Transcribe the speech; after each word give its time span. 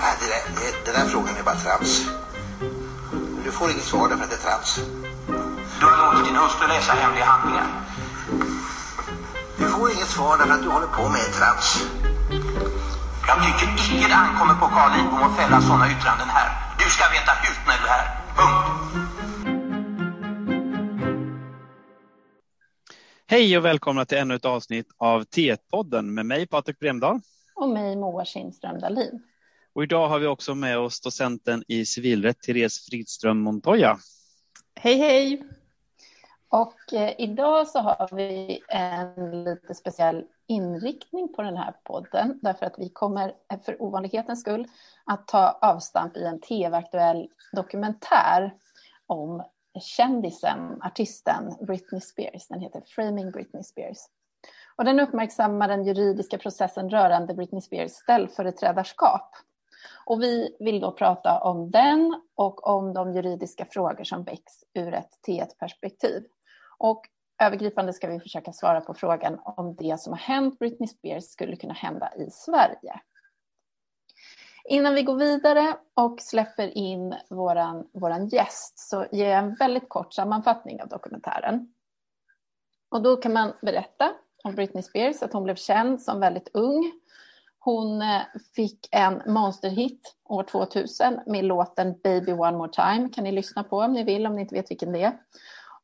Nej, 0.00 0.14
det 0.20 0.26
där, 0.32 0.42
det, 0.56 0.84
den 0.86 0.94
där 0.94 1.06
frågan 1.12 1.36
är 1.36 1.42
bara 1.42 1.54
trams. 1.64 1.92
Du 3.44 3.50
får 3.52 3.70
inget 3.70 3.88
svar 3.92 4.08
därför 4.08 4.24
att 4.24 4.30
det 4.30 4.36
är 4.36 4.46
trams. 4.48 4.70
Du 5.80 5.84
har 5.86 5.96
låtit 6.04 6.24
din 6.28 6.36
hustru 6.36 6.66
läsa 6.68 6.92
hemliga 6.92 7.24
handlingar. 7.24 7.68
Du 9.58 9.64
får 9.68 9.90
inget 9.94 10.10
svar 10.16 10.38
därför 10.38 10.54
att 10.54 10.62
du 10.62 10.68
håller 10.68 10.86
på 10.86 11.02
med 11.08 11.26
trams. 11.38 11.68
Jag 13.28 13.36
tycker 13.44 13.68
icke 13.84 14.08
det 14.08 14.14
ankommer 14.14 14.54
på 14.54 14.66
Carl 14.74 14.90
Lidbom 14.96 15.22
att 15.22 15.36
fälla 15.36 15.60
sådana 15.60 15.86
yttranden 15.92 16.28
här. 16.28 16.48
Du 16.78 16.86
ska 16.90 17.04
veta 17.16 17.32
hut 17.44 17.60
när 17.68 17.78
du 17.82 17.86
är 17.86 17.96
här. 17.98 18.06
Punkt. 18.38 18.66
Hej 23.28 23.58
och 23.58 23.64
välkomna 23.64 24.04
till 24.04 24.18
ännu 24.18 24.34
ett 24.34 24.44
avsnitt 24.44 24.86
av 24.98 25.22
T1-podden 25.24 26.14
med 26.14 26.26
mig 26.26 26.46
Patrik 26.46 26.78
Bremdahl. 26.78 27.20
Och 27.54 27.68
mig 27.68 27.96
Moa 27.96 28.24
Kindström 28.24 28.80
Dahlin. 28.80 29.22
Och 29.76 29.82
idag 29.82 30.08
har 30.08 30.18
vi 30.18 30.26
också 30.26 30.54
med 30.54 30.78
oss 30.78 31.00
docenten 31.00 31.64
i 31.68 31.86
civilrätt 31.86 32.42
Therese 32.42 32.86
Fridström 32.90 33.38
Montoya. 33.38 33.98
Hej 34.74 34.98
hej! 34.98 35.44
Och 36.48 36.92
eh, 36.92 37.14
idag 37.18 37.68
så 37.68 37.78
har 37.78 38.16
vi 38.16 38.60
en 38.68 39.44
lite 39.44 39.74
speciell 39.74 40.24
inriktning 40.46 41.32
på 41.32 41.42
den 41.42 41.56
här 41.56 41.74
podden 41.84 42.38
därför 42.42 42.66
att 42.66 42.74
vi 42.78 42.88
kommer 42.88 43.32
eh, 43.52 43.60
för 43.60 43.82
ovanlighetens 43.82 44.40
skull 44.40 44.68
att 45.04 45.28
ta 45.28 45.58
avstamp 45.62 46.16
i 46.16 46.24
en 46.24 46.40
tv-aktuell 46.40 47.28
dokumentär 47.52 48.54
om 49.06 49.42
kändisen, 49.80 50.82
artisten 50.82 51.54
Britney 51.66 52.00
Spears. 52.00 52.48
Den 52.48 52.60
heter 52.60 52.82
Framing 52.86 53.30
Britney 53.30 53.62
Spears. 53.62 53.98
Och 54.76 54.84
den 54.84 55.00
uppmärksammar 55.00 55.68
den 55.68 55.84
juridiska 55.84 56.38
processen 56.38 56.90
rörande 56.90 57.34
Britney 57.34 57.60
Spears 57.60 57.92
ställföreträdarskap. 57.92 59.30
Och 60.04 60.22
vi 60.22 60.56
vill 60.58 60.80
då 60.80 60.92
prata 60.92 61.40
om 61.40 61.70
den 61.70 62.22
och 62.34 62.66
om 62.66 62.94
de 62.94 63.12
juridiska 63.12 63.66
frågor 63.70 64.04
som 64.04 64.24
väcks 64.24 64.52
ur 64.74 64.94
ett 64.94 65.10
T1-perspektiv. 65.26 66.24
Och 66.78 67.08
övergripande 67.42 67.92
ska 67.92 68.08
vi 68.08 68.20
försöka 68.20 68.52
svara 68.52 68.80
på 68.80 68.94
frågan 68.94 69.40
om 69.44 69.74
det 69.74 70.00
som 70.00 70.12
har 70.12 70.20
hänt 70.20 70.58
Britney 70.58 70.88
Spears 70.88 71.24
skulle 71.24 71.56
kunna 71.56 71.74
hända 71.74 72.14
i 72.16 72.30
Sverige. 72.30 73.00
Innan 74.68 74.94
vi 74.94 75.02
går 75.02 75.16
vidare 75.16 75.76
och 75.94 76.20
släpper 76.20 76.78
in 76.78 77.14
våran, 77.30 77.88
våran 77.92 78.28
gäst 78.28 78.78
så 78.78 79.06
ger 79.12 79.28
jag 79.28 79.38
en 79.38 79.54
väldigt 79.54 79.88
kort 79.88 80.14
sammanfattning 80.14 80.82
av 80.82 80.88
dokumentären. 80.88 81.72
Och 82.88 83.02
då 83.02 83.16
kan 83.16 83.32
man 83.32 83.52
berätta 83.62 84.12
om 84.44 84.54
Britney 84.54 84.82
Spears, 84.82 85.22
att 85.22 85.32
hon 85.32 85.44
blev 85.44 85.54
känd 85.54 86.02
som 86.02 86.20
väldigt 86.20 86.50
ung. 86.52 86.92
Hon 87.66 88.02
eh, 88.02 88.20
fick 88.56 88.88
en 88.90 89.22
monsterhit 89.26 90.16
år 90.24 90.42
2000 90.42 91.20
med 91.26 91.44
låten 91.44 91.94
Baby 92.02 92.32
One 92.32 92.56
More 92.56 92.72
Time. 92.72 93.08
kan 93.08 93.24
ni 93.24 93.32
lyssna 93.32 93.64
på 93.64 93.78
om 93.78 93.92
ni 93.92 94.04
vill, 94.04 94.26
om 94.26 94.34
ni 94.34 94.40
inte 94.40 94.54
vet 94.54 94.70
vilken 94.70 94.92
det 94.92 95.02
är. 95.02 95.18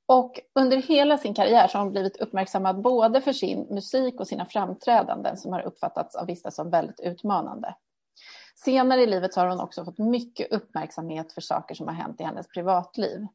Och 0.07 0.41
under 0.55 0.77
hela 0.77 1.19
sin 1.19 1.35
karriär 1.35 1.69
så 1.69 1.79
har 1.79 1.85
hon 1.85 1.93
blivit 1.93 2.17
uppmärksammad 2.17 2.83
både 2.83 3.21
för 3.21 3.33
sin 3.33 3.67
musik 3.71 4.21
och 4.21 4.29
sina 4.29 4.47
framträdanden 4.47 5.37
som 5.37 5.53
har 5.53 5.61
uppfattats 5.61 6.17
av 6.17 6.27
vissa 6.27 6.51
som 6.51 6.71
väldigt 6.71 7.01
utmanande. 7.01 7.75
Senare 8.55 9.03
i 9.03 9.07
livet 9.07 9.35
så 9.35 9.41
har 9.41 9.49
hon 9.49 9.61
också 9.61 9.85
fått 9.85 9.99
mycket 9.99 10.53
uppmärksamhet 10.53 11.33
för 11.33 11.41
saker 11.41 11.75
som 11.75 11.89
har 11.89 11.95
hänt 11.95 12.21
i 12.21 12.25
hennes 12.25 12.49
privatliv. 12.49 13.27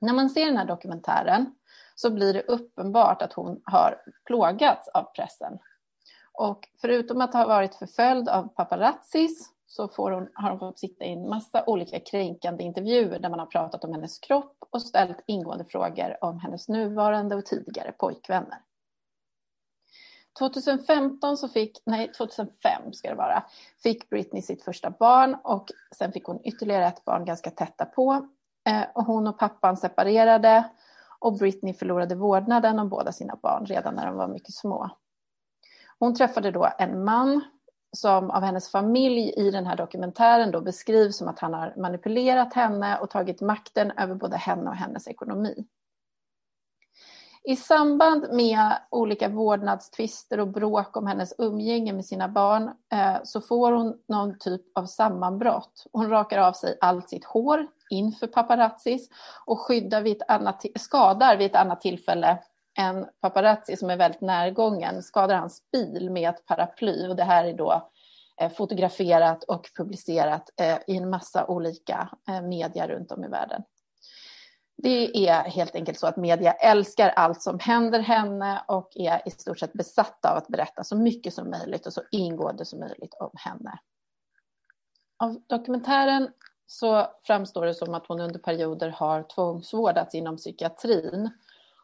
När 0.00 0.12
man 0.12 0.30
ser 0.30 0.46
den 0.46 0.56
här 0.56 0.66
dokumentären 0.66 1.54
så 1.94 2.10
blir 2.10 2.34
det 2.34 2.42
uppenbart 2.42 3.22
att 3.22 3.32
hon 3.32 3.62
har 3.64 4.02
plågats 4.26 4.88
av 4.88 5.02
pressen. 5.02 5.58
Och 6.32 6.68
förutom 6.80 7.20
att 7.20 7.34
ha 7.34 7.46
varit 7.46 7.74
förföljd 7.74 8.28
av 8.28 8.48
paparazzis 8.48 9.52
så 9.66 9.88
får 9.88 10.10
hon, 10.10 10.28
har 10.34 10.50
hon 10.50 10.58
fått 10.58 10.78
sitta 10.78 11.04
i 11.04 11.12
en 11.12 11.28
massa 11.28 11.64
olika 11.66 12.00
kränkande 12.00 12.64
intervjuer 12.64 13.18
där 13.18 13.30
man 13.30 13.38
har 13.38 13.46
pratat 13.46 13.84
om 13.84 13.92
hennes 13.92 14.18
kropp 14.18 14.56
och 14.70 14.82
ställt 14.82 15.24
ingående 15.26 15.64
frågor 15.64 16.16
om 16.24 16.38
hennes 16.38 16.68
nuvarande 16.68 17.36
och 17.36 17.46
tidigare 17.46 17.92
pojkvänner. 17.92 18.58
2015 20.38 21.36
så 21.36 21.48
fick, 21.48 21.82
nej 21.86 22.12
2005 22.12 22.92
ska 22.92 23.08
det 23.08 23.14
vara, 23.14 23.44
fick 23.82 24.10
Britney 24.10 24.42
sitt 24.42 24.64
första 24.64 24.90
barn 24.90 25.36
och 25.44 25.66
sen 25.96 26.12
fick 26.12 26.24
hon 26.24 26.40
ytterligare 26.44 26.86
ett 26.86 27.04
barn 27.04 27.24
ganska 27.24 27.50
tätt 27.50 27.92
på. 27.94 28.28
Eh, 28.68 28.84
och 28.94 29.04
hon 29.04 29.26
och 29.26 29.38
pappan 29.38 29.76
separerade 29.76 30.70
och 31.18 31.38
Britney 31.38 31.74
förlorade 31.74 32.14
vårdnaden 32.14 32.78
om 32.78 32.88
båda 32.88 33.12
sina 33.12 33.36
barn 33.42 33.66
redan 33.66 33.94
när 33.94 34.06
de 34.06 34.16
var 34.16 34.28
mycket 34.28 34.54
små. 34.54 34.90
Hon 36.00 36.14
träffade 36.14 36.50
då 36.50 36.72
en 36.78 37.04
man 37.04 37.40
som 37.92 38.30
av 38.30 38.42
hennes 38.42 38.68
familj 38.68 39.32
i 39.36 39.50
den 39.50 39.66
här 39.66 39.76
dokumentären 39.76 40.50
då 40.50 40.60
beskrivs 40.60 41.16
som 41.16 41.28
att 41.28 41.38
han 41.38 41.54
har 41.54 41.74
manipulerat 41.76 42.54
henne 42.54 42.98
och 42.98 43.10
tagit 43.10 43.40
makten 43.40 43.90
över 43.90 44.14
både 44.14 44.36
henne 44.36 44.70
och 44.70 44.76
hennes 44.76 45.08
ekonomi. 45.08 45.66
I 47.44 47.56
samband 47.56 48.26
med 48.32 48.78
olika 48.90 49.28
vårdnadstvister 49.28 50.40
och 50.40 50.48
bråk 50.48 50.96
om 50.96 51.06
hennes 51.06 51.34
umgänge 51.38 51.92
med 51.92 52.04
sina 52.04 52.28
barn 52.28 52.70
eh, 52.92 53.16
så 53.24 53.40
får 53.40 53.72
hon 53.72 53.98
någon 54.08 54.38
typ 54.38 54.62
av 54.78 54.86
sammanbrott. 54.86 55.86
Hon 55.92 56.10
rakar 56.10 56.38
av 56.38 56.52
sig 56.52 56.78
allt 56.80 57.08
sitt 57.08 57.24
hår 57.24 57.66
inför 57.90 58.26
paparazzis 58.26 59.08
och 59.46 59.60
skyddar 59.60 60.02
vid 60.02 60.16
ett 60.16 60.30
annat, 60.30 60.64
skadar 60.78 61.36
vid 61.36 61.46
ett 61.46 61.56
annat 61.56 61.80
tillfälle 61.80 62.38
en 62.80 63.06
paparazzi 63.20 63.76
som 63.76 63.90
är 63.90 63.96
väldigt 63.96 64.20
närgången, 64.20 65.02
skadar 65.02 65.36
hans 65.36 65.70
bil 65.72 66.10
med 66.10 66.30
ett 66.30 66.46
paraply 66.46 67.08
och 67.08 67.16
det 67.16 67.24
här 67.24 67.44
är 67.44 67.54
då 67.54 67.90
eh, 68.40 68.52
fotograferat 68.52 69.44
och 69.44 69.70
publicerat 69.76 70.50
eh, 70.60 70.78
i 70.86 70.96
en 70.96 71.10
massa 71.10 71.46
olika 71.46 72.10
eh, 72.28 72.42
media 72.42 72.88
runt 72.88 73.12
om 73.12 73.24
i 73.24 73.28
världen. 73.28 73.62
Det 74.82 75.28
är 75.28 75.42
helt 75.42 75.74
enkelt 75.74 75.98
så 75.98 76.06
att 76.06 76.16
media 76.16 76.52
älskar 76.52 77.08
allt 77.08 77.42
som 77.42 77.58
händer 77.58 78.00
henne 78.00 78.64
och 78.68 78.92
är 78.94 79.28
i 79.28 79.30
stort 79.30 79.58
sett 79.58 79.72
besatta 79.72 80.30
av 80.30 80.36
att 80.36 80.48
berätta 80.48 80.84
så 80.84 80.96
mycket 80.96 81.34
som 81.34 81.50
möjligt 81.50 81.86
och 81.86 81.92
så 81.92 82.02
ingående 82.10 82.64
som 82.64 82.80
möjligt 82.80 83.14
om 83.20 83.30
henne. 83.34 83.78
Av 85.18 85.42
dokumentären 85.46 86.28
så 86.66 87.06
framstår 87.22 87.66
det 87.66 87.74
som 87.74 87.94
att 87.94 88.06
hon 88.06 88.20
under 88.20 88.38
perioder 88.38 88.88
har 88.88 89.22
tvångsvårdats 89.22 90.14
inom 90.14 90.36
psykiatrin 90.36 91.30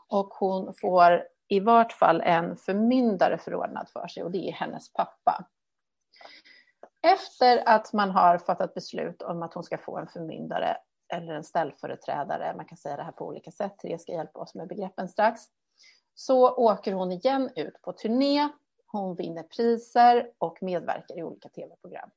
och 0.09 0.29
hon 0.29 0.75
får 0.75 1.25
i 1.49 1.61
vart 1.61 1.93
fall 1.93 2.21
en 2.21 2.57
förmyndare 2.57 3.39
förordnad 3.39 3.89
för 3.89 4.09
sig 4.09 4.23
och 4.23 4.31
det 4.31 4.49
är 4.49 4.53
hennes 4.53 4.93
pappa. 4.93 5.45
Efter 7.03 7.69
att 7.69 7.93
man 7.93 8.11
har 8.11 8.39
fattat 8.39 8.75
beslut 8.75 9.23
om 9.23 9.43
att 9.43 9.55
hon 9.55 9.65
ska 9.65 9.79
få 9.79 9.99
en 9.99 10.07
förmyndare 10.07 10.77
eller 11.15 11.35
en 11.35 11.45
ställföreträdare, 11.45 12.55
man 12.57 12.65
kan 12.65 12.79
säga 12.79 12.97
det 12.97 13.03
här 13.03 13.13
på 13.13 13.27
olika 13.27 13.51
sätt, 13.51 13.79
Therese 13.79 14.03
ska 14.03 14.13
hjälpa 14.13 14.39
oss 14.39 14.55
med 14.55 14.69
begreppen 14.69 15.09
strax, 15.09 15.43
så 16.15 16.55
åker 16.55 16.93
hon 16.93 17.13
igen 17.13 17.51
ut 17.57 17.83
på 17.83 17.93
turné, 17.93 18.49
hon 18.87 19.15
vinner 19.15 19.43
priser 19.43 20.31
och 20.39 20.59
medverkar 20.61 21.19
i 21.19 21.23
olika 21.23 21.49
tv-program. 21.49 22.11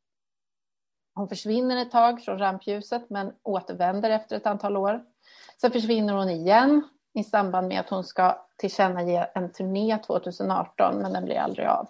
Hon 1.13 1.29
försvinner 1.29 1.77
ett 1.77 1.91
tag 1.91 2.21
från 2.21 2.39
rampljuset 2.39 3.09
men 3.09 3.33
återvänder 3.43 4.09
efter 4.09 4.35
ett 4.35 4.45
antal 4.45 4.77
år. 4.77 5.05
Sen 5.61 5.71
försvinner 5.71 6.13
hon 6.13 6.29
igen 6.29 6.89
i 7.13 7.23
samband 7.23 7.67
med 7.67 7.79
att 7.79 7.89
hon 7.89 8.03
ska 8.03 8.37
tillkännage 8.57 9.29
en 9.35 9.51
turné 9.51 9.97
2018 10.07 10.97
men 11.01 11.13
den 11.13 11.25
blir 11.25 11.39
aldrig 11.39 11.67
av. 11.67 11.87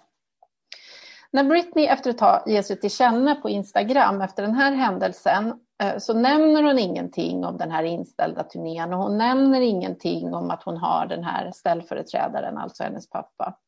När 1.32 1.44
Britney 1.44 1.86
efter 1.86 2.10
ett 2.10 2.18
tag 2.18 2.42
ger 2.46 2.62
sig 2.62 2.80
till 2.80 2.90
känna 2.90 3.34
på 3.34 3.48
Instagram 3.48 4.20
efter 4.20 4.42
den 4.42 4.54
här 4.54 4.72
händelsen 4.72 5.60
eh, 5.82 5.98
så 5.98 6.14
nämner 6.14 6.62
hon 6.62 6.78
ingenting 6.78 7.44
om 7.44 7.58
den 7.58 7.70
här 7.70 7.82
inställda 7.82 8.42
turnén 8.42 8.92
och 8.92 9.02
hon 9.02 9.18
nämner 9.18 9.60
ingenting 9.60 10.34
om 10.34 10.50
att 10.50 10.62
hon 10.62 10.76
har 10.76 11.06
den 11.06 11.24
här 11.24 11.50
ställföreträdaren, 11.54 12.58
alltså 12.58 12.82
hennes 12.82 13.10
pappa. 13.10 13.58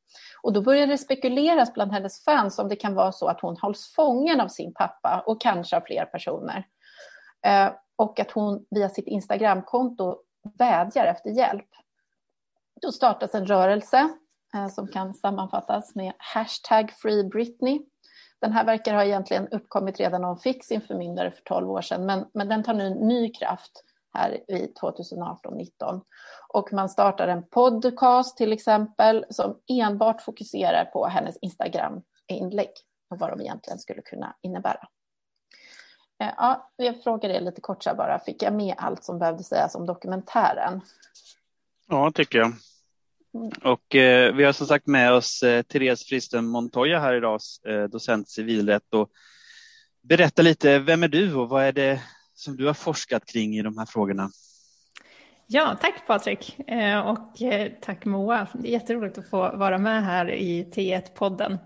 Och 0.42 0.52
då 0.52 0.62
börjar 0.62 0.86
det 0.86 0.98
spekuleras 0.98 1.74
bland 1.74 1.92
hennes 1.92 2.24
fans 2.24 2.58
om 2.58 2.68
det 2.68 2.76
kan 2.76 2.94
vara 2.94 3.12
så 3.12 3.26
att 3.26 3.40
hon 3.40 3.56
hålls 3.56 3.92
fången 3.96 4.40
av 4.40 4.48
sin 4.48 4.74
pappa 4.74 5.22
och 5.26 5.40
kanske 5.40 5.76
av 5.76 5.80
fler 5.80 6.04
personer. 6.04 6.66
Eh, 7.46 7.72
och 7.96 8.20
att 8.20 8.30
hon 8.30 8.66
via 8.70 8.88
sitt 8.88 9.06
Instagramkonto 9.06 10.16
vädjar 10.58 11.06
efter 11.06 11.30
hjälp. 11.30 11.68
Då 12.82 12.92
startas 12.92 13.34
en 13.34 13.46
rörelse 13.46 14.08
eh, 14.54 14.68
som 14.68 14.88
kan 14.88 15.14
sammanfattas 15.14 15.94
med 15.94 16.12
hashtag 16.18 16.90
Free 16.90 17.24
Britney 17.24 17.80
den 18.42 18.52
här 18.52 18.64
verkar 18.64 18.94
ha 18.94 19.04
egentligen 19.04 19.48
uppkommit 19.48 20.00
redan 20.00 20.20
när 20.20 20.28
hon 20.28 20.38
fick 20.38 20.64
sin 20.64 20.80
förmyndare 20.80 21.30
för 21.30 21.42
12 21.42 21.70
år 21.70 21.80
sedan, 21.80 22.06
men, 22.06 22.26
men 22.34 22.48
den 22.48 22.62
tar 22.62 22.74
nu 22.74 22.90
ny 22.90 23.32
kraft 23.32 23.84
här 24.14 24.50
i 24.50 24.72
2018-19. 24.82 26.00
Och 26.48 26.72
man 26.72 26.88
startar 26.88 27.28
en 27.28 27.48
podcast 27.48 28.36
till 28.36 28.52
exempel 28.52 29.24
som 29.30 29.58
enbart 29.68 30.22
fokuserar 30.22 30.84
på 30.84 31.06
hennes 31.06 31.36
Instagram-inlägg 31.36 32.70
och 33.10 33.18
vad 33.18 33.30
de 33.30 33.40
egentligen 33.40 33.78
skulle 33.78 34.02
kunna 34.02 34.36
innebära. 34.40 34.88
Eh, 36.22 36.34
ja, 36.36 36.70
jag 36.76 37.02
frågar 37.02 37.30
er 37.30 37.40
lite 37.40 37.60
kort 37.60 37.82
så 37.82 37.94
bara, 37.94 38.18
fick 38.18 38.42
jag 38.42 38.54
med 38.54 38.74
allt 38.78 39.04
som 39.04 39.18
behövde 39.18 39.44
sägas 39.44 39.74
om 39.74 39.86
dokumentären? 39.86 40.80
Ja, 41.88 42.10
tycker 42.14 42.38
jag. 42.38 42.52
Och 43.64 43.94
eh, 43.94 44.34
vi 44.34 44.44
har 44.44 44.52
som 44.52 44.66
sagt 44.66 44.86
med 44.86 45.12
oss 45.12 45.42
eh, 45.42 45.62
Therese 45.62 46.04
Fristen 46.04 46.46
Montoya 46.46 47.00
här 47.00 47.14
idag, 47.14 47.40
eh, 47.68 47.84
docent 47.84 48.28
civilrätt. 48.28 48.94
Och 48.94 49.10
berätta 50.02 50.42
lite, 50.42 50.78
vem 50.78 51.02
är 51.02 51.08
du 51.08 51.34
och 51.34 51.48
vad 51.48 51.64
är 51.64 51.72
det 51.72 52.02
som 52.34 52.56
du 52.56 52.66
har 52.66 52.74
forskat 52.74 53.26
kring 53.26 53.56
i 53.56 53.62
de 53.62 53.78
här 53.78 53.86
frågorna? 53.86 54.30
Ja, 55.46 55.78
tack 55.80 56.06
Patrik 56.06 56.58
eh, 56.68 57.00
och 57.00 57.42
eh, 57.42 57.72
tack 57.80 58.04
Moa. 58.04 58.46
Det 58.52 58.68
är 58.68 58.72
jätteroligt 58.72 59.18
att 59.18 59.30
få 59.30 59.56
vara 59.56 59.78
med 59.78 60.04
här 60.04 60.30
i 60.30 60.64
T1-podden. 60.64 61.58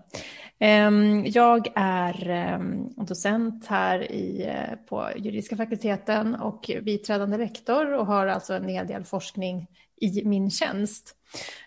Ehm, 0.59 1.25
jag 1.25 1.67
är 1.75 2.29
ehm, 2.29 2.89
docent 2.95 3.65
här 3.65 4.11
i, 4.11 4.45
eh, 4.47 4.75
på 4.89 5.09
juridiska 5.15 5.57
fakulteten 5.57 6.35
och 6.35 6.71
biträdande 6.81 7.37
rektor 7.37 7.93
och 7.93 8.05
har 8.05 8.27
alltså 8.27 8.53
en 8.53 8.69
hel 8.69 8.87
del 8.87 9.03
forskning 9.03 9.67
i 10.01 10.25
min 10.25 10.51
tjänst. 10.51 11.15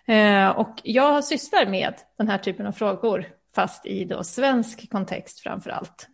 Ehm, 0.05 0.51
och 0.51 0.81
jag 0.83 1.23
sysslar 1.23 1.65
med 1.65 1.93
den 2.17 2.27
här 2.27 2.37
typen 2.37 2.65
av 2.67 2.71
frågor, 2.71 3.25
fast 3.55 3.85
i 3.85 4.05
då 4.05 4.23
svensk 4.23 4.91
kontext 4.91 5.39
framför 5.39 5.69
allt. 5.69 6.07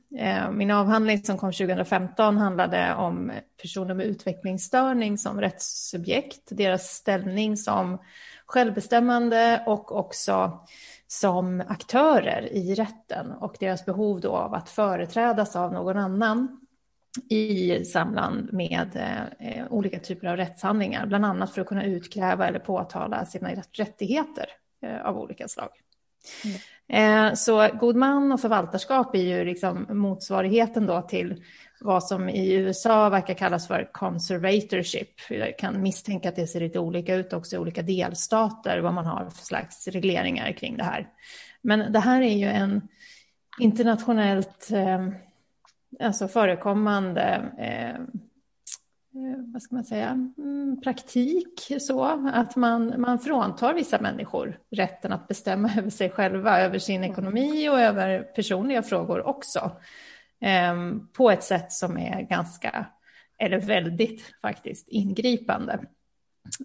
Min 0.51 0.71
avhandling 0.71 1.23
som 1.23 1.37
kom 1.37 1.51
2015 1.51 2.37
handlade 2.37 2.95
om 2.95 3.31
personer 3.61 3.93
med 3.93 4.05
utvecklingsstörning 4.05 5.17
som 5.17 5.41
rättssubjekt, 5.41 6.41
deras 6.49 6.83
ställning 6.83 7.57
som 7.57 7.97
självbestämmande 8.45 9.63
och 9.65 9.95
också 9.95 10.59
som 11.07 11.63
aktörer 11.67 12.53
i 12.53 12.75
rätten 12.75 13.31
och 13.31 13.55
deras 13.59 13.85
behov 13.85 14.21
då 14.21 14.31
av 14.31 14.53
att 14.53 14.69
företrädas 14.69 15.55
av 15.55 15.73
någon 15.73 15.97
annan 15.97 16.61
i 17.29 17.85
samband 17.85 18.53
med 18.53 18.89
eh, 19.39 19.65
olika 19.69 19.99
typer 19.99 20.27
av 20.27 20.37
rättshandlingar, 20.37 21.05
bland 21.05 21.25
annat 21.25 21.53
för 21.53 21.61
att 21.61 21.67
kunna 21.67 21.83
utkräva 21.83 22.47
eller 22.47 22.59
påtala 22.59 23.25
sina 23.25 23.49
rättigheter 23.71 24.45
eh, 24.81 25.05
av 25.05 25.17
olika 25.17 25.47
slag. 25.47 25.69
Mm. 26.43 27.29
Eh, 27.29 27.33
så 27.33 27.69
god 27.79 27.95
man 27.95 28.31
och 28.31 28.41
förvaltarskap 28.41 29.15
är 29.15 29.19
ju 29.19 29.45
liksom 29.45 29.85
motsvarigheten 29.89 30.85
då 30.85 31.01
till 31.01 31.43
vad 31.79 32.03
som 32.03 32.29
i 32.29 32.53
USA 32.53 33.09
verkar 33.09 33.33
kallas 33.33 33.67
för 33.67 33.89
conservatorship. 33.93 35.09
Jag 35.29 35.57
kan 35.57 35.81
misstänka 35.81 36.29
att 36.29 36.35
det 36.35 36.47
ser 36.47 36.59
lite 36.59 36.79
olika 36.79 37.15
ut 37.15 37.33
också 37.33 37.55
i 37.55 37.59
olika 37.59 37.81
delstater, 37.81 38.79
vad 38.79 38.93
man 38.93 39.05
har 39.05 39.29
för 39.29 39.45
slags 39.45 39.87
regleringar 39.87 40.51
kring 40.51 40.77
det 40.77 40.83
här. 40.83 41.07
Men 41.61 41.91
det 41.91 41.99
här 41.99 42.21
är 42.21 42.37
ju 42.37 42.47
en 42.47 42.87
internationellt 43.59 44.71
eh, 44.71 45.07
alltså 45.99 46.27
förekommande 46.27 47.51
eh, 47.57 47.89
eh 47.89 47.95
vad 49.53 49.61
ska 49.61 49.75
man 49.75 49.83
säga, 49.83 50.09
mm, 50.37 50.81
praktik 50.83 51.71
så 51.79 52.03
att 52.33 52.55
man, 52.55 53.01
man 53.01 53.19
fråntar 53.19 53.73
vissa 53.73 54.01
människor 54.01 54.59
rätten 54.71 55.11
att 55.11 55.27
bestämma 55.27 55.71
över 55.77 55.89
sig 55.89 56.09
själva, 56.09 56.59
över 56.59 56.79
sin 56.79 57.03
ekonomi 57.03 57.69
och 57.69 57.79
över 57.79 58.19
personliga 58.19 58.83
frågor 58.83 59.27
också. 59.27 59.71
Ehm, 60.41 61.07
på 61.13 61.31
ett 61.31 61.43
sätt 61.43 61.71
som 61.71 61.97
är 61.97 62.21
ganska, 62.21 62.85
eller 63.39 63.59
väldigt 63.59 64.33
faktiskt, 64.41 64.87
ingripande. 64.87 65.79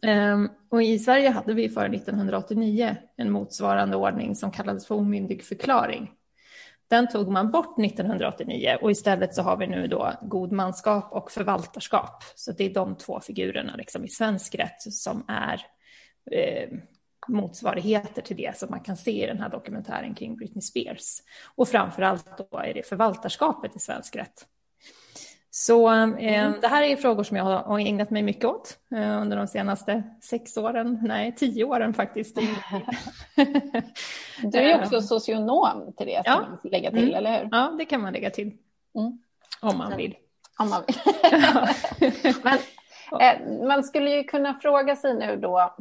Ehm, 0.03 0.49
och 0.71 0.83
i 0.83 0.99
Sverige 0.99 1.31
hade 1.31 1.55
vi 1.55 1.69
före 1.69 1.89
1989 1.89 2.97
en 3.17 3.31
motsvarande 3.31 3.97
ordning 3.97 4.37
som 4.37 4.51
kallades 4.51 4.87
för 4.87 4.95
omyndig 4.95 5.45
förklaring. 5.45 6.11
Den 6.91 7.09
tog 7.09 7.29
man 7.29 7.51
bort 7.51 7.79
1989 7.79 8.79
och 8.81 8.91
istället 8.91 9.35
så 9.35 9.43
har 9.43 9.57
vi 9.57 9.67
nu 9.67 9.87
då 9.87 10.13
godmanskap 10.23 11.13
och 11.13 11.31
förvaltarskap. 11.31 12.23
Så 12.35 12.53
det 12.53 12.65
är 12.65 12.75
de 12.75 12.97
två 12.97 13.21
figurerna 13.21 13.77
liksom 13.77 14.05
i 14.05 14.09
svensk 14.09 14.55
rätt 14.55 14.83
som 14.83 15.25
är 15.29 15.61
eh, 16.31 16.69
motsvarigheter 17.29 18.23
till 18.23 18.37
det 18.37 18.59
som 18.59 18.71
man 18.71 18.81
kan 18.81 18.97
se 18.97 19.25
i 19.25 19.27
den 19.27 19.41
här 19.41 19.49
dokumentären 19.49 20.15
kring 20.15 20.37
Britney 20.37 20.63
Spears. 20.63 21.19
Och 21.55 21.69
framför 21.69 22.03
allt 22.03 22.49
då 22.51 22.59
är 22.59 22.75
det 22.75 22.89
förvaltarskapet 22.89 23.77
i 23.77 23.79
svensk 23.79 24.17
rätt. 24.17 24.47
Så 25.55 25.89
eh, 25.89 26.03
mm. 26.03 26.61
det 26.61 26.69
här 26.69 26.83
är 26.83 26.97
frågor 26.97 27.25
som 27.25 27.37
jag 27.37 27.45
har 27.45 27.79
ägnat 27.79 28.11
mig 28.11 28.23
mycket 28.23 28.45
åt 28.45 28.79
eh, 28.95 29.21
under 29.21 29.37
de 29.37 29.47
senaste 29.47 30.03
sex 30.23 30.57
åren, 30.57 30.99
nej 31.03 31.35
tio 31.37 31.65
åren 31.65 31.95
faktiskt. 31.95 32.37
du 34.43 34.59
är 34.59 34.83
också 34.83 35.01
socionom, 35.01 35.93
Therese, 35.99 36.23
ja. 36.25 36.41
man 36.41 36.59
lägga 36.73 36.91
till, 36.91 37.03
mm. 37.03 37.15
eller 37.15 37.39
hur? 37.39 37.49
Ja, 37.53 37.75
det 37.79 37.85
kan 37.85 38.01
man 38.01 38.13
lägga 38.13 38.31
till. 38.31 38.47
Mm. 38.99 39.19
Om 39.61 39.79
man 39.79 39.97
vill. 39.97 40.17
Om 40.59 40.71
man 40.71 40.83
vill. 40.87 40.97
Men 42.43 42.59
eh, 43.21 43.67
man 43.67 43.85
skulle 43.85 44.11
ju 44.11 44.25
kunna 44.25 44.55
fråga 44.55 44.97
sig 44.97 45.15
nu 45.15 45.37
då, 45.37 45.75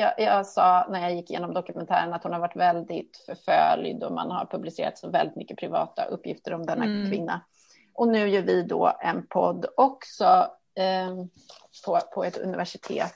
jag, 0.00 0.14
jag, 0.16 0.46
sa 0.46 0.86
när 0.90 1.00
jag 1.00 1.14
gick 1.14 1.30
igenom 1.30 1.54
dokumentären 1.54 2.12
att 2.12 2.22
hon 2.22 2.32
har 2.32 2.40
varit 2.40 2.56
väldigt 2.56 3.22
förföljd 3.26 4.04
och 4.04 4.12
man 4.12 4.30
har 4.30 4.46
publicerat 4.46 4.98
så 4.98 5.10
väldigt 5.10 5.36
mycket 5.36 5.58
privata 5.58 6.04
uppgifter 6.04 6.54
om 6.54 6.66
denna 6.66 6.84
mm. 6.84 7.10
kvinna. 7.10 7.40
Och 7.94 8.08
nu 8.08 8.28
gör 8.28 8.42
vi 8.42 8.62
då 8.62 8.96
en 9.00 9.26
podd 9.26 9.66
också 9.76 10.24
eh, 10.74 11.14
på, 11.86 11.98
på 12.14 12.24
ett 12.24 12.38
universitet 12.38 13.14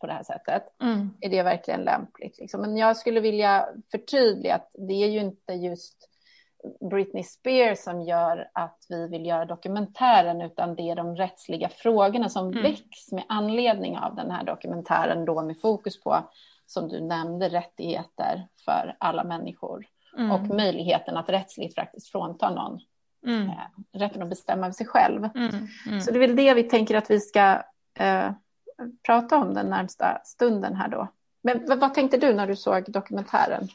på 0.00 0.06
det 0.06 0.12
här 0.12 0.22
sättet. 0.22 0.62
Mm. 0.82 1.10
Är 1.20 1.28
det 1.28 1.42
verkligen 1.42 1.80
lämpligt? 1.80 2.38
Liksom? 2.38 2.60
Men 2.60 2.76
jag 2.76 2.96
skulle 2.96 3.20
vilja 3.20 3.68
förtydliga 3.90 4.54
att 4.54 4.70
det 4.74 5.04
är 5.04 5.08
ju 5.08 5.20
inte 5.20 5.52
just 5.52 6.08
Britney 6.90 7.22
Spears 7.22 7.78
som 7.78 8.02
gör 8.02 8.48
att 8.52 8.86
vi 8.88 9.08
vill 9.08 9.26
göra 9.26 9.44
dokumentären, 9.44 10.42
utan 10.42 10.74
det 10.74 10.90
är 10.90 10.96
de 10.96 11.16
rättsliga 11.16 11.68
frågorna 11.68 12.28
som 12.28 12.48
mm. 12.48 12.62
väcks 12.62 13.12
med 13.12 13.24
anledning 13.28 13.98
av 13.98 14.14
den 14.14 14.30
här 14.30 14.44
dokumentären, 14.44 15.24
då 15.24 15.42
med 15.42 15.60
fokus 15.60 16.00
på, 16.00 16.30
som 16.66 16.88
du 16.88 17.00
nämnde, 17.00 17.48
rättigheter 17.48 18.46
för 18.64 18.96
alla 18.98 19.24
människor 19.24 19.86
mm. 20.18 20.30
och 20.30 20.56
möjligheten 20.56 21.16
att 21.16 21.28
rättsligt 21.28 21.74
faktiskt 21.74 22.12
frånta 22.12 22.50
någon 22.50 22.80
mm. 23.26 23.48
eh, 23.48 23.98
rätten 23.98 24.22
att 24.22 24.28
bestämma 24.28 24.66
över 24.66 24.74
sig 24.74 24.86
själv. 24.86 25.24
Mm. 25.34 25.68
Mm. 25.86 26.00
Så 26.00 26.10
det 26.10 26.16
är 26.18 26.26
väl 26.26 26.36
det 26.36 26.54
vi 26.54 26.62
tänker 26.62 26.96
att 26.96 27.10
vi 27.10 27.20
ska 27.20 27.62
eh, 27.94 28.30
prata 29.06 29.36
om 29.36 29.54
den 29.54 29.66
närmsta 29.66 30.20
stunden 30.24 30.74
här 30.74 30.88
då. 30.88 31.08
Men 31.42 31.66
vad, 31.66 31.80
vad 31.80 31.94
tänkte 31.94 32.16
du 32.16 32.34
när 32.34 32.46
du 32.46 32.56
såg 32.56 32.92
dokumentären? 32.92 33.68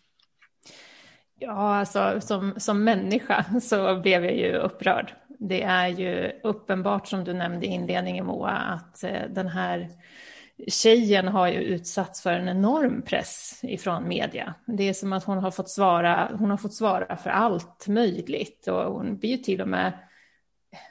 Ja, 1.40 1.76
alltså 1.76 2.22
som, 2.22 2.54
som 2.58 2.84
människa 2.84 3.46
så 3.62 4.00
blev 4.00 4.26
jag 4.26 4.36
ju 4.36 4.54
upprörd. 4.54 5.14
Det 5.28 5.64
är 5.64 5.88
ju 5.88 6.32
uppenbart 6.44 7.08
som 7.08 7.24
du 7.24 7.34
nämnde 7.34 7.66
i 7.66 7.70
inledningen 7.70 8.26
Moa 8.26 8.52
att 8.52 9.04
eh, 9.04 9.22
den 9.30 9.48
här 9.48 9.90
tjejen 10.68 11.28
har 11.28 11.48
ju 11.48 11.60
utsatts 11.60 12.22
för 12.22 12.34
en 12.34 12.50
enorm 12.50 13.02
press 13.02 13.60
ifrån 13.64 14.08
media. 14.08 14.54
Det 14.66 14.90
är 14.90 14.94
som 14.94 15.14
att 15.14 15.24
hon 15.24 15.38
har 15.38 15.52
fått 15.52 15.70
svara, 15.70 16.32
hon 16.40 16.50
har 16.50 16.58
fått 16.58 16.74
svara 16.74 17.18
för 17.18 17.30
allt 17.30 17.88
möjligt 17.88 18.68
och 18.68 18.94
hon 18.94 19.18
blir 19.18 19.30
ju 19.30 19.38
till 19.38 19.62
och 19.62 19.68
med 19.68 19.94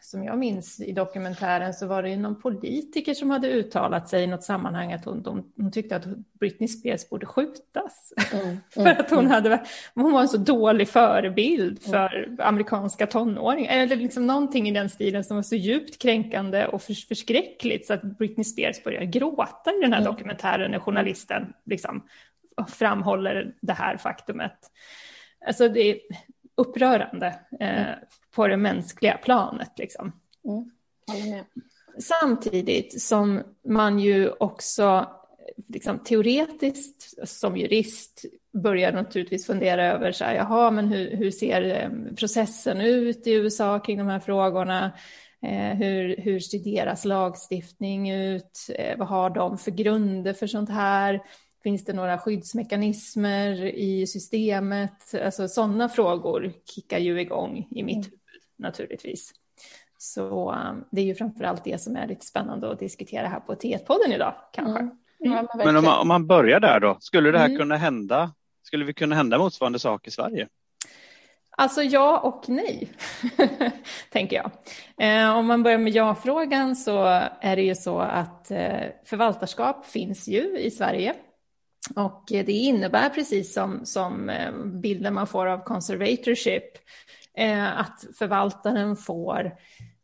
som 0.00 0.24
jag 0.24 0.38
minns 0.38 0.80
i 0.80 0.92
dokumentären 0.92 1.74
så 1.74 1.86
var 1.86 2.02
det 2.02 2.10
ju 2.10 2.16
någon 2.16 2.40
politiker 2.40 3.14
som 3.14 3.30
hade 3.30 3.48
uttalat 3.48 4.08
sig 4.08 4.22
i 4.22 4.26
något 4.26 4.42
sammanhang 4.42 4.92
att 4.92 5.04
hon, 5.04 5.44
hon 5.56 5.72
tyckte 5.72 5.96
att 5.96 6.04
Britney 6.40 6.68
Spears 6.68 7.08
borde 7.08 7.26
skjutas. 7.26 8.12
Mm, 8.32 8.58
för 8.70 8.86
att 8.86 9.10
hon, 9.10 9.18
mm. 9.18 9.30
hade, 9.30 9.66
hon 9.94 10.12
var 10.12 10.20
en 10.20 10.28
så 10.28 10.36
dålig 10.36 10.88
förebild 10.88 11.80
mm. 11.86 11.90
för 11.90 12.36
amerikanska 12.38 13.06
tonåringar. 13.06 13.72
Eller 13.72 13.96
liksom 13.96 14.26
någonting 14.26 14.68
i 14.68 14.72
den 14.72 14.90
stilen 14.90 15.24
som 15.24 15.36
var 15.36 15.42
så 15.42 15.56
djupt 15.56 16.02
kränkande 16.02 16.66
och 16.66 16.82
för, 16.82 16.94
förskräckligt 16.94 17.86
så 17.86 17.94
att 17.94 18.02
Britney 18.02 18.44
Spears 18.44 18.84
börjar 18.84 19.04
gråta 19.04 19.70
i 19.70 19.80
den 19.80 19.92
här 19.92 20.00
mm. 20.00 20.12
dokumentären 20.12 20.70
när 20.70 20.78
journalisten 20.78 21.52
liksom 21.64 22.02
framhåller 22.68 23.54
det 23.60 23.72
här 23.72 23.96
faktumet. 23.96 24.58
Alltså 25.46 25.68
det 25.68 26.00
upprörande. 26.56 27.26
Eh, 27.60 27.88
mm 27.88 27.98
på 28.36 28.48
det 28.48 28.56
mänskliga 28.56 29.18
planet. 29.18 29.72
Liksom. 29.76 30.12
Mm. 30.44 31.44
Samtidigt 31.98 33.02
som 33.02 33.42
man 33.68 33.98
ju 33.98 34.30
också 34.30 35.06
liksom, 35.68 35.98
teoretiskt 35.98 37.28
som 37.28 37.56
jurist 37.56 38.24
börjar 38.62 38.92
naturligtvis 38.92 39.46
fundera 39.46 39.92
över 39.92 40.12
så 40.12 40.24
här, 40.24 40.34
jaha, 40.34 40.70
men 40.70 40.88
hur, 40.88 41.16
hur 41.16 41.30
ser 41.30 41.62
eh, 41.62 42.14
processen 42.16 42.80
ut 42.80 43.26
i 43.26 43.32
USA 43.32 43.78
kring 43.78 43.98
de 43.98 44.06
här 44.06 44.20
frågorna? 44.20 44.92
Eh, 45.42 45.76
hur, 45.76 46.16
hur 46.16 46.40
ser 46.40 46.58
deras 46.58 47.04
lagstiftning 47.04 48.10
ut? 48.10 48.70
Eh, 48.74 48.98
vad 48.98 49.08
har 49.08 49.30
de 49.30 49.58
för 49.58 49.70
grunder 49.70 50.32
för 50.32 50.46
sånt 50.46 50.70
här? 50.70 51.20
Finns 51.66 51.84
det 51.84 51.92
några 51.92 52.18
skyddsmekanismer 52.18 53.64
i 53.64 54.06
systemet? 54.06 55.14
Alltså 55.24 55.48
sådana 55.48 55.88
frågor 55.88 56.52
kickar 56.64 56.98
ju 56.98 57.20
igång 57.20 57.68
i 57.70 57.82
mitt 57.82 57.96
mm. 57.96 58.04
huvud 58.04 58.42
naturligtvis. 58.56 59.32
Så 59.98 60.52
um, 60.52 60.84
det 60.90 61.00
är 61.00 61.04
ju 61.04 61.14
framför 61.14 61.44
allt 61.44 61.64
det 61.64 61.80
som 61.82 61.96
är 61.96 62.06
lite 62.06 62.26
spännande 62.26 62.72
att 62.72 62.78
diskutera 62.78 63.28
här 63.28 63.40
på 63.40 63.54
T1-podden 63.54 64.14
idag 64.14 64.34
kanske. 64.52 64.80
Mm. 64.80 64.92
Mm. 65.24 65.46
Men 65.56 65.76
om 65.76 65.84
man, 65.84 66.00
om 66.00 66.08
man, 66.08 66.26
börjar 66.26 66.60
där 66.60 66.80
då, 66.80 66.96
skulle 67.00 67.30
det 67.30 67.38
här 67.38 67.46
mm. 67.46 67.58
kunna 67.58 67.76
hända? 67.76 68.32
Skulle 68.62 68.84
vi 68.84 68.94
kunna 68.94 69.14
hända 69.14 69.38
motsvarande 69.38 69.78
sak 69.78 70.06
i 70.06 70.10
Sverige? 70.10 70.48
Alltså 71.50 71.82
ja 71.82 72.18
och 72.18 72.48
nej, 72.48 72.88
tänker 74.12 74.36
jag. 74.36 74.50
Eh, 75.06 75.36
om 75.36 75.46
man 75.46 75.62
börjar 75.62 75.78
med 75.78 75.92
ja-frågan 75.92 76.76
så 76.76 77.04
är 77.40 77.56
det 77.56 77.62
ju 77.62 77.74
så 77.74 77.98
att 77.98 78.50
eh, 78.50 78.80
förvaltarskap 79.04 79.86
finns 79.86 80.28
ju 80.28 80.58
i 80.58 80.70
Sverige. 80.70 81.14
Och 81.94 82.24
det 82.28 82.52
innebär 82.52 83.08
precis 83.08 83.54
som, 83.54 83.86
som 83.86 84.28
eh, 84.28 84.52
bilden 84.64 85.14
man 85.14 85.26
får 85.26 85.46
av 85.46 85.64
conservatorship, 85.64 86.64
eh, 87.34 87.80
att 87.80 88.04
förvaltaren 88.18 88.96
får 88.96 89.56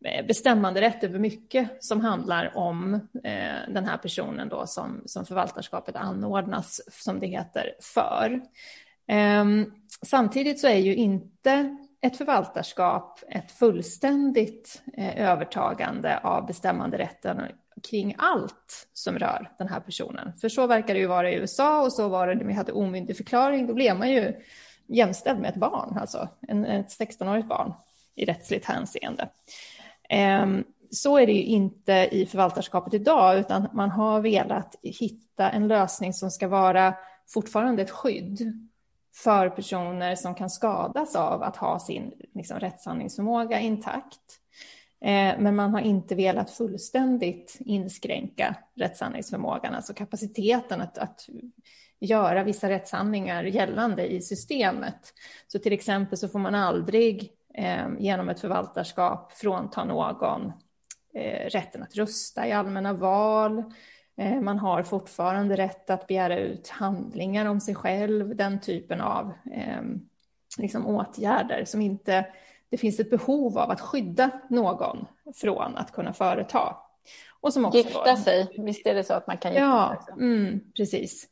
eh, 0.04 0.26
bestämmande 0.26 0.80
rätt 0.80 1.04
över 1.04 1.18
mycket 1.18 1.84
som 1.84 2.00
handlar 2.00 2.56
om 2.56 2.94
eh, 3.24 3.72
den 3.74 3.84
här 3.84 3.96
personen 3.96 4.48
då 4.48 4.66
som, 4.66 5.02
som 5.06 5.26
förvaltarskapet 5.26 5.96
anordnas, 5.96 6.80
som 7.04 7.20
det 7.20 7.26
heter, 7.26 7.74
för. 7.80 8.40
Ehm, 9.06 9.72
samtidigt 10.06 10.60
så 10.60 10.68
är 10.68 10.78
ju 10.78 10.94
inte 10.94 11.76
ett 12.00 12.16
förvaltarskap 12.16 13.20
ett 13.28 13.52
fullständigt 13.52 14.82
övertagande 15.16 16.18
av 16.18 16.46
bestämmanderätten 16.46 17.40
kring 17.90 18.14
allt 18.18 18.88
som 18.92 19.18
rör 19.18 19.52
den 19.58 19.68
här 19.68 19.80
personen. 19.80 20.32
För 20.40 20.48
så 20.48 20.66
verkar 20.66 20.94
det 20.94 21.00
ju 21.00 21.06
vara 21.06 21.30
i 21.30 21.34
USA 21.34 21.82
och 21.82 21.92
så 21.92 22.08
var 22.08 22.26
det 22.26 22.34
när 22.34 22.44
vi 22.44 22.52
hade 22.52 22.72
omyndigförklaring. 22.72 23.66
Då 23.66 23.74
blev 23.74 23.96
man 23.96 24.10
ju 24.10 24.34
jämställd 24.86 25.40
med 25.40 25.50
ett 25.50 25.56
barn, 25.56 25.98
alltså 25.98 26.28
en, 26.48 26.64
ett 26.64 26.98
16-årigt 27.00 27.48
barn 27.48 27.72
i 28.14 28.24
rättsligt 28.24 28.64
hänseende. 28.66 29.28
Um, 30.42 30.64
så 30.90 31.18
är 31.18 31.26
det 31.26 31.32
ju 31.32 31.42
inte 31.42 32.08
i 32.12 32.26
förvaltarskapet 32.26 32.94
idag, 32.94 33.38
utan 33.38 33.68
man 33.72 33.90
har 33.90 34.20
velat 34.20 34.76
hitta 34.82 35.50
en 35.50 35.68
lösning 35.68 36.12
som 36.12 36.30
ska 36.30 36.48
vara 36.48 36.94
fortfarande 37.28 37.82
ett 37.82 37.90
skydd 37.90 38.68
för 39.14 39.48
personer 39.48 40.14
som 40.14 40.34
kan 40.34 40.50
skadas 40.50 41.16
av 41.16 41.42
att 41.42 41.56
ha 41.56 41.78
sin 41.78 42.12
liksom, 42.34 42.58
rättshandlingsförmåga 42.58 43.60
intakt. 43.60 44.41
Eh, 45.04 45.38
men 45.38 45.56
man 45.56 45.74
har 45.74 45.80
inte 45.80 46.14
velat 46.14 46.50
fullständigt 46.50 47.58
inskränka 47.60 48.54
rättshandlingsförmågan, 48.74 49.74
alltså 49.74 49.94
kapaciteten 49.94 50.80
att, 50.80 50.98
att 50.98 51.28
göra 52.00 52.44
vissa 52.44 52.68
rättshandlingar 52.68 53.44
gällande 53.44 54.12
i 54.12 54.22
systemet. 54.22 55.14
Så 55.46 55.58
till 55.58 55.72
exempel 55.72 56.18
så 56.18 56.28
får 56.28 56.38
man 56.38 56.54
aldrig 56.54 57.30
eh, 57.54 57.86
genom 57.98 58.28
ett 58.28 58.40
förvaltarskap 58.40 59.32
frånta 59.32 59.84
någon 59.84 60.52
eh, 61.14 61.50
rätten 61.50 61.82
att 61.82 61.96
rösta 61.96 62.46
i 62.46 62.52
allmänna 62.52 62.92
val. 62.92 63.64
Eh, 64.16 64.40
man 64.40 64.58
har 64.58 64.82
fortfarande 64.82 65.56
rätt 65.56 65.90
att 65.90 66.06
begära 66.06 66.38
ut 66.38 66.68
handlingar 66.68 67.46
om 67.46 67.60
sig 67.60 67.74
själv, 67.74 68.36
den 68.36 68.60
typen 68.60 69.00
av 69.00 69.32
eh, 69.52 69.82
liksom 70.58 70.86
åtgärder 70.86 71.64
som 71.64 71.80
inte 71.80 72.26
det 72.72 72.78
finns 72.78 73.00
ett 73.00 73.10
behov 73.10 73.58
av 73.58 73.70
att 73.70 73.80
skydda 73.80 74.30
någon 74.50 75.06
från 75.34 75.76
att 75.76 75.92
kunna 75.92 76.12
företa. 76.12 76.76
Och 77.40 77.52
som 77.52 77.64
också 77.64 77.78
gifta 77.78 78.16
sig, 78.16 78.48
visst 78.58 78.86
är 78.86 78.94
det 78.94 79.04
så 79.04 79.14
att 79.14 79.26
man 79.26 79.38
kan 79.38 79.52
gifta 79.52 79.64
ja, 79.64 80.02
sig? 80.06 80.14
Ja, 80.16 80.24
mm, 80.24 80.60
precis. 80.76 81.28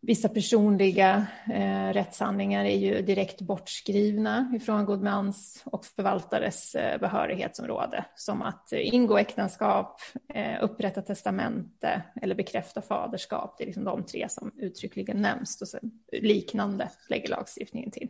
Vissa 0.00 0.28
personliga 0.28 1.26
eh, 1.46 1.92
rättshandlingar 1.92 2.64
är 2.64 2.76
ju 2.76 3.02
direkt 3.02 3.40
bortskrivna 3.40 4.52
ifrån 4.56 4.84
god 4.84 5.02
mans 5.02 5.62
och 5.64 5.84
förvaltares 5.84 6.74
eh, 6.74 7.00
behörighetsområde, 7.00 8.04
som 8.14 8.42
att 8.42 8.72
ingå 8.72 9.18
äktenskap, 9.18 10.00
eh, 10.34 10.64
upprätta 10.64 11.02
testamente 11.02 12.02
eller 12.22 12.34
bekräfta 12.34 12.82
faderskap. 12.82 13.54
Det 13.58 13.64
är 13.64 13.66
liksom 13.66 13.84
de 13.84 14.04
tre 14.04 14.26
som 14.28 14.52
uttryckligen 14.56 15.22
nämns 15.22 15.62
och 15.62 15.68
sen 15.68 15.90
liknande 16.12 16.90
lägger 17.08 17.28
lagstiftningen 17.28 17.90
till. 17.90 18.08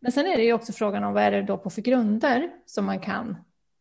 Men 0.00 0.12
sen 0.12 0.26
är 0.26 0.36
det 0.36 0.44
ju 0.44 0.52
också 0.52 0.72
frågan 0.72 1.04
om 1.04 1.14
vad 1.14 1.22
är 1.22 1.30
det 1.30 1.42
då 1.42 1.58
på 1.58 1.70
för 1.70 1.82
grunder 1.82 2.50
som 2.66 2.84
man 2.84 3.00
kan 3.00 3.36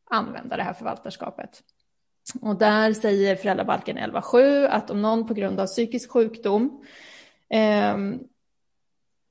använda 0.09 0.57
det 0.57 0.63
här 0.63 0.73
förvaltarskapet. 0.73 1.63
Och 2.41 2.55
där 2.55 2.93
säger 2.93 3.35
föräldrabalken 3.35 3.97
11.7 3.97 4.67
att 4.67 4.89
om 4.89 5.01
någon 5.01 5.27
på 5.27 5.33
grund 5.33 5.59
av 5.59 5.67
psykisk 5.67 6.11
sjukdom 6.11 6.83
Eh, 7.51 7.97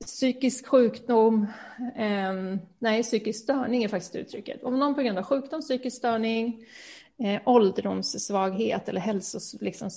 psykisk 0.05 0.67
sjukdom, 0.67 1.47
eh, 1.95 2.33
nej 2.79 3.03
psykisk 3.03 3.43
störning 3.43 3.83
är 3.83 3.87
faktiskt 3.87 4.15
uttrycket. 4.15 4.63
Om 4.63 4.79
någon 4.79 4.95
på 4.95 5.01
grund 5.01 5.17
av 5.17 5.23
sjukdom, 5.23 5.61
psykisk 5.61 5.97
störning, 5.97 6.65
eh, 7.23 7.41
ålderdomssvaghet 7.45 8.89
eller 8.89 9.01
hälsosvaghet 9.01 9.61
liksom 9.61 9.89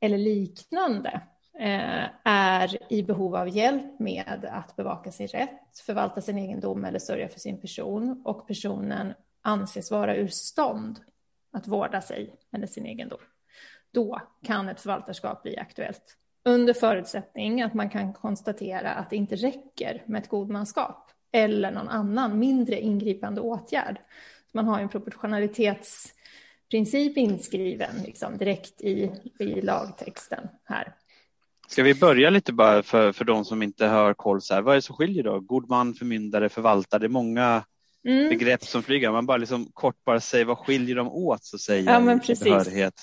eller 0.00 0.18
liknande 0.18 1.20
eh, 1.58 2.04
är 2.24 2.92
i 2.92 3.02
behov 3.02 3.36
av 3.36 3.48
hjälp 3.48 4.00
med 4.00 4.48
att 4.52 4.76
bevaka 4.76 5.12
sin 5.12 5.26
rätt, 5.26 5.78
förvalta 5.86 6.20
sin 6.20 6.38
egendom 6.38 6.84
eller 6.84 6.98
sörja 6.98 7.28
för 7.28 7.40
sin 7.40 7.60
person 7.60 8.22
och 8.24 8.46
personen 8.46 9.14
anses 9.42 9.90
vara 9.90 10.16
ur 10.16 10.28
stånd 10.28 11.00
att 11.52 11.68
vårda 11.68 12.00
sig 12.00 12.34
eller 12.52 12.66
sin 12.66 12.86
egendom. 12.86 13.20
Då 13.90 14.20
kan 14.42 14.68
ett 14.68 14.80
förvaltarskap 14.80 15.42
bli 15.42 15.58
aktuellt 15.58 16.16
under 16.44 16.74
förutsättning 16.74 17.62
att 17.62 17.74
man 17.74 17.90
kan 17.90 18.12
konstatera 18.12 18.90
att 18.90 19.10
det 19.10 19.16
inte 19.16 19.36
räcker 19.36 20.02
med 20.06 20.22
ett 20.22 20.28
godmanskap 20.28 21.10
eller 21.32 21.70
någon 21.70 21.88
annan 21.88 22.38
mindre 22.38 22.80
ingripande 22.80 23.40
åtgärd. 23.40 24.00
Man 24.52 24.66
har 24.66 24.80
en 24.80 24.88
proportionalitetsprincip 24.88 27.16
inskriven 27.16 28.02
liksom, 28.04 28.38
direkt 28.38 28.80
i, 28.80 29.12
i 29.38 29.60
lagtexten 29.60 30.48
här. 30.64 30.94
Ska 31.68 31.82
vi 31.82 31.94
börja 31.94 32.30
lite 32.30 32.52
bara 32.52 32.82
för, 32.82 33.12
för 33.12 33.24
de 33.24 33.44
som 33.44 33.62
inte 33.62 33.86
har 33.86 34.14
koll, 34.14 34.42
så 34.42 34.54
här, 34.54 34.62
vad 34.62 34.72
är 34.72 34.76
det 34.76 34.82
som 34.82 34.96
skiljer 34.96 35.24
då? 35.24 35.40
God 35.40 35.68
man, 35.68 35.94
förmyndare, 35.94 36.48
förvaltare, 36.48 37.00
det 37.00 37.06
är 37.06 37.08
många 37.08 37.64
mm. 38.08 38.28
begrepp 38.28 38.64
som 38.64 38.82
flyger. 38.82 39.10
Man 39.10 39.26
bara 39.26 39.36
liksom 39.36 39.70
kort 39.72 40.04
bara 40.04 40.20
säger 40.20 40.44
vad 40.44 40.58
skiljer 40.58 40.96
de 40.96 41.08
åt 41.08 41.44
så 41.44 41.58
säger 41.58 41.92
ja, 41.92 42.00
men 42.00 42.20
precis. 42.20 42.44
behörighet. 42.44 42.94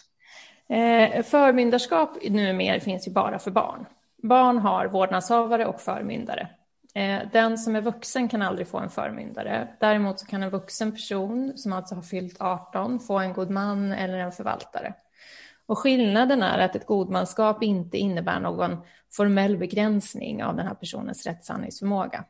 Eh, 0.72 1.24
förmyndarskap 1.24 2.18
numera 2.30 2.80
finns 2.80 3.08
ju 3.08 3.12
bara 3.12 3.40
för 3.40 3.52
barn. 3.52 3.86
Barn 4.24 4.58
har 4.58 4.88
vårdnadshavare 4.88 5.66
och 5.66 5.82
förmyndare. 5.82 6.50
Eh, 6.96 7.20
den 7.32 7.58
som 7.58 7.76
är 7.76 7.82
vuxen 7.82 8.30
kan 8.30 8.42
aldrig 8.42 8.68
få 8.68 8.78
en 8.78 8.90
förmyndare. 8.90 9.68
Däremot 9.80 10.20
så 10.20 10.26
kan 10.26 10.44
en 10.44 10.50
vuxen 10.50 10.92
person 10.92 11.54
som 11.58 11.74
alltså 11.74 11.96
har 11.96 12.02
fyllt 12.02 12.42
18 12.42 13.00
få 13.00 13.20
en 13.20 13.34
god 13.34 13.50
man 13.50 13.92
eller 13.92 14.18
en 14.18 14.32
förvaltare. 14.32 14.94
Och 15.66 15.78
skillnaden 15.78 16.44
är 16.44 16.60
att 16.60 16.76
ett 16.76 16.86
godmanskap 16.86 17.64
inte 17.64 17.98
innebär 17.98 18.40
någon 18.40 18.78
formell 19.12 19.58
begränsning 19.58 20.44
av 20.44 20.56
den 20.56 20.68
här 20.68 20.76
personens 20.76 21.26
rättshandlingsförmåga. 21.26 22.26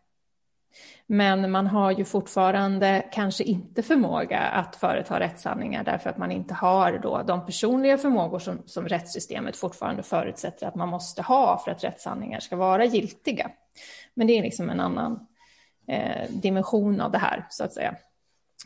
Men 1.07 1.51
man 1.51 1.67
har 1.67 1.91
ju 1.91 2.05
fortfarande 2.05 3.05
kanske 3.11 3.43
inte 3.43 3.83
förmåga 3.83 4.39
att 4.39 4.75
företa 4.75 5.19
rättshandlingar 5.19 5.83
därför 5.83 6.09
att 6.09 6.17
man 6.17 6.31
inte 6.31 6.53
har 6.53 6.99
då 7.03 7.23
de 7.27 7.45
personliga 7.45 7.97
förmågor 7.97 8.39
som, 8.39 8.61
som 8.65 8.87
rättssystemet 8.87 9.57
fortfarande 9.57 10.03
förutsätter 10.03 10.67
att 10.67 10.75
man 10.75 10.89
måste 10.89 11.21
ha 11.21 11.61
för 11.65 11.71
att 11.71 11.83
rättshandlingar 11.83 12.39
ska 12.39 12.55
vara 12.55 12.85
giltiga. 12.85 13.51
Men 14.13 14.27
det 14.27 14.37
är 14.37 14.43
liksom 14.43 14.69
en 14.69 14.79
annan 14.79 15.27
eh, 15.87 16.29
dimension 16.29 17.01
av 17.01 17.11
det 17.11 17.17
här, 17.17 17.47
så 17.49 17.63
att 17.63 17.73
säga. 17.73 17.95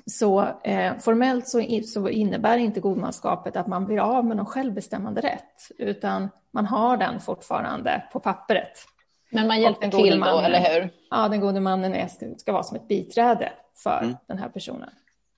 Så 0.05 0.61
eh, 0.63 0.97
formellt 0.97 1.47
så, 1.47 1.81
så, 1.93 2.09
innebär 2.09 2.57
inte 2.57 2.79
godmanskapet 2.79 3.55
att 3.55 3.67
man 3.67 3.85
blir 3.85 3.99
av 3.99 4.25
med 4.25 4.37
någon 4.37 4.45
självbestämmande 4.45 5.21
rätt, 5.21 5.71
utan 5.77 6.29
man 6.51 6.65
har 6.65 6.97
den 6.97 7.19
fortfarande 7.19 8.03
på 8.13 8.19
pappret. 8.19 8.85
Men 9.29 9.47
man 9.47 9.61
hjälper 9.61 9.89
till 9.91 10.19
då, 10.19 10.39
eller 10.39 10.59
hur? 10.59 10.89
Ja, 11.09 11.27
den 11.27 11.39
gode 11.39 11.59
mannen 11.59 11.93
är, 11.93 12.37
ska 12.37 12.51
vara 12.51 12.63
som 12.63 12.77
ett 12.77 12.87
biträde 12.87 13.51
för 13.75 13.99
mm. 14.03 14.15
den 14.27 14.37
här 14.37 14.49
personen. 14.49 14.89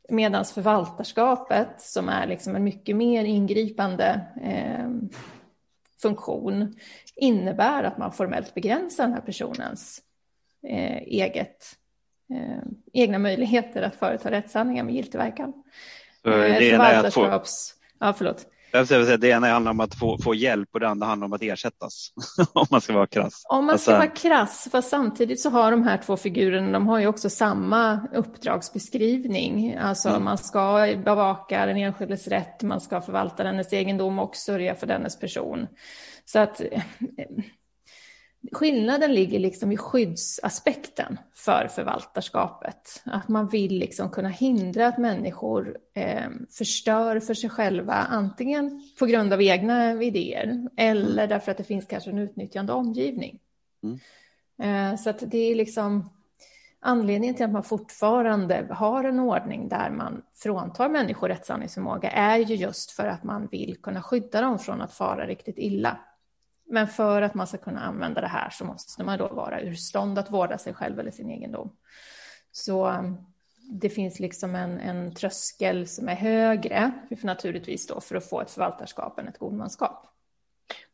Medan 0.10 0.46
förvaltarskapet, 0.46 1.82
som 1.82 2.10
är 2.10 2.28
liksom 2.28 2.56
en 2.56 2.64
mycket 2.64 2.96
mer 2.96 3.24
ingripande 3.24 4.22
eh, 4.44 4.90
funktion, 6.02 6.76
innebär 7.16 7.84
att 7.84 7.98
man 7.98 8.12
formellt 8.12 8.54
begränsar 8.54 9.04
den 9.04 9.14
här 9.14 9.22
personens 9.22 10.02
eh, 10.68 10.98
eget, 10.98 11.66
eh, 12.34 12.64
egna 12.94 13.20
möjligheter 13.20 13.82
att 13.82 13.96
företa 13.96 14.32
rättshandlingar 14.32 14.84
med 14.84 14.96
giltig 14.96 15.18
verkan. 15.18 15.54
Så 16.22 16.30
det 16.30 16.72
eh, 16.72 16.80
är 16.80 17.06
att 17.06 17.14
få... 17.14 17.44
Ja, 18.00 18.14
förlåt. 18.14 18.46
Det 18.72 19.24
ena 19.24 19.48
handlar 19.48 19.72
om 19.72 19.80
att 19.80 19.96
få, 19.96 20.18
få 20.18 20.36
hjälp 20.36 20.70
och 20.74 20.80
det 20.80 20.88
andra 20.88 21.08
handlar 21.08 21.26
om 21.26 21.34
att 21.34 21.44
ersättas. 21.44 22.14
om 22.54 22.68
man 22.72 22.82
ska 22.82 22.94
vara 22.94 23.08
krass. 23.08 23.44
Om 23.50 23.66
man 23.66 23.80
ska 23.80 23.92
alltså... 23.92 24.08
vara 24.08 24.36
krass, 24.36 24.68
fast 24.72 24.90
samtidigt 24.90 25.40
så 25.40 25.50
har 25.50 25.72
de 25.72 25.84
här 25.84 25.98
två 26.06 26.18
figurerna, 26.18 26.72
de 26.72 26.88
har 26.88 27.00
ju 27.00 27.08
också 27.08 27.30
samma 27.30 28.08
uppdragsbeskrivning. 28.14 29.76
Alltså 29.76 30.10
mm. 30.10 30.24
man 30.24 30.38
ska 30.38 30.96
bevaka 31.06 31.66
den 31.66 31.78
enskildes 31.78 32.28
rätt, 32.28 32.64
man 32.64 32.82
ska 32.82 33.02
förvalta 33.02 33.44
dennes 33.44 33.74
egendom 33.74 34.20
och 34.20 34.36
sörja 34.36 34.76
för 34.76 34.88
dennes 34.88 35.20
person. 35.20 35.68
Så 36.26 36.40
att 36.40 36.62
Skillnaden 38.52 39.14
ligger 39.14 39.40
liksom 39.40 39.72
i 39.72 39.78
skyddsaspekten 39.78 41.20
för 41.36 41.68
förvaltarskapet. 41.68 43.02
Att 43.06 43.28
man 43.28 43.48
vill 43.48 43.80
liksom 43.80 44.10
kunna 44.10 44.30
hindra 44.30 44.88
att 44.88 44.98
människor 44.98 45.78
eh, 45.94 46.30
förstör 46.52 47.20
för 47.20 47.34
sig 47.34 47.50
själva, 47.50 47.94
antingen 47.94 48.82
på 49.00 49.06
grund 49.06 49.34
av 49.34 49.42
egna 49.42 50.04
idéer 50.04 50.70
eller 50.78 51.24
mm. 51.24 51.30
därför 51.30 51.52
att 51.52 51.58
det 51.58 51.64
finns 51.64 51.86
kanske 51.86 52.10
en 52.10 52.18
utnyttjande 52.18 52.74
omgivning. 52.74 53.40
Mm. 53.84 54.00
Eh, 54.62 55.00
så 55.00 55.10
att 55.10 55.24
det 55.32 55.38
är 55.38 55.56
liksom 55.56 56.10
anledningen 56.80 57.36
till 57.36 57.46
att 57.46 57.52
man 57.52 57.64
fortfarande 57.64 58.68
har 58.70 59.04
en 59.04 59.20
ordning 59.20 59.70
där 59.70 59.90
man 59.90 60.22
fråntar 60.36 60.90
människor 60.90 61.28
rättshandlingsförmåga 61.28 62.10
är 62.10 62.38
ju 62.38 62.56
just 62.56 62.92
för 62.92 63.08
att 63.08 63.24
man 63.24 63.48
vill 63.48 63.78
kunna 63.82 64.02
skydda 64.02 64.42
dem 64.42 64.60
från 64.60 64.82
att 64.82 64.94
fara 64.94 65.28
riktigt 65.28 65.58
illa 65.58 65.98
Men 66.70 66.88
för 66.88 67.22
att 67.22 67.34
man 67.34 67.48
ska 67.48 67.58
kunna 67.58 67.80
använda 67.80 68.22
det 68.22 68.28
här 68.28 68.50
så 68.50 68.66
måste 68.66 69.04
man 69.04 69.18
då 69.18 69.28
vara 69.28 69.62
ur 69.62 69.74
stånd 69.74 70.20
att 70.20 70.32
vårda 70.32 70.58
sig 70.58 70.74
själv 70.74 71.00
eller 71.00 71.12
sin 71.12 71.30
egendom. 71.30 71.72
Så 72.52 72.88
um, 72.88 73.18
det 73.70 73.90
finns 73.90 74.20
liksom 74.20 74.56
en, 74.56 74.80
en 74.80 75.16
tröskel 75.16 75.88
som 75.88 76.10
är 76.10 76.16
högre, 76.16 76.92
för 77.20 77.26
naturligtvis 77.26 77.88
då 77.88 78.02
för 78.02 78.16
att 78.16 78.30
få 78.30 78.42
ett 78.42 78.52
förvaltarskap 78.52 79.20
än 79.20 79.28
ett 79.28 79.38
godmanskap. 79.38 80.08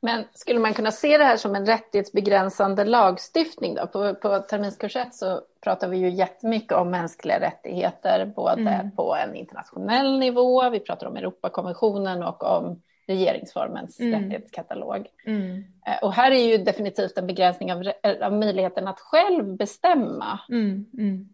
Men 0.01 0.25
skulle 0.33 0.59
man 0.59 0.73
kunna 0.73 0.91
se 0.91 1.17
det 1.17 1.23
här 1.23 1.37
som 1.37 1.55
en 1.55 1.65
rättighetsbegränsande 1.65 2.83
lagstiftning? 2.83 3.75
Då? 3.75 3.87
På, 3.87 4.15
på 4.15 4.39
terminskurs 4.39 4.95
1 4.95 5.15
så 5.15 5.41
pratar 5.61 5.87
vi 5.87 5.97
ju 5.97 6.09
jättemycket 6.09 6.71
om 6.71 6.89
mänskliga 6.89 7.39
rättigheter, 7.39 8.33
både 8.35 8.61
mm. 8.61 8.91
på 8.91 9.15
en 9.15 9.35
internationell 9.35 10.19
nivå, 10.19 10.69
vi 10.69 10.79
pratar 10.79 11.07
om 11.07 11.15
Europakonventionen 11.15 12.23
och 12.23 12.43
om 12.43 12.81
regeringsformens 13.07 13.99
mm. 13.99 14.21
rättighetskatalog. 14.21 15.07
Mm. 15.25 15.63
Eh, 15.87 16.03
och 16.03 16.13
här 16.13 16.31
är 16.31 16.49
ju 16.49 16.57
definitivt 16.57 17.17
en 17.17 17.27
begränsning 17.27 17.73
av, 17.73 17.83
av 18.21 18.33
möjligheten 18.33 18.87
att 18.87 18.99
själv 18.99 19.57
bestämma. 19.57 20.39
Mm. 20.49 20.85
mm. 20.97 21.29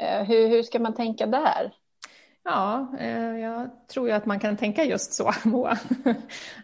Eh, 0.00 0.24
hur, 0.24 0.48
hur 0.48 0.62
ska 0.62 0.78
man 0.78 0.94
tänka 0.94 1.26
där? 1.26 1.72
Ja, 2.44 2.92
eh, 3.00 3.38
jag 3.38 3.70
tror 3.88 4.08
ju 4.08 4.14
att 4.14 4.26
man 4.26 4.40
kan 4.40 4.56
tänka 4.56 4.84
just 4.84 5.14
så, 5.14 5.32
Moa. 5.44 5.78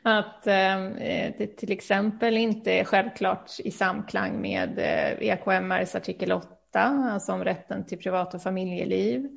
Att 0.02 0.42
det 0.42 1.56
till 1.56 1.72
exempel 1.72 2.36
inte 2.36 2.72
är 2.72 2.84
självklart 2.84 3.50
i 3.58 3.70
samklang 3.70 4.40
med 4.40 4.78
EKMRs 5.20 5.94
e 5.94 5.98
artikel 5.98 6.32
8, 6.32 6.48
alltså 6.82 7.32
om 7.32 7.44
rätten 7.44 7.86
till 7.86 7.98
privat 7.98 8.34
och 8.34 8.42
familjeliv. 8.42 9.28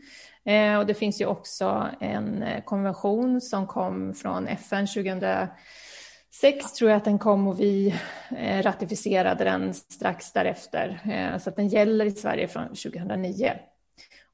Eh, 0.46 0.78
och 0.78 0.86
det 0.86 0.94
finns 0.94 1.22
ju 1.22 1.26
också 1.26 1.90
en 2.00 2.44
eh, 2.44 2.64
konvention 2.64 3.42
som 3.42 3.68
kom 3.68 4.14
från 4.14 4.48
FN 4.48 4.88
2006 4.88 6.74
tror 6.74 6.90
jag 6.90 6.98
att 6.98 7.06
den 7.06 7.20
kom 7.20 7.48
och 7.48 7.60
vi 7.60 7.96
eh, 8.38 8.64
ratificerade 8.64 9.44
den 9.44 9.74
strax 9.74 10.32
därefter. 10.32 11.00
Eh, 11.06 11.38
så 11.38 11.50
att 11.50 11.56
den 11.56 11.68
gäller 11.68 12.06
i 12.06 12.12
Sverige 12.12 12.48
från 12.48 12.68
2009. 12.68 13.54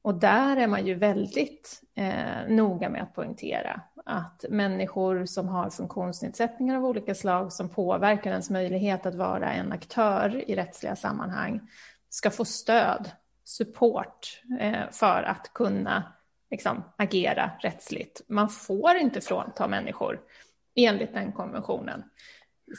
Och 0.02 0.14
där 0.14 0.56
är 0.56 0.66
man 0.66 0.86
ju 0.86 0.94
väldigt 0.94 1.80
eh, 1.96 2.48
noga 2.48 2.88
med 2.88 3.02
att 3.02 3.14
poängtera 3.14 3.80
att 4.04 4.44
människor 4.50 5.26
som 5.26 5.48
har 5.48 5.70
funktionsnedsättningar 5.70 6.76
av 6.76 6.84
olika 6.84 7.14
slag 7.14 7.52
som 7.52 7.68
påverkar 7.68 8.30
ens 8.30 8.50
möjlighet 8.50 9.06
att 9.06 9.14
vara 9.14 9.52
en 9.52 9.72
aktör 9.72 10.50
i 10.50 10.54
rättsliga 10.54 10.96
sammanhang 10.96 11.60
ska 12.08 12.30
få 12.30 12.44
stöd 12.44 13.10
support 13.50 14.42
eh, 14.60 14.90
för 14.90 15.22
att 15.22 15.52
kunna 15.52 16.12
liksom, 16.50 16.84
agera 16.96 17.50
rättsligt. 17.60 18.22
Man 18.28 18.48
får 18.48 18.96
inte 18.96 19.20
frånta 19.20 19.68
människor 19.68 20.20
enligt 20.74 21.14
den 21.14 21.32
konventionen 21.32 22.04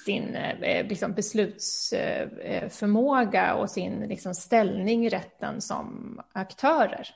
sin 0.06 0.36
eh, 0.36 0.88
liksom 0.88 1.14
beslutsförmåga 1.14 3.56
och 3.56 3.70
sin 3.70 4.00
liksom, 4.00 4.36
ställning 4.36 5.06
i 5.06 5.10
rätten 5.10 5.62
som 5.62 6.20
aktörer. 6.32 7.08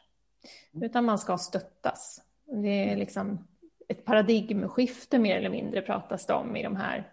Utan 0.82 1.06
man 1.06 1.20
ska 1.20 1.38
stöttas. 1.38 2.22
Det 2.64 2.92
är 2.92 2.96
liksom 2.96 3.48
ett 3.88 4.06
paradigmskifte 4.06 5.20
mer 5.20 5.38
eller 5.38 5.50
mindre 5.50 5.82
pratas 5.82 6.26
det 6.26 6.34
om 6.34 6.56
i 6.56 6.64
de 6.64 6.76
här 6.76 7.12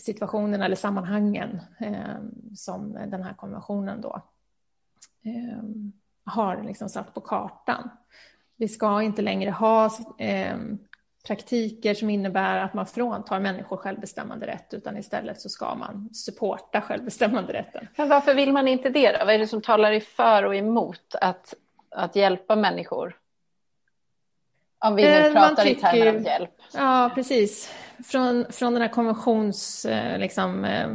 situationerna 0.00 0.64
eller 0.64 0.76
sammanhangen 0.76 1.60
eh, 1.80 2.16
som 2.56 2.92
den 2.92 3.22
här 3.22 3.34
konventionen 3.34 4.00
då 4.00 4.22
eh, 5.24 5.62
har 6.24 6.62
liksom 6.62 6.88
satt 6.88 7.14
på 7.14 7.20
kartan. 7.20 7.90
Vi 8.56 8.68
ska 8.68 9.02
inte 9.02 9.22
längre 9.22 9.50
ha 9.50 9.90
eh, 10.18 10.56
praktiker 11.26 11.94
som 11.94 12.10
innebär 12.10 12.58
att 12.58 12.74
man 12.74 12.86
fråntar 12.86 13.40
människor 13.40 13.76
självbestämmande 13.76 14.46
rätt, 14.46 14.74
utan 14.74 14.96
istället 14.96 15.40
så 15.40 15.48
ska 15.48 15.74
man 15.74 16.14
supporta 16.14 16.80
självbestämmanderätten. 16.80 17.88
Men 17.96 18.08
varför 18.08 18.34
vill 18.34 18.52
man 18.52 18.68
inte 18.68 18.88
det 18.88 19.12
då? 19.12 19.18
Vad 19.24 19.34
är 19.34 19.38
det 19.38 19.46
som 19.46 19.62
talar 19.62 20.00
för 20.00 20.42
och 20.42 20.54
emot 20.54 21.14
att, 21.20 21.54
att 21.90 22.16
hjälpa 22.16 22.56
människor? 22.56 23.16
Om 24.84 24.94
vi 24.94 25.02
nu 25.02 25.08
eh, 25.08 25.32
pratar 25.32 25.64
tycker, 25.64 25.88
i 25.88 26.00
termer 26.00 26.18
av 26.18 26.22
hjälp. 26.22 26.50
Ja, 26.72 27.10
precis. 27.14 27.74
Från, 28.04 28.52
från 28.52 28.72
den 28.72 28.82
här 28.82 28.88
konventions... 28.88 29.84
Eh, 29.84 30.18
liksom, 30.18 30.64
eh, 30.64 30.88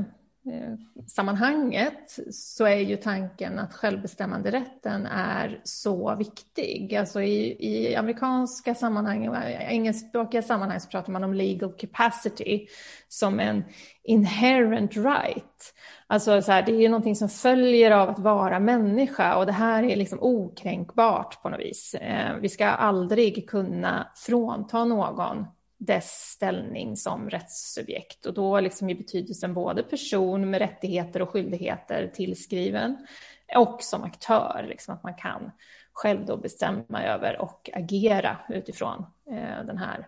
Eh, 0.48 0.74
sammanhanget 1.08 2.20
så 2.32 2.66
är 2.66 2.80
ju 2.80 2.98
tanken 2.98 3.60
att 3.60 3.74
självbestämmanderätten 3.74 5.06
är 5.06 5.62
så 5.64 6.16
viktig. 6.16 6.96
Alltså 6.96 7.22
i, 7.22 7.58
i 7.60 7.96
amerikanska 7.96 8.76
sammanhang, 8.76 9.36
engelskspråkiga 9.60 10.42
sammanhang 10.42 10.80
så 10.80 10.90
pratar 10.90 11.12
man 11.12 11.24
om 11.24 11.34
legal 11.34 11.74
capacity 11.74 12.68
som 13.08 13.40
en 13.40 13.64
inherent 14.04 14.98
right. 14.98 15.74
Alltså 16.08 16.42
så 16.42 16.52
här, 16.52 16.64
det 16.64 16.72
är 16.72 16.82
ju 16.82 16.90
någonting 16.90 17.16
som 17.16 17.30
följer 17.30 17.92
av 17.92 18.10
att 18.10 18.20
vara 18.20 18.60
människa 18.60 19.36
och 19.36 19.46
det 19.46 19.52
här 19.52 19.84
är 19.84 19.96
liksom 19.96 20.20
okränkbart 20.22 21.42
på 21.42 21.50
något 21.50 21.60
vis. 21.60 21.94
Eh, 21.94 22.36
vi 22.42 22.50
ska 22.50 22.66
aldrig 22.66 23.50
kunna 23.50 24.08
frånta 24.16 24.86
någon 24.86 25.46
dess 25.86 26.12
ställning 26.12 26.98
som 26.98 27.30
rättssubjekt 27.30 28.26
och 28.26 28.34
då 28.34 28.60
liksom 28.60 28.90
i 28.90 28.96
betydelsen 28.96 29.54
både 29.54 29.84
person 29.84 30.50
med 30.50 30.60
rättigheter 30.60 31.22
och 31.22 31.30
skyldigheter 31.30 32.12
tillskriven 32.14 33.08
och 33.56 33.84
som 33.84 34.04
aktör, 34.04 34.66
liksom 34.70 34.94
att 34.94 35.04
man 35.04 35.16
kan 35.16 35.52
själv 35.94 36.26
då 36.26 36.38
bestämma 36.38 37.04
över 37.04 37.42
och 37.42 37.70
agera 37.74 38.38
utifrån 38.50 39.06
eh, 39.32 39.66
den 39.66 39.78
här 39.78 40.08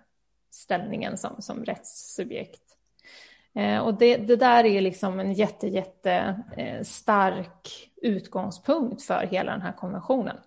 ställningen 0.52 1.18
som, 1.18 1.42
som 1.42 1.66
rättssubjekt. 1.66 2.62
Eh, 3.56 3.80
och 3.80 3.94
det, 3.94 4.18
det, 4.18 4.36
där 4.36 4.64
är 4.64 4.82
liksom 4.82 5.20
en 5.20 5.34
jätte, 5.34 5.68
jätte 5.68 6.44
eh, 6.58 6.84
stark 6.84 7.90
utgångspunkt 8.02 9.04
för 9.04 9.28
hela 9.32 9.52
den 9.52 9.62
här 9.62 9.72
konventionen. 9.72 10.38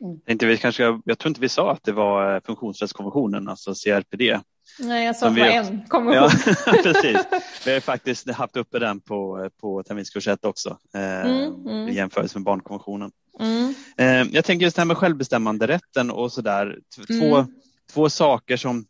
Mm. 0.00 0.20
Inte 0.26 0.46
vi 0.46 0.56
kanske, 0.56 1.00
jag 1.04 1.18
tror 1.18 1.28
inte 1.28 1.40
vi 1.40 1.48
sa 1.48 1.72
att 1.72 1.84
det 1.84 1.92
var 1.92 2.34
eh, 2.34 2.40
funktionsrättskonventionen, 2.40 3.48
alltså 3.48 3.74
CRPD. 3.74 4.40
Nej, 4.78 5.06
jag 5.06 5.16
sa 5.16 5.30
var 5.30 5.38
en 5.38 5.88
konvention. 5.88 6.54
Ja, 6.66 6.72
precis. 6.82 7.18
Vi 7.66 7.72
har 7.72 7.80
faktiskt 7.80 8.30
haft 8.30 8.56
uppe 8.56 8.78
den 8.78 9.00
på, 9.00 9.50
på 9.60 9.82
terminskurs 9.82 10.28
1 10.28 10.44
också 10.44 10.78
eh, 10.94 11.20
mm, 11.20 11.66
mm. 11.66 11.88
i 11.88 11.94
jämförelse 11.94 12.38
med 12.38 12.44
barnkonventionen. 12.44 13.10
Mm. 13.40 13.74
Eh, 13.96 14.34
jag 14.34 14.44
tänker 14.44 14.64
just 14.64 14.76
det 14.76 14.80
här 14.80 14.86
med 14.86 14.96
självbestämmanderätten 14.96 16.10
och 16.10 16.32
så 16.32 16.40
där. 16.40 16.78
Två, 17.08 17.36
mm. 17.36 17.46
två 17.92 18.10
saker 18.10 18.56
som, 18.56 18.86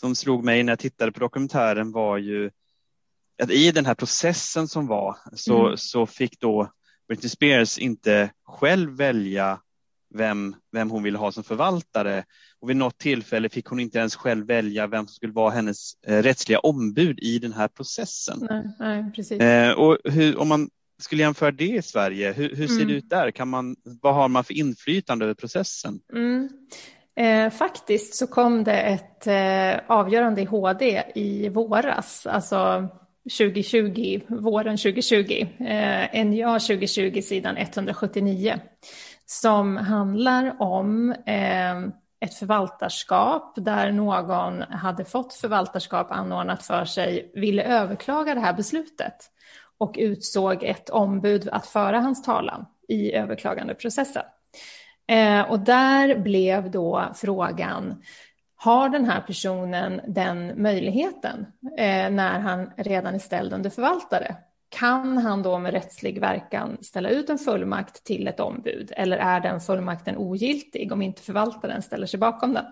som 0.00 0.14
slog 0.14 0.44
mig 0.44 0.62
när 0.62 0.72
jag 0.72 0.78
tittade 0.78 1.12
på 1.12 1.20
dokumentären 1.20 1.92
var 1.92 2.18
ju 2.18 2.50
att 3.42 3.50
i 3.50 3.70
den 3.70 3.86
här 3.86 3.94
processen 3.94 4.68
som 4.68 4.86
var 4.86 5.16
så, 5.34 5.66
mm. 5.66 5.76
så 5.76 6.06
fick 6.06 6.40
då 6.40 6.72
Britney 7.08 7.28
Spears 7.28 7.78
inte 7.78 8.30
själv 8.46 8.96
välja 8.96 9.60
vem, 10.14 10.54
vem 10.72 10.90
hon 10.90 11.02
ville 11.02 11.18
ha 11.18 11.32
som 11.32 11.44
förvaltare. 11.44 12.24
Och 12.60 12.70
vid 12.70 12.76
något 12.76 12.98
tillfälle 12.98 13.48
fick 13.48 13.66
hon 13.66 13.80
inte 13.80 13.98
ens 13.98 14.16
själv 14.16 14.46
välja 14.46 14.86
vem 14.86 15.06
som 15.06 15.14
skulle 15.14 15.32
vara 15.32 15.50
hennes 15.50 15.92
eh, 16.06 16.22
rättsliga 16.22 16.58
ombud 16.58 17.18
i 17.18 17.38
den 17.38 17.52
här 17.52 17.68
processen. 17.68 18.46
Nej, 18.50 18.64
nej, 18.78 19.12
precis. 19.16 19.40
Eh, 19.40 19.72
och 19.72 19.98
hur, 20.04 20.38
om 20.38 20.48
man 20.48 20.70
skulle 20.98 21.22
jämföra 21.22 21.50
det 21.50 21.64
i 21.64 21.82
Sverige, 21.82 22.32
hur, 22.32 22.56
hur 22.56 22.66
ser 22.66 22.74
mm. 22.74 22.88
det 22.88 22.94
ut 22.94 23.10
där? 23.10 23.30
Kan 23.30 23.48
man, 23.48 23.76
vad 24.02 24.14
har 24.14 24.28
man 24.28 24.44
för 24.44 24.54
inflytande 24.54 25.24
över 25.24 25.34
processen? 25.34 26.00
Mm. 26.12 26.48
Eh, 27.16 27.50
faktiskt 27.50 28.14
så 28.14 28.26
kom 28.26 28.64
det 28.64 28.80
ett 28.80 29.26
eh, 29.26 29.80
avgörande 29.86 30.40
i 30.40 30.44
HD 30.44 31.02
i 31.14 31.48
våras, 31.48 32.26
alltså 32.26 32.88
2020, 33.38 34.20
våren 34.28 34.76
2020, 34.76 35.46
eh, 35.60 36.24
NJA 36.24 36.58
2020 36.58 37.20
sidan 37.20 37.56
179 37.56 38.60
som 39.40 39.76
handlar 39.76 40.62
om 40.62 41.10
eh, 41.10 41.80
ett 42.20 42.34
förvaltarskap 42.34 43.52
där 43.56 43.92
någon 43.92 44.62
hade 44.62 45.04
fått 45.04 45.34
förvaltarskap 45.34 46.10
anordnat 46.10 46.62
för 46.62 46.84
sig, 46.84 47.32
ville 47.34 47.62
överklaga 47.62 48.34
det 48.34 48.40
här 48.40 48.52
beslutet 48.52 49.14
och 49.78 49.94
utsåg 49.98 50.64
ett 50.64 50.90
ombud 50.90 51.48
att 51.52 51.66
föra 51.66 52.00
hans 52.00 52.22
talan 52.22 52.66
i 52.88 53.12
överklagandeprocessen. 53.12 54.22
Eh, 55.08 55.50
och 55.50 55.60
där 55.60 56.18
blev 56.18 56.70
då 56.70 57.04
frågan, 57.14 58.02
har 58.56 58.88
den 58.88 59.04
här 59.04 59.20
personen 59.20 60.00
den 60.06 60.62
möjligheten 60.62 61.46
eh, 61.78 62.10
när 62.10 62.40
han 62.40 62.70
redan 62.76 63.14
är 63.14 63.18
ställd 63.18 63.52
under 63.52 63.70
förvaltare? 63.70 64.36
Kan 64.72 65.18
han 65.18 65.42
då 65.42 65.58
med 65.58 65.72
rättslig 65.72 66.20
verkan 66.20 66.78
ställa 66.80 67.08
ut 67.08 67.30
en 67.30 67.38
fullmakt 67.38 68.04
till 68.04 68.28
ett 68.28 68.40
ombud 68.40 68.92
eller 68.96 69.16
är 69.16 69.40
den 69.40 69.60
fullmakten 69.60 70.16
ogiltig 70.16 70.92
om 70.92 71.02
inte 71.02 71.22
förvaltaren 71.22 71.82
ställer 71.82 72.06
sig 72.06 72.20
bakom 72.20 72.54
den? 72.54 72.64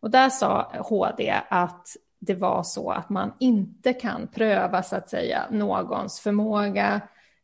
Och 0.00 0.10
där 0.10 0.30
sa 0.30 0.72
HD 0.78 1.34
att 1.48 1.88
det 2.18 2.34
var 2.34 2.62
så 2.62 2.90
att 2.90 3.10
man 3.10 3.32
inte 3.40 3.92
kan 3.92 4.28
pröva 4.28 4.82
så 4.82 4.96
att 4.96 5.10
säga 5.10 5.46
någons 5.50 6.20
förmåga 6.20 7.00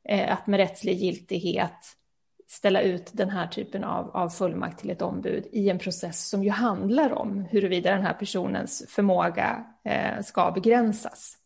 eh, 0.08 0.32
att 0.32 0.46
med 0.46 0.58
rättslig 0.58 0.96
giltighet 0.96 1.96
ställa 2.48 2.80
ut 2.80 3.10
den 3.12 3.30
här 3.30 3.46
typen 3.46 3.84
av, 3.84 4.16
av 4.16 4.28
fullmakt 4.28 4.80
till 4.80 4.90
ett 4.90 5.02
ombud 5.02 5.46
i 5.52 5.70
en 5.70 5.78
process 5.78 6.28
som 6.28 6.44
ju 6.44 6.50
handlar 6.50 7.12
om 7.12 7.46
huruvida 7.50 7.90
den 7.90 8.02
här 8.02 8.14
personens 8.14 8.84
förmåga 8.88 9.64
eh, 9.84 10.22
ska 10.22 10.50
begränsas. 10.50 11.41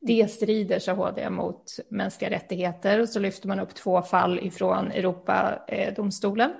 Det 0.00 0.30
strider, 0.30 0.78
sa 0.78 0.92
HD, 0.92 1.30
mot 1.30 1.64
mänskliga 1.88 2.30
rättigheter 2.30 3.00
och 3.00 3.08
så 3.08 3.20
lyfter 3.20 3.48
man 3.48 3.60
upp 3.60 3.74
två 3.74 4.02
fall 4.02 4.38
ifrån 4.38 4.90
Europadomstolen. 4.90 6.52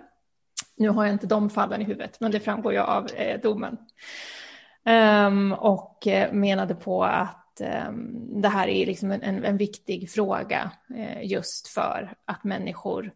Nu 0.76 0.88
har 0.88 1.04
jag 1.04 1.14
inte 1.14 1.26
de 1.26 1.50
fallen 1.50 1.80
i 1.80 1.84
huvudet, 1.84 2.20
men 2.20 2.30
det 2.30 2.40
framgår 2.40 2.72
ju 2.72 2.78
av 2.78 3.06
eh, 3.06 3.40
domen. 3.40 3.76
Ehm, 4.84 5.52
och 5.52 6.06
eh, 6.06 6.32
menade 6.32 6.74
på 6.74 7.04
att 7.04 7.60
ehm, 7.60 8.40
det 8.42 8.48
här 8.48 8.68
är 8.68 8.86
liksom 8.86 9.10
en, 9.10 9.22
en, 9.22 9.44
en 9.44 9.56
viktig 9.56 10.10
fråga 10.10 10.70
eh, 10.96 11.22
just 11.22 11.68
för 11.68 12.14
att 12.24 12.44
människor 12.44 13.12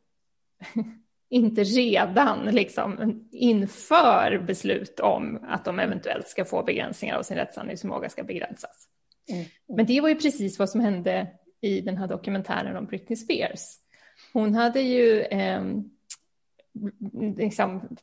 inte 1.30 1.64
redan 1.64 2.44
liksom 2.44 3.20
inför 3.32 4.44
beslut 4.46 5.00
om 5.00 5.44
att 5.48 5.64
de 5.64 5.78
eventuellt 5.78 6.28
ska 6.28 6.44
få 6.44 6.62
begränsningar 6.62 7.16
av 7.16 7.22
sin 7.22 7.36
rättshandlingsförmåga 7.36 8.08
ska 8.08 8.22
begränsas. 8.22 8.88
Mm. 9.28 9.44
Men 9.68 9.86
det 9.86 10.00
var 10.00 10.08
ju 10.08 10.14
precis 10.14 10.58
vad 10.58 10.70
som 10.70 10.80
hände 10.80 11.26
i 11.60 11.80
den 11.80 11.96
här 11.96 12.08
dokumentären 12.08 12.76
om 12.76 12.86
Britney 12.86 13.16
Spears. 13.16 13.78
Hon 14.32 14.54
hade 14.54 14.80
ju 14.80 15.20
eh, 15.20 15.62
liksom 17.36 17.96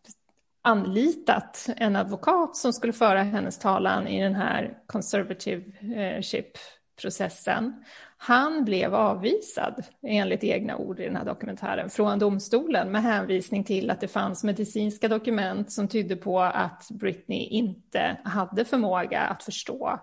anlitat 0.62 1.70
en 1.78 1.96
advokat 1.96 2.56
som 2.56 2.74
skulle 2.74 2.94
föra 2.94 3.24
hennes 3.24 3.60
talan 3.60 4.08
i 4.08 4.24
den 4.24 4.36
här 4.36 4.78
conservativeship-processen. 4.88 7.84
Han 8.18 8.66
blev 8.66 8.96
avvisad, 8.96 9.84
enligt 10.02 10.44
egna 10.44 10.78
ord 10.78 11.00
i 11.00 11.04
den 11.04 11.16
här 11.16 11.26
dokumentären, 11.26 11.90
från 11.90 12.20
domstolen 12.20 12.92
med 12.92 13.04
hänvisning 13.04 13.64
till 13.64 13.90
att 13.90 14.00
det 14.00 14.08
fanns 14.08 14.44
medicinska 14.44 15.08
dokument 15.08 15.72
som 15.72 15.88
tydde 15.88 16.16
på 16.16 16.42
att 16.42 16.88
Britney 16.90 17.46
inte 17.46 18.18
hade 18.24 18.66
förmåga 18.66 19.22
att 19.22 19.44
förstå 19.44 20.00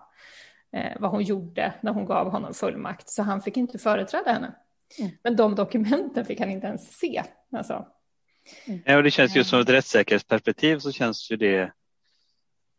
eh, 0.72 0.92
vad 1.00 1.10
hon 1.10 1.22
gjorde 1.22 1.74
när 1.80 1.92
hon 1.92 2.06
gav 2.06 2.30
honom 2.30 2.54
fullmakt, 2.54 3.10
så 3.10 3.22
han 3.22 3.42
fick 3.42 3.56
inte 3.56 3.78
företräda 3.78 4.32
henne. 4.32 4.54
Mm. 4.98 5.10
Men 5.22 5.36
de 5.36 5.54
dokumenten 5.54 6.24
fick 6.24 6.40
han 6.40 6.50
inte 6.50 6.66
ens 6.66 6.98
se. 6.98 7.22
Alltså. 7.52 7.86
Mm. 8.66 8.80
Ja, 8.86 8.96
och 8.96 9.02
det 9.02 9.10
känns 9.10 9.36
ju 9.36 9.44
som 9.44 9.60
ett 9.60 9.68
rättssäkerhetsperspektiv 9.68 10.78
så 10.78 10.92
känns 10.92 11.30
ju 11.30 11.36
det 11.36 11.72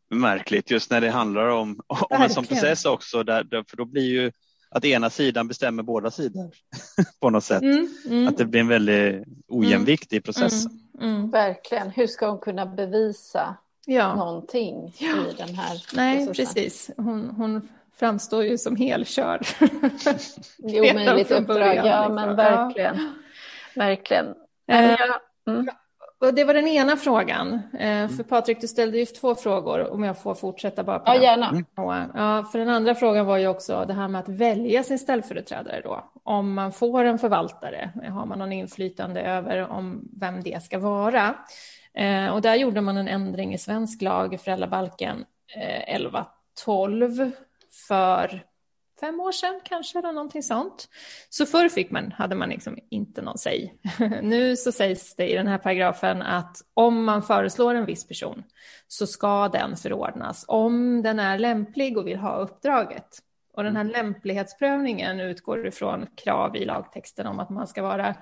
märkligt 0.10 0.72
just 0.72 0.92
när 0.92 1.02
det 1.02 1.10
handlar 1.10 1.48
om, 1.48 1.80
om 1.88 2.22
en 2.22 2.30
sån 2.30 2.46
process 2.46 2.86
också, 2.86 3.24
där, 3.24 3.70
för 3.70 3.78
då 3.78 3.86
blir 3.86 4.04
ju 4.04 4.32
att 4.72 4.86
ena 4.86 5.10
sidan 5.10 5.48
bestämmer 5.48 5.84
båda 5.84 6.12
sidor 6.12 6.52
på 7.20 7.30
något 7.30 7.44
sätt. 7.44 7.62
Mm, 7.62 7.88
mm. 8.06 8.28
Att 8.28 8.38
det 8.38 8.46
blir 8.46 8.62
en 8.62 8.68
väldigt 8.68 9.24
ojämvikt 9.48 10.14
i 10.14 10.16
mm, 10.16 10.24
processen. 10.24 10.72
Mm, 11.02 11.16
mm, 11.16 11.32
Verkligen. 11.32 11.90
Hur 11.90 12.08
ska 12.08 12.30
hon 12.30 12.40
kunna 12.40 12.66
bevisa 12.66 13.58
ja. 13.86 14.16
någonting 14.16 14.96
ja. 15.00 15.16
i 15.30 15.34
den 15.38 15.56
här 15.56 15.84
Nej, 15.94 16.16
resursen? 16.18 16.46
precis. 16.46 16.92
Hon, 16.98 17.30
hon 17.30 17.70
framstår 18.00 18.44
ju 18.44 18.58
som 18.58 18.76
helkörd. 18.76 19.46
det 20.58 20.78
är 20.78 20.92
omöjligt 20.92 21.32
uppdrag, 21.42 21.76
ja 21.76 22.00
liksom. 22.00 22.16
men 22.16 22.36
verkligen. 22.36 22.96
Ja. 22.96 23.10
Verkligen. 23.76 24.28
Äh, 24.68 24.96
mm. 25.48 25.68
Och 26.22 26.34
det 26.34 26.44
var 26.44 26.54
den 26.54 26.68
ena 26.68 26.98
frågan. 26.98 27.54
Eh, 27.80 28.08
för 28.08 28.24
Patrik, 28.24 28.62
du 28.62 28.68
ställde 28.68 28.98
ju 28.98 29.06
två 29.06 29.36
frågor, 29.36 29.94
om 29.94 30.04
jag 30.04 30.22
får 30.22 30.36
fortsätta 30.36 30.84
bara. 30.84 31.00
På 31.00 31.12
ja, 31.12 31.22
gärna. 31.22 31.50
Mm. 31.50 31.66
Ja, 32.16 32.44
för 32.52 32.60
den 32.60 32.70
andra 32.70 32.96
frågan 32.96 33.26
var 33.26 33.38
ju 33.38 33.48
också 33.48 33.86
det 33.88 33.94
här 33.94 34.08
med 34.08 34.20
att 34.20 34.30
välja 34.30 34.84
sin 34.84 35.00
ställföreträdare 35.00 35.82
då. 35.84 36.12
Om 36.24 36.54
man 36.54 36.72
får 36.72 37.04
en 37.04 37.20
förvaltare, 37.20 37.92
har 38.10 38.26
man 38.26 38.40
någon 38.40 38.52
inflytande 38.52 39.22
över 39.22 39.72
om 39.72 40.10
vem 40.20 40.44
det 40.44 40.64
ska 40.64 40.80
vara? 40.80 41.36
Eh, 41.94 42.28
och 42.28 42.42
där 42.42 42.56
gjorde 42.56 42.82
man 42.82 42.98
en 42.98 43.08
ändring 43.08 43.54
i 43.54 43.58
svensk 43.58 44.02
lag, 44.02 44.40
föräldrabalken 44.42 45.26
eh, 45.56 45.96
1112, 45.96 47.32
för 47.88 48.44
fem 49.00 49.20
år 49.20 49.32
sedan 49.32 49.60
kanske, 49.64 50.00
eller 50.00 50.12
någonting 50.12 50.44
sånt. 50.44 50.90
Så 51.30 51.46
förr 51.46 51.70
fick 51.70 51.92
man, 51.92 52.12
hade 52.12 52.36
man 52.36 52.50
liksom 52.50 52.78
inte 52.90 53.22
någon 53.22 53.38
säg. 53.38 53.74
nu 54.22 54.56
så 54.56 54.72
sägs 54.72 55.16
det 55.16 55.32
i 55.32 55.36
den 55.36 55.48
här 55.48 55.58
paragrafen 55.58 56.22
att 56.22 56.58
om 56.74 57.04
man 57.04 57.24
föreslår 57.24 57.76
en 57.76 57.86
viss 57.86 58.08
person 58.08 58.44
så 58.88 59.08
ska 59.08 59.48
den 59.48 59.78
förordnas 59.78 60.46
om 60.48 61.02
den 61.02 61.20
är 61.20 61.40
lämplig 61.40 61.98
och 61.98 62.08
vill 62.08 62.18
ha 62.18 62.38
uppdraget. 62.38 63.20
Och 63.54 63.64
den 63.64 63.76
här 63.76 63.84
mm. 63.84 63.94
lämplighetsprövningen 63.94 65.20
utgår 65.20 65.68
ifrån 65.68 66.08
krav 66.16 66.56
i 66.56 66.66
lagtexten 66.66 67.28
om 67.28 67.40
att 67.40 67.50
man 67.50 67.68
ska 67.68 67.82
vara 67.82 68.16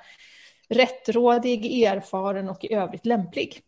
rättrådig, 0.69 1.83
erfaren 1.83 2.49
och 2.49 2.63
i 2.63 2.73
övrigt 2.73 3.05
lämplig. 3.05 3.61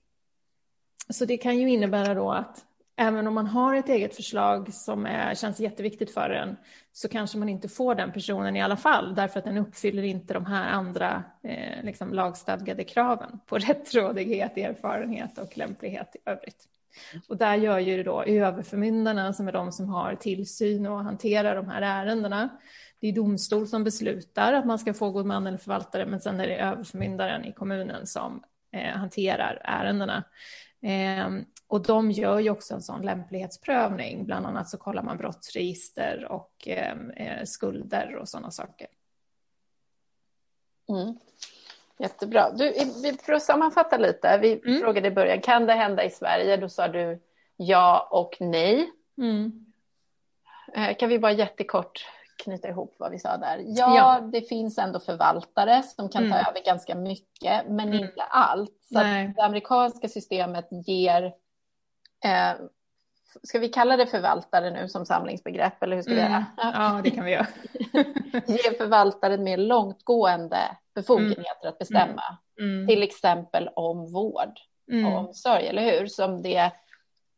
Så 1.10 1.26
det 1.26 1.38
kan 1.38 1.60
ju 1.60 1.70
innebära 1.70 2.14
då 2.14 2.32
att 2.32 2.66
även 3.00 3.28
om 3.28 3.34
man 3.34 3.48
har 3.48 3.76
ett 3.76 3.90
eget 3.90 4.16
förslag 4.16 4.74
som 4.74 5.06
är, 5.06 5.36
känns 5.36 5.60
jätteviktigt 5.60 6.14
för 6.14 6.30
en 6.30 6.58
så 6.94 7.08
kanske 7.08 7.38
man 7.38 7.50
inte 7.50 7.70
får 7.70 7.96
den 7.96 8.12
personen 8.12 8.56
i 8.56 8.62
alla 8.62 8.78
fall 8.78 9.16
därför 9.16 9.40
att 9.40 9.46
den 9.46 9.58
uppfyller 9.58 10.04
inte 10.04 10.34
de 10.34 10.46
här 10.46 10.70
andra 10.70 11.24
eh, 11.44 11.84
liksom 11.84 12.14
lagstadgade 12.14 12.84
kraven 12.84 13.40
på 13.46 13.58
rättrådighet, 13.58 14.58
erfarenhet 14.58 15.38
och 15.38 15.58
lämplighet 15.58 16.16
i 16.16 16.30
övrigt. 16.30 16.68
Och 17.28 17.38
där 17.38 17.56
gör 17.56 17.80
ju 17.80 18.04
då 18.04 18.24
överförmyndarna 18.24 19.34
som 19.34 19.48
är 19.48 19.52
de 19.52 19.72
som 19.72 19.90
har 19.90 20.16
tillsyn 20.16 20.86
och 20.86 21.04
hanterar 21.04 21.56
de 21.56 21.70
här 21.70 21.82
ärendena. 21.82 22.50
Det 23.00 23.08
är 23.08 23.14
domstol 23.14 23.68
som 23.68 23.84
beslutar 23.84 24.54
att 24.54 24.66
man 24.66 24.80
ska 24.80 24.94
få 24.94 25.12
god 25.12 25.26
man 25.26 25.48
eller 25.48 25.58
förvaltare 25.58 26.06
men 26.06 26.20
sen 26.20 26.40
är 26.40 26.48
det 26.48 26.56
överförmyndaren 26.56 27.46
i 27.46 27.54
kommunen 27.54 28.08
som 28.08 28.44
eh, 28.72 28.98
hanterar 28.98 29.62
ärendena. 29.64 30.24
Eh, 30.82 31.44
och 31.70 31.82
de 31.82 32.12
gör 32.12 32.40
ju 32.40 32.50
också 32.50 32.74
en 32.74 32.82
sån 32.82 33.02
lämplighetsprövning. 33.02 34.26
Bland 34.26 34.46
annat 34.46 34.70
så 34.70 34.78
kollar 34.78 35.04
man 35.04 35.18
brottsregister 35.18 36.28
och 36.32 36.68
ehm, 36.68 37.12
eh, 37.12 37.44
skulder 37.44 38.16
och 38.16 38.30
sådana 38.30 38.52
saker. 38.52 38.88
Mm. 40.90 41.20
Jättebra. 41.98 42.52
Du, 42.52 42.74
för 43.26 43.34
att 43.34 43.44
sammanfatta 43.44 43.98
lite, 43.98 44.38
vi 44.38 44.62
mm. 44.66 44.82
frågade 44.82 45.08
i 45.08 45.12
början, 45.12 45.42
kan 45.42 45.66
det 45.66 45.74
hända 45.74 46.04
i 46.04 46.10
Sverige? 46.10 46.58
Då 46.58 46.70
sa 46.70 46.88
du 46.88 47.20
ja 47.58 48.08
och 48.12 48.38
nej. 48.40 48.90
Mm. 49.18 49.66
Eh, 50.76 50.98
kan 50.98 51.10
vi 51.10 51.20
bara 51.20 51.32
jättekort 51.32 52.08
knyta 52.44 52.70
ihop 52.70 52.96
vad 53.00 53.12
vi 53.12 53.20
sa 53.20 53.38
där? 53.38 53.64
Ja, 53.66 53.98
ja. 53.98 54.20
det 54.32 54.42
finns 54.42 54.78
ändå 54.78 55.00
förvaltare 55.00 55.84
som 55.84 56.10
kan 56.10 56.24
ta 56.24 56.36
mm. 56.36 56.46
över 56.50 56.66
ganska 56.66 56.96
mycket, 56.96 57.68
men 57.68 57.88
mm. 57.88 58.00
inte 58.00 58.22
allt. 58.22 58.84
Så 58.94 59.00
det 59.36 59.44
amerikanska 59.44 60.08
systemet 60.08 60.68
ger 60.88 61.34
Eh, 62.24 62.54
ska 63.44 63.60
vi 63.60 63.70
kalla 63.70 63.98
det 63.98 64.08
förvaltare 64.08 64.72
nu 64.72 64.90
som 64.90 65.06
samlingsbegrepp 65.06 65.84
eller 65.84 65.96
hur 65.96 66.04
ska 66.04 66.14
vi 66.14 66.20
mm. 66.20 66.32
göra? 66.32 66.46
Ja, 66.74 67.02
det 67.04 67.12
kan 67.12 67.26
vi 67.26 67.32
göra. 67.32 67.48
Ge 68.48 68.78
förvaltaren 68.78 69.44
mer 69.44 69.58
långtgående 69.58 70.78
befogenheter 70.96 71.64
mm. 71.64 71.70
att 71.70 71.80
bestämma. 71.80 72.24
Mm. 72.60 72.76
mm. 72.76 72.88
Till 72.88 73.04
exempel 73.04 73.70
om 73.76 74.12
vård 74.12 74.60
och 74.88 74.94
mm. 74.94 75.14
omsorg, 75.14 75.68
eller 75.68 75.82
hur? 75.82 76.08
Som 76.08 76.42
det 76.42 76.72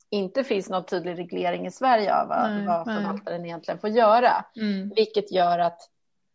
inte 0.09 0.43
finns 0.43 0.69
någon 0.69 0.85
tydlig 0.85 1.17
reglering 1.17 1.65
i 1.65 1.71
Sverige 1.71 2.15
av 2.15 2.27
vad, 2.27 2.51
nej, 2.51 2.67
vad 2.67 2.85
förvaltaren 2.85 3.41
nej. 3.41 3.49
egentligen 3.49 3.79
får 3.79 3.89
göra. 3.89 4.45
Vilket 4.95 5.31
gör 5.31 5.59
att 5.59 5.81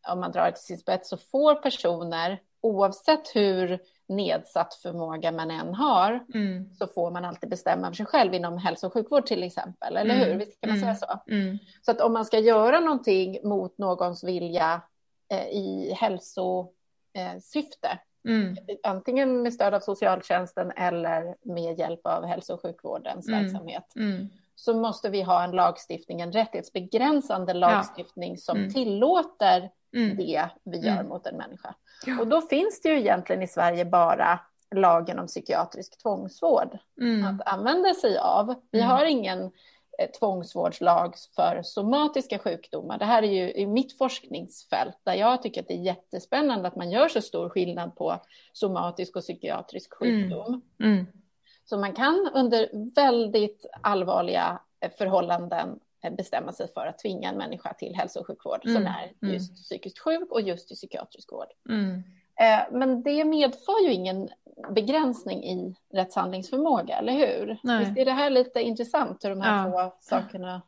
om 0.09 0.21
man 0.21 0.33
drar 0.33 0.47
det 0.47 0.53
till 0.53 0.65
sin 0.65 0.79
spets 0.79 1.09
så 1.09 1.17
får 1.17 1.55
personer 1.55 2.41
oavsett 2.61 3.37
hur 3.37 3.81
nedsatt 4.09 4.75
förmåga 4.75 5.33
man 5.33 5.51
än 5.51 5.75
har 5.75 6.25
mm. 6.35 6.75
så 6.75 6.87
får 6.87 7.11
man 7.11 7.25
alltid 7.25 7.51
bestämma 7.51 7.87
för 7.87 7.95
sig 7.95 8.07
själv 8.07 8.35
inom 8.35 8.59
hälso 8.59 8.87
och 8.87 8.93
sjukvård 8.93 9.27
till 9.27 9.43
exempel, 9.43 9.97
eller 9.97 10.15
mm. 10.15 10.29
hur? 10.29 10.39
Visst 10.39 10.61
kan 10.61 10.71
man 10.71 10.79
säga 10.79 10.91
mm. 10.91 10.97
så? 10.97 11.21
Mm. 11.31 11.59
Så 11.83 11.91
att 11.91 12.01
om 12.01 12.13
man 12.13 12.25
ska 12.25 12.39
göra 12.39 12.81
någonting 12.81 13.39
mot 13.43 13.79
någons 13.79 14.25
vilja 14.25 14.83
eh, 15.33 15.49
i 15.49 15.93
hälsosyfte, 16.01 17.89
eh, 18.29 18.77
antingen 18.83 19.43
med 19.43 19.55
stöd 19.55 19.75
av 19.75 19.81
socialtjänsten 19.81 20.71
eller 20.71 21.37
med 21.43 21.79
hjälp 21.79 22.07
av 22.07 22.25
hälso 22.25 22.55
och 22.55 22.63
sjukvårdens 22.63 23.29
mm. 23.29 23.43
verksamhet, 23.43 23.85
så 24.57 24.75
måste 24.75 25.11
vi 25.11 25.23
ha 25.23 25.45
en 25.45 25.51
lagstiftning, 25.51 26.21
en 26.21 26.33
rättighetsbegränsande 26.33 27.55
lagstiftning 27.55 28.31
ja. 28.31 28.37
som 28.37 28.71
tillåter 28.73 29.71
det 29.93 30.51
vi 30.65 30.79
gör 30.79 31.03
mot 31.03 31.27
en 31.27 31.37
människa. 31.37 31.75
Ja. 32.07 32.21
Och 32.21 32.27
då 32.27 32.41
finns 32.41 32.81
det 32.81 32.89
ju 32.89 32.99
egentligen 32.99 33.43
i 33.43 33.49
Sverige 33.49 33.85
bara 33.85 34.41
lagen 34.75 35.19
om 35.19 35.27
psykiatrisk 35.27 36.03
tvångsvård 36.03 36.79
mm. 37.01 37.25
att 37.25 37.49
använda 37.49 37.95
sig 37.95 38.19
av. 38.19 38.55
Vi 38.71 38.79
mm. 38.79 38.91
har 38.91 39.05
ingen 39.05 39.43
eh, 39.99 40.11
tvångsvårdslag 40.19 41.15
för 41.37 41.61
somatiska 41.65 42.39
sjukdomar. 42.39 42.99
Det 42.99 43.05
här 43.05 43.23
är 43.23 43.33
ju 43.33 43.53
i 43.53 43.67
mitt 43.67 43.99
forskningsfält 43.99 45.01
där 45.03 45.15
jag 45.15 45.43
tycker 45.43 45.61
att 45.61 45.69
det 45.69 45.75
är 45.75 45.83
jättespännande 45.83 46.69
att 46.69 46.77
man 46.77 46.91
gör 46.91 47.09
så 47.09 47.23
stor 47.23 47.49
skillnad 47.49 47.97
på 47.97 48.21
somatisk 48.53 49.17
och 49.17 49.23
psykiatrisk 49.23 49.93
mm. 50.01 50.23
sjukdom. 50.23 50.63
Mm. 50.83 51.07
Så 51.69 51.79
man 51.79 51.93
kan 51.93 52.31
under 52.35 52.69
väldigt 52.95 53.67
allvarliga 53.83 54.61
eh, 54.81 54.91
förhållanden 54.99 55.79
eh, 56.05 56.13
bestämma 56.13 56.53
sig 56.53 56.69
för 56.75 56.87
att 56.87 56.99
tvinga 56.99 57.29
en 57.29 57.37
människa 57.37 57.75
till 57.75 57.95
hälso 57.95 58.21
och 58.21 58.27
sjukvård 58.27 58.61
mm. 58.65 58.77
som 58.77 58.87
är 58.87 59.13
mm. 59.23 59.35
just 59.35 59.55
psykiskt 59.55 59.99
sjuk 59.99 60.31
och 60.31 60.41
just 60.41 60.73
i 60.73 60.75
psykiatrisk 60.75 61.33
vård. 61.33 61.49
Mm. 61.69 62.03
Eh, 62.41 62.79
men 62.79 63.03
det 63.03 63.25
medför 63.25 63.85
ju 63.85 63.93
ingen 63.93 64.29
begränsning 64.71 65.45
i 65.45 65.77
rättshandlingsförmåga, 65.93 66.99
eller 66.99 67.13
hur? 67.13 67.59
Nej. 67.63 67.85
Visst 67.85 67.99
är 67.99 68.05
det 68.05 68.13
här 68.13 68.31
lite 68.31 68.61
intressant 68.61 69.25
hur 69.25 69.31
de 69.31 69.41
här 69.41 69.69
ja. 69.69 69.71
två 69.71 69.97
sakerna 70.01 70.63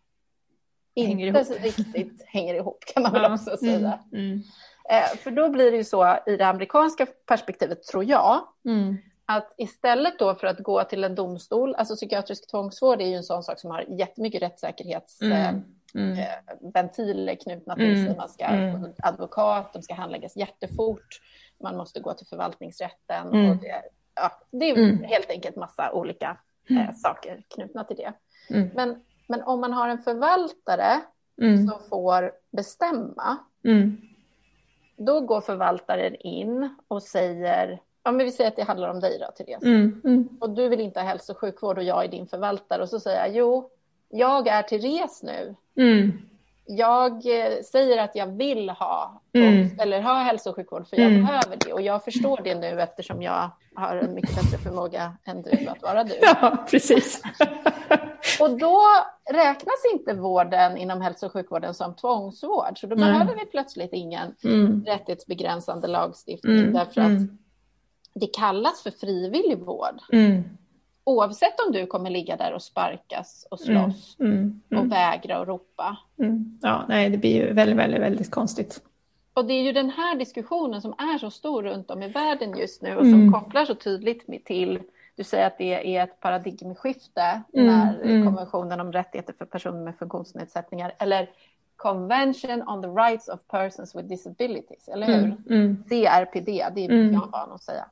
inte 0.95 1.09
hänger 1.09 1.61
riktigt 1.63 2.25
hänger 2.27 2.55
ihop 2.55 2.85
kan 2.87 3.03
man 3.03 3.13
väl 3.13 3.23
ja. 3.23 3.35
också 3.35 3.57
säga. 3.57 3.99
Mm. 4.13 4.25
Mm. 4.25 4.43
För 5.19 5.31
då 5.31 5.49
blir 5.49 5.71
det 5.71 5.77
ju 5.77 5.85
så 5.85 6.19
i 6.27 6.37
det 6.37 6.47
amerikanska 6.47 7.07
perspektivet, 7.27 7.83
tror 7.83 8.05
jag, 8.05 8.41
mm. 8.65 8.97
Att 9.31 9.55
istället 9.57 10.19
då 10.19 10.35
för 10.35 10.47
att 10.47 10.59
gå 10.59 10.85
till 10.85 11.05
en 11.05 11.15
domstol, 11.15 11.75
alltså 11.75 11.95
psykiatrisk 11.95 12.51
tvångsvård 12.51 13.01
är 13.01 13.07
ju 13.07 13.15
en 13.15 13.25
sån 13.25 13.43
sak 13.43 13.61
som 13.61 13.71
har 13.71 13.85
jättemycket 13.89 14.43
rättssäkerhetsventiler 14.43 15.63
mm. 15.95 16.19
mm. 17.11 17.29
eh, 17.29 17.37
knutna 17.37 17.75
till 17.75 18.07
sig. 18.07 18.17
Man 18.17 18.29
ska 18.29 18.45
mm. 18.45 18.93
advokat, 19.03 19.73
de 19.73 19.83
ska 19.83 19.95
handläggas 19.95 20.37
jättefort, 20.37 21.21
man 21.63 21.77
måste 21.77 22.01
gå 22.01 22.15
till 22.15 22.27
förvaltningsrätten. 22.27 23.27
Och 23.27 23.57
det, 23.57 23.83
ja, 24.15 24.33
det 24.51 24.71
är 24.71 25.07
helt 25.07 25.31
enkelt 25.31 25.57
massa 25.57 25.93
olika 25.93 26.37
eh, 26.71 26.95
saker 26.95 27.43
knutna 27.55 27.85
till 27.85 27.97
det. 27.97 28.13
Men, 28.75 29.03
men 29.29 29.43
om 29.43 29.61
man 29.61 29.73
har 29.73 29.89
en 29.89 29.99
förvaltare 29.99 31.01
som 31.69 31.89
får 31.89 32.33
bestämma, 32.51 33.37
då 34.97 35.21
går 35.21 35.41
förvaltaren 35.41 36.15
in 36.15 36.77
och 36.89 37.03
säger, 37.03 37.81
ja 38.09 38.13
men 38.13 38.27
vi 38.27 38.33
säger 38.33 38.51
att 38.51 38.57
det 38.57 38.63
handlar 38.63 38.89
om 38.89 39.01
dig 39.01 39.19
då 39.19 39.45
Therese. 39.45 39.63
Mm, 39.63 40.01
mm. 40.05 40.29
Och 40.41 40.51
du 40.51 40.69
vill 40.69 40.81
inte 40.81 41.01
ha 41.01 41.07
hälso 41.07 41.33
och 41.33 41.39
sjukvård 41.39 41.79
och 41.79 41.85
jag 41.85 42.05
är 42.05 42.09
din 42.09 42.27
förvaltare. 42.27 42.83
Och 42.83 42.89
så 42.89 43.01
säger 43.01 43.19
jag, 43.19 43.37
jo, 43.37 43.71
jag 44.09 44.47
är 44.47 44.63
Therese 44.63 45.23
nu. 45.23 45.55
Mm 45.77 46.13
jag 46.71 47.13
eh, 47.13 47.63
säger 47.63 48.05
att 48.05 48.15
jag 48.15 48.27
vill 48.27 48.71
ha, 48.71 49.23
mm. 49.33 49.69
eller 49.79 50.03
ha 50.03 50.15
hälso 50.23 50.51
och 50.51 50.57
sjukvård 50.57 50.87
för 50.89 50.97
jag 50.97 51.07
mm. 51.07 51.27
behöver 51.27 51.57
det. 51.65 51.73
Och 51.73 51.83
jag 51.83 52.05
förstår 52.05 52.41
det 52.45 52.55
nu 52.55 52.81
eftersom 52.81 53.23
jag 53.23 53.51
har 53.75 53.97
en 53.97 54.15
mycket 54.15 54.35
bättre 54.35 54.59
förmåga 54.59 55.13
än 55.25 55.43
du 55.43 55.69
att 55.69 55.83
vara 55.83 56.05
du. 56.05 56.15
Ja, 56.23 56.67
precis. 56.71 57.23
och 58.41 58.59
då 58.59 58.83
räknas 59.31 59.83
inte 59.95 60.15
vården 60.15 60.77
inom 60.77 61.01
hälso 61.01 61.27
och 61.27 61.33
sjukvården 61.33 61.75
som 61.75 61.95
tvångsvård. 61.95 62.79
Så 62.81 62.87
då 62.87 62.97
behöver 62.97 63.35
vi 63.35 63.47
plötsligt 63.47 63.93
ingen 63.93 64.35
mm. 64.45 64.85
rättighetsbegränsande 64.87 65.87
lagstiftning. 65.87 66.73
Därför 66.73 67.01
att. 67.01 67.48
Det 68.19 68.27
kallas 68.27 68.83
för 68.83 68.91
frivillig 68.91 69.59
vård. 69.59 70.01
Mm. 70.13 70.43
Oavsett 71.05 71.61
om 71.67 71.73
du 71.73 71.87
kommer 71.87 72.11
ligga 72.11 72.37
där 72.37 72.53
och 72.53 72.63
sparkas 72.63 73.47
och 73.51 73.69
mm, 73.69 73.93
slåss 73.93 74.17
mm, 74.21 74.33
mm, 74.33 74.61
mm. 74.71 74.85
och 74.85 74.93
vägra 74.93 75.41
och 75.41 75.47
ropa. 75.47 75.97
Mm. 76.19 76.59
Ja, 76.63 76.85
nej, 76.89 77.11
det 77.11 77.19
blir 77.19 77.35
ju 77.35 77.53
väldigt, 77.53 77.77
väldigt, 77.77 78.01
väldigt 78.01 78.31
konstigt. 78.31 78.83
Och 79.35 79.45
det 79.45 79.55
är 79.55 79.63
ju 79.63 79.73
den 79.73 79.91
här 79.91 80.17
diskussionen 80.17 80.83
som 80.83 80.93
är 80.93 81.19
så 81.19 81.31
stor 81.31 81.63
runt 81.63 81.91
om 81.91 82.03
i 82.03 82.09
världen 82.09 82.59
just 82.59 82.83
nu 82.83 82.97
och 82.97 83.05
som 83.05 83.15
mm. 83.15 83.33
kopplar 83.33 83.65
så 83.65 83.75
tydligt 83.75 84.47
till, 84.47 84.79
du 85.17 85.25
säger 85.25 85.47
att 85.47 85.59
det 85.59 85.97
är 85.97 86.05
ett 86.05 86.21
paradigmskifte 86.21 87.43
när 87.53 88.25
konventionen 88.25 88.81
om 88.81 88.93
rättigheter 88.93 89.35
för 89.39 89.45
personer 89.45 89.85
med 89.85 89.99
funktionsnedsättningar, 89.99 90.93
eller 90.99 91.31
Convention 91.77 92.69
on 92.69 92.83
the 92.83 92.89
Rights 92.89 93.29
of 93.29 93.41
Persons 93.51 93.97
with 93.97 94.09
Disabilities, 94.09 94.89
eller 94.89 95.07
hur? 95.07 95.37
CRPD, 95.89 96.47
det 96.75 96.85
är 96.85 96.91
mm. 96.91 97.13
jag 97.13 97.29
van 97.33 97.53
att 97.53 97.63
säga. 97.63 97.87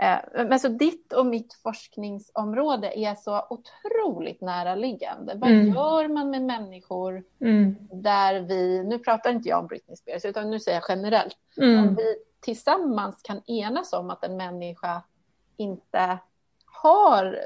Eh, 0.00 0.44
men 0.46 0.60
så 0.60 0.68
ditt 0.68 1.12
och 1.12 1.26
mitt 1.26 1.54
forskningsområde 1.62 2.98
är 2.98 3.14
så 3.14 3.46
otroligt 3.50 4.40
näraliggande. 4.40 5.32
Vad 5.36 5.50
mm. 5.50 5.74
gör 5.74 6.08
man 6.08 6.30
med 6.30 6.42
människor 6.42 7.24
mm. 7.40 7.76
där 7.92 8.40
vi, 8.40 8.84
nu 8.84 8.98
pratar 8.98 9.30
inte 9.30 9.48
jag 9.48 9.58
om 9.58 9.66
Britney 9.66 9.96
Spears, 9.96 10.24
utan 10.24 10.50
nu 10.50 10.60
säger 10.60 10.78
jag 10.78 10.96
generellt, 10.96 11.38
mm. 11.56 11.88
om 11.88 11.94
vi 11.94 12.16
tillsammans 12.40 13.22
kan 13.22 13.42
enas 13.46 13.92
om 13.92 14.10
att 14.10 14.24
en 14.24 14.36
människa 14.36 15.02
inte 15.56 16.18
har 16.82 17.38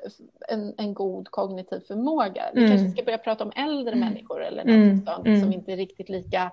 en, 0.48 0.74
en 0.76 0.94
god 0.94 1.30
kognitiv 1.30 1.80
förmåga. 1.80 2.50
Vi 2.54 2.64
mm. 2.64 2.70
kanske 2.70 2.90
ska 2.90 3.04
börja 3.04 3.18
prata 3.18 3.44
om 3.44 3.52
äldre 3.56 3.92
mm. 3.92 4.08
människor 4.08 4.44
eller 4.44 4.62
mm. 4.62 4.96
något 4.96 5.04
sånt 5.04 5.40
som 5.40 5.52
inte 5.52 5.72
är 5.72 5.76
riktigt 5.76 6.08
lika, 6.08 6.52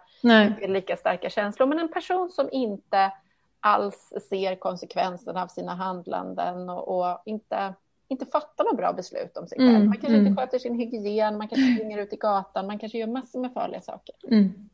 lika 0.68 0.98
starka 0.98 1.30
känslor. 1.30 1.68
Men 1.68 1.80
en 1.80 1.92
person 1.92 2.30
som 2.30 2.50
inte 2.52 3.12
alls 3.60 4.14
ser 4.30 4.56
konsekvenserna 4.56 5.44
av 5.44 5.48
sina 5.48 5.76
handlanden 5.76 6.70
och, 6.70 6.98
och 6.98 7.22
inte, 7.26 7.74
inte 8.08 8.26
fattar 8.26 8.64
några 8.64 8.78
bra 8.78 8.94
beslut 8.94 9.38
om 9.38 9.48
sig 9.48 9.58
själv. 9.58 9.70
Mm, 9.70 9.86
man 9.86 9.98
kanske 9.98 10.18
mm. 10.18 10.28
inte 10.28 10.42
sköter 10.42 10.60
sin 10.60 10.76
hygien, 10.76 11.38
man 11.38 11.48
kanske 11.48 11.76
springer 11.76 11.98
ut 11.98 12.14
i 12.14 12.16
gatan, 12.16 12.68
man 12.68 12.80
kanske 12.80 12.98
gör 12.98 13.08
massor 13.08 13.40
med 13.40 13.54
farliga 13.54 13.82
saker. 13.82 14.16
Mm. 14.28 14.70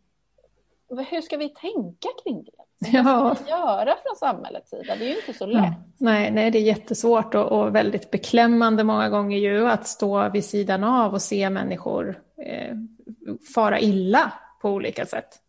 Hur 1.10 1.22
ska 1.22 1.38
vi 1.38 1.50
tänka 1.50 2.10
kring 2.24 2.44
det? 2.44 2.52
Ja. 2.92 3.04
Vad 3.04 3.38
ska 3.38 3.46
vi 3.46 3.52
göra 3.52 3.96
från 4.04 4.16
samhällets 4.16 4.70
sida? 4.70 4.96
Det 4.96 5.06
är 5.06 5.10
ju 5.10 5.16
inte 5.16 5.34
så 5.34 5.46
lätt. 5.46 5.64
Ja. 5.64 5.74
Nej, 5.98 6.32
nej, 6.32 6.52
det 6.52 6.58
är 6.58 6.64
jättesvårt 6.64 7.36
och, 7.36 7.52
och, 7.52 7.76
väldigt 7.76 8.12
beklämmande 8.12 8.84
många 8.84 9.10
gånger 9.10 9.38
ju 9.38 9.68
att 9.68 9.88
stå 9.88 10.30
vid 10.30 10.46
sidan 10.46 10.84
av 10.84 11.14
och 11.14 11.22
se 11.22 11.50
människor 11.50 12.20
eh, 12.38 12.76
fara 13.56 13.80
illa 13.80 14.34
på 14.62 14.70
olika 14.70 15.06
sätt. 15.06 15.43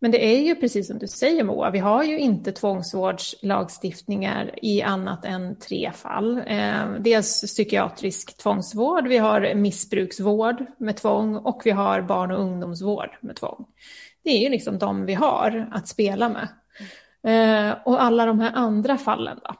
Men 0.00 0.10
det 0.10 0.24
är 0.24 0.40
ju 0.40 0.54
precis 0.54 0.86
som 0.86 0.98
du 0.98 1.06
säger 1.06 1.44
Moa, 1.44 1.70
vi 1.70 1.78
har 1.78 2.04
ju 2.04 2.18
inte 2.18 2.52
tvångsvårdslagstiftningar 2.52 4.50
i 4.62 4.82
annat 4.82 5.24
än 5.24 5.58
tre 5.58 5.92
fall. 5.94 6.42
Eh, 6.46 6.90
dels 7.00 7.42
psykiatrisk 7.42 8.36
tvångsvård, 8.36 9.08
vi 9.08 9.18
har 9.18 9.54
missbruksvård 9.54 10.66
med 10.78 10.96
tvång 10.96 11.36
och 11.36 11.62
vi 11.64 11.70
har 11.70 12.02
barn 12.02 12.30
och 12.30 12.40
ungdomsvård 12.40 13.10
med 13.20 13.36
tvång. 13.36 13.66
Det 14.24 14.30
är 14.30 14.38
ju 14.38 14.48
liksom 14.48 14.78
de 14.78 15.06
vi 15.06 15.14
har 15.14 15.68
att 15.72 15.88
spela 15.88 16.28
med. 16.28 16.48
Eh, 17.24 17.76
och 17.84 18.02
alla 18.02 18.26
de 18.26 18.40
här 18.40 18.52
andra 18.54 18.98
fallen 18.98 19.38
då? 19.44 19.54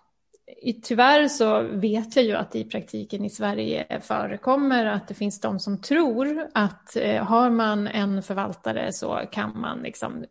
Tyvärr 0.82 1.28
så 1.28 1.62
vet 1.62 2.16
jag 2.16 2.24
ju 2.24 2.34
att 2.34 2.56
i 2.56 2.64
praktiken 2.64 3.24
i 3.24 3.30
Sverige 3.30 4.00
förekommer 4.00 4.86
att 4.86 5.08
det 5.08 5.14
finns 5.14 5.40
de 5.40 5.58
som 5.58 5.80
tror 5.80 6.46
att 6.54 6.96
eh, 6.96 7.24
har 7.24 7.50
man 7.50 7.86
en 7.86 8.22
förvaltare 8.22 8.92
så 8.92 9.20
kan 9.32 9.60
man 9.60 9.82
liksom 9.82 10.24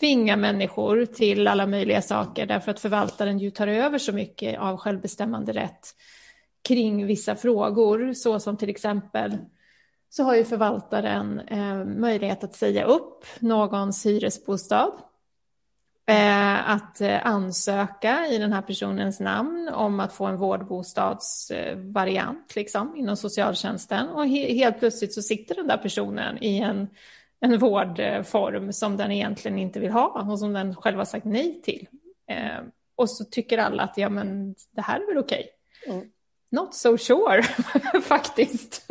tvinga 0.00 0.36
människor 0.36 1.04
till 1.04 1.48
alla 1.48 1.66
möjliga 1.66 2.02
saker. 2.02 2.46
Därför 2.46 2.70
att 2.70 2.80
förvaltaren 2.80 3.38
ju 3.38 3.50
tar 3.50 3.66
över 3.66 3.98
så 3.98 4.12
mycket 4.12 4.58
av 4.58 4.76
självbestämmande 4.76 5.52
rätt 5.52 5.94
kring 6.68 7.06
vissa 7.06 7.36
frågor, 7.36 8.12
så 8.12 8.40
som 8.40 8.56
till 8.56 8.70
exempel 8.70 9.38
så 10.10 10.22
har 10.24 10.34
ju 10.34 10.44
förvaltaren 10.44 11.40
eh, 11.40 11.84
möjlighet 11.84 12.44
att 12.44 12.54
säga 12.54 12.84
upp 12.84 13.24
någons 13.38 14.06
hyresbostad 14.06 14.92
att 16.06 17.00
eh, 17.00 17.26
ansöka 17.26 18.26
i 18.26 18.38
den 18.38 18.52
här 18.52 18.62
personens 18.62 19.20
namn 19.20 19.68
om 19.68 20.00
att 20.00 20.12
få 20.12 20.26
en 20.26 20.36
vårdbostadsvariant 20.36 22.56
liksom, 22.56 22.96
inom 22.96 23.16
socialtjänsten. 23.16 24.08
Och 24.08 24.26
he 24.26 24.54
helt 24.54 24.78
plötsligt 24.78 25.14
så 25.14 25.22
sitter 25.22 25.54
den 25.54 25.66
där 25.66 25.76
personen 25.76 26.44
i 26.44 26.58
en, 26.58 26.88
en 27.40 27.58
vårdform 27.58 28.72
som 28.72 28.96
den 28.96 29.10
egentligen 29.10 29.58
inte 29.58 29.80
vill 29.80 29.90
ha 29.90 30.26
och 30.30 30.38
som 30.38 30.52
den 30.52 30.76
själv 30.76 30.98
har 30.98 31.04
sagt 31.04 31.24
nej 31.24 31.62
till. 31.62 31.88
Eh, 32.30 32.60
och 32.96 33.10
så 33.10 33.24
tycker 33.24 33.58
alla 33.58 33.82
att 33.82 33.98
ja, 33.98 34.08
men 34.08 34.54
det 34.70 34.82
här 34.82 35.00
är 35.00 35.06
väl 35.06 35.18
okej. 35.18 35.48
Okay. 35.86 35.96
Mm. 35.96 36.08
Not 36.50 36.74
so 36.74 36.98
sure, 36.98 37.42
faktiskt. 38.02 38.90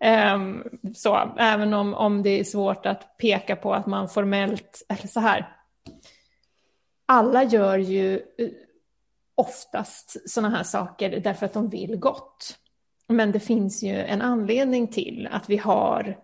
Mm. 0.00 0.34
um, 0.34 0.64
så, 0.94 1.34
även 1.38 1.74
om, 1.74 1.94
om 1.94 2.22
det 2.22 2.40
är 2.40 2.44
svårt 2.44 2.86
att 2.86 3.18
peka 3.18 3.56
på 3.56 3.74
att 3.74 3.86
man 3.86 4.08
formellt, 4.08 4.82
eller 4.88 5.06
så 5.06 5.20
här, 5.20 5.57
alla 7.08 7.44
gör 7.44 7.78
ju 7.78 8.14
eh, 8.14 8.48
oftast 9.34 10.30
sådana 10.30 10.56
här 10.56 10.62
saker 10.62 11.20
därför 11.20 11.46
att 11.46 11.52
de 11.52 11.68
vill 11.68 11.96
gott. 11.96 12.58
Men 13.06 13.32
det 13.32 13.40
finns 13.40 13.82
ju 13.82 13.94
en 13.94 14.22
anledning 14.22 14.88
till 14.88 15.28
att 15.30 15.50
vi 15.50 15.56
har 15.56 16.18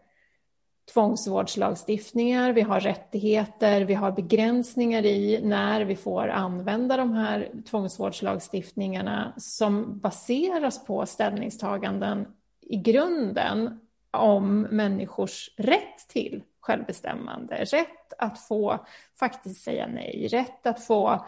tvångsvårdslagstiftningar, 0.93 2.53
vi 2.53 2.61
har 2.61 2.81
rättigheter, 2.81 3.81
vi 3.81 3.95
har 3.95 4.13
begränsningar 4.13 5.05
i 5.05 5.41
när 5.43 5.85
vi 5.85 5.97
får 5.97 6.29
använda 6.29 6.97
de 6.97 7.13
här 7.13 7.51
tvångsvårdslagstiftningarna 7.71 9.35
som 9.37 9.99
baseras 9.99 10.85
på 10.85 11.07
ställningstaganden 11.07 12.27
i 12.61 12.77
grunden 12.77 13.81
om 14.11 14.61
människors 14.61 15.51
rätt 15.57 16.09
till 16.09 16.43
självbestämmande, 16.65 17.65
rätt 17.65 18.13
att 18.19 18.41
få 18.41 18.87
faktiskt 19.19 19.65
säga 19.65 19.87
nej, 19.87 20.29
rätt 20.29 20.67
att 20.67 20.85
få 20.85 21.27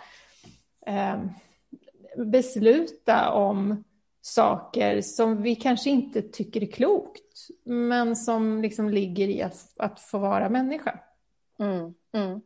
eh, 0.86 1.24
besluta 2.16 3.32
om 3.32 3.84
saker 4.20 5.00
som 5.00 5.42
vi 5.42 5.54
kanske 5.54 5.90
inte 5.90 6.22
tycker 6.22 6.62
är 6.62 6.72
klokt, 6.72 7.48
men 7.64 8.16
som 8.16 8.62
liksom 8.62 8.90
ligger 8.90 9.28
i 9.28 9.42
att, 9.42 9.72
att 9.76 10.00
få 10.00 10.18
vara 10.18 10.48
människa. 10.48 10.98
Mm, 11.58 11.94
mm. 12.12 12.40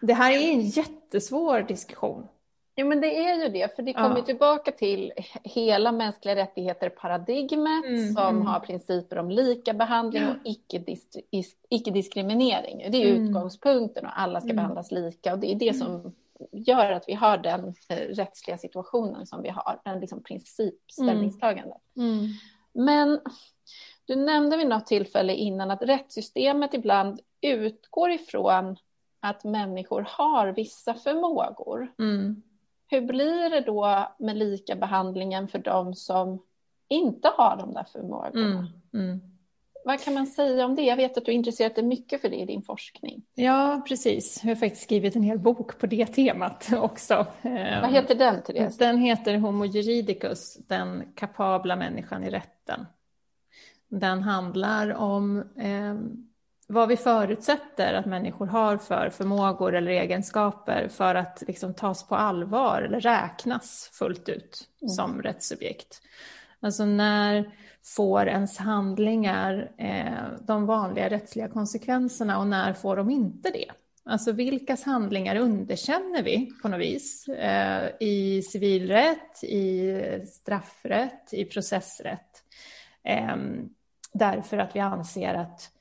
Det 0.00 0.14
här 0.14 0.32
är 0.32 0.52
en 0.52 0.60
jättesvår 0.60 1.60
diskussion. 1.60 2.26
Ja, 2.74 2.84
men 2.84 3.00
det 3.00 3.26
är 3.26 3.42
ju 3.42 3.48
det, 3.48 3.76
för 3.76 3.82
det 3.82 3.92
kommer 3.92 4.18
ja. 4.18 4.24
tillbaka 4.24 4.72
till 4.72 5.12
hela 5.42 5.92
mänskliga 5.92 6.36
rättigheter-paradigmet 6.36 7.84
mm, 7.84 8.12
som 8.12 8.36
mm. 8.36 8.46
har 8.46 8.60
principer 8.60 9.18
om 9.18 9.30
lika 9.30 9.72
behandling 9.72 10.28
och 10.28 10.36
icke-diskriminering. 11.68 12.90
Det 12.90 13.02
är 13.02 13.10
mm. 13.10 13.28
utgångspunkten 13.28 14.06
och 14.06 14.20
alla 14.20 14.40
ska 14.40 14.50
mm. 14.50 14.56
behandlas 14.56 14.90
lika 14.90 15.32
och 15.32 15.38
det 15.38 15.52
är 15.52 15.54
det 15.54 15.74
som 15.74 15.94
mm. 15.94 16.12
gör 16.52 16.92
att 16.92 17.08
vi 17.08 17.14
har 17.14 17.38
den 17.38 17.74
eh, 17.88 17.96
rättsliga 17.96 18.58
situationen 18.58 19.26
som 19.26 19.42
vi 19.42 19.48
har, 19.48 19.80
den 19.84 20.00
liksom 20.00 20.22
principställningstagandet. 20.22 21.82
Mm. 21.96 22.26
Men 22.72 23.20
Du 24.06 24.16
nämnde 24.16 24.56
vid 24.56 24.66
något 24.66 24.86
tillfälle 24.86 25.34
innan 25.34 25.70
att 25.70 25.82
rättssystemet 25.82 26.74
ibland 26.74 27.20
utgår 27.40 28.10
ifrån 28.10 28.76
att 29.20 29.44
människor 29.44 30.06
har 30.08 30.48
vissa 30.48 30.94
förmågor. 30.94 31.92
Mm. 31.98 32.42
Hur 32.92 33.00
blir 33.00 33.50
det 33.50 33.60
då 33.60 34.08
med 34.18 34.36
lika 34.36 34.76
behandlingen 34.76 35.48
för 35.48 35.58
de 35.58 35.94
som 35.94 36.42
inte 36.88 37.28
har 37.36 37.56
de 37.56 37.74
där 37.74 37.86
förmågorna? 37.92 38.48
Mm. 38.48 38.66
Mm. 38.94 39.20
Vad 39.84 40.00
kan 40.00 40.14
man 40.14 40.26
säga 40.26 40.64
om 40.64 40.74
det? 40.74 40.82
Jag 40.82 40.96
vet 40.96 41.18
att 41.18 41.24
du 41.24 41.32
intresserat 41.32 41.74
dig 41.74 41.84
mycket 41.84 42.20
för 42.20 42.28
det 42.28 42.36
i 42.36 42.44
din 42.44 42.62
forskning. 42.62 43.22
Ja, 43.34 43.82
precis. 43.88 44.40
Jag 44.42 44.50
har 44.50 44.54
faktiskt 44.54 44.82
skrivit 44.82 45.16
en 45.16 45.22
hel 45.22 45.38
bok 45.38 45.78
på 45.78 45.86
det 45.86 46.06
temat 46.06 46.72
också. 46.76 47.26
Vad 47.82 47.92
heter 47.92 48.14
den, 48.14 48.42
Therese? 48.42 48.78
Den 48.78 48.98
heter 48.98 49.36
Homo 49.36 49.64
juridicus, 49.64 50.56
den 50.56 51.12
kapabla 51.14 51.76
människan 51.76 52.24
i 52.24 52.30
rätten. 52.30 52.86
Den 53.88 54.22
handlar 54.22 54.94
om 54.94 55.38
eh, 55.56 55.94
vad 56.72 56.88
vi 56.88 56.96
förutsätter 56.96 57.94
att 57.94 58.06
människor 58.06 58.46
har 58.46 58.76
för 58.76 59.10
förmågor 59.10 59.74
eller 59.74 59.90
egenskaper 59.90 60.88
för 60.88 61.14
att 61.14 61.42
liksom 61.46 61.74
tas 61.74 62.08
på 62.08 62.14
allvar 62.14 62.82
eller 62.82 63.00
räknas 63.00 63.90
fullt 63.92 64.28
ut 64.28 64.68
mm. 64.82 64.88
som 64.88 65.22
rättssubjekt. 65.22 66.02
Alltså 66.60 66.84
när 66.84 67.50
får 67.96 68.28
ens 68.28 68.58
handlingar 68.58 69.70
eh, 69.78 70.38
de 70.40 70.66
vanliga 70.66 71.10
rättsliga 71.10 71.48
konsekvenserna 71.48 72.38
och 72.38 72.46
när 72.46 72.72
får 72.72 72.96
de 72.96 73.10
inte 73.10 73.50
det? 73.50 73.70
Alltså 74.04 74.32
vilkas 74.32 74.82
handlingar 74.82 75.36
underkänner 75.36 76.22
vi 76.22 76.50
på 76.62 76.68
något 76.68 76.80
vis 76.80 77.28
eh, 77.28 77.90
i 78.00 78.42
civilrätt, 78.42 79.44
i 79.44 79.92
straffrätt, 80.26 81.32
i 81.32 81.44
processrätt? 81.44 82.44
Eh, 83.04 83.36
därför 84.12 84.58
att 84.58 84.76
vi 84.76 84.80
anser 84.80 85.34
att 85.34 85.71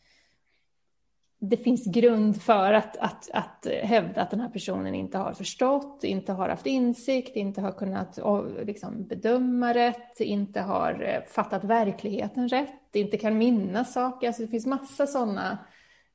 det 1.43 1.57
finns 1.57 1.85
grund 1.85 2.41
för 2.41 2.73
att, 2.73 2.97
att, 2.97 3.29
att 3.33 3.67
hävda 3.83 4.21
att 4.21 4.31
den 4.31 4.39
här 4.39 4.49
personen 4.49 4.95
inte 4.95 5.17
har 5.17 5.33
förstått, 5.33 6.03
inte 6.03 6.33
har 6.33 6.49
haft 6.49 6.65
insikt, 6.65 7.35
inte 7.35 7.61
har 7.61 7.71
kunnat 7.71 8.19
liksom, 8.63 9.07
bedöma 9.07 9.73
rätt, 9.73 10.19
inte 10.19 10.61
har 10.61 11.03
eh, 11.03 11.31
fattat 11.31 11.63
verkligheten 11.63 12.49
rätt, 12.49 12.95
inte 12.95 13.17
kan 13.17 13.37
minnas 13.37 13.93
saker. 13.93 14.27
Alltså 14.27 14.41
det 14.41 14.47
finns 14.47 14.65
massa 14.65 15.07
sådana 15.07 15.57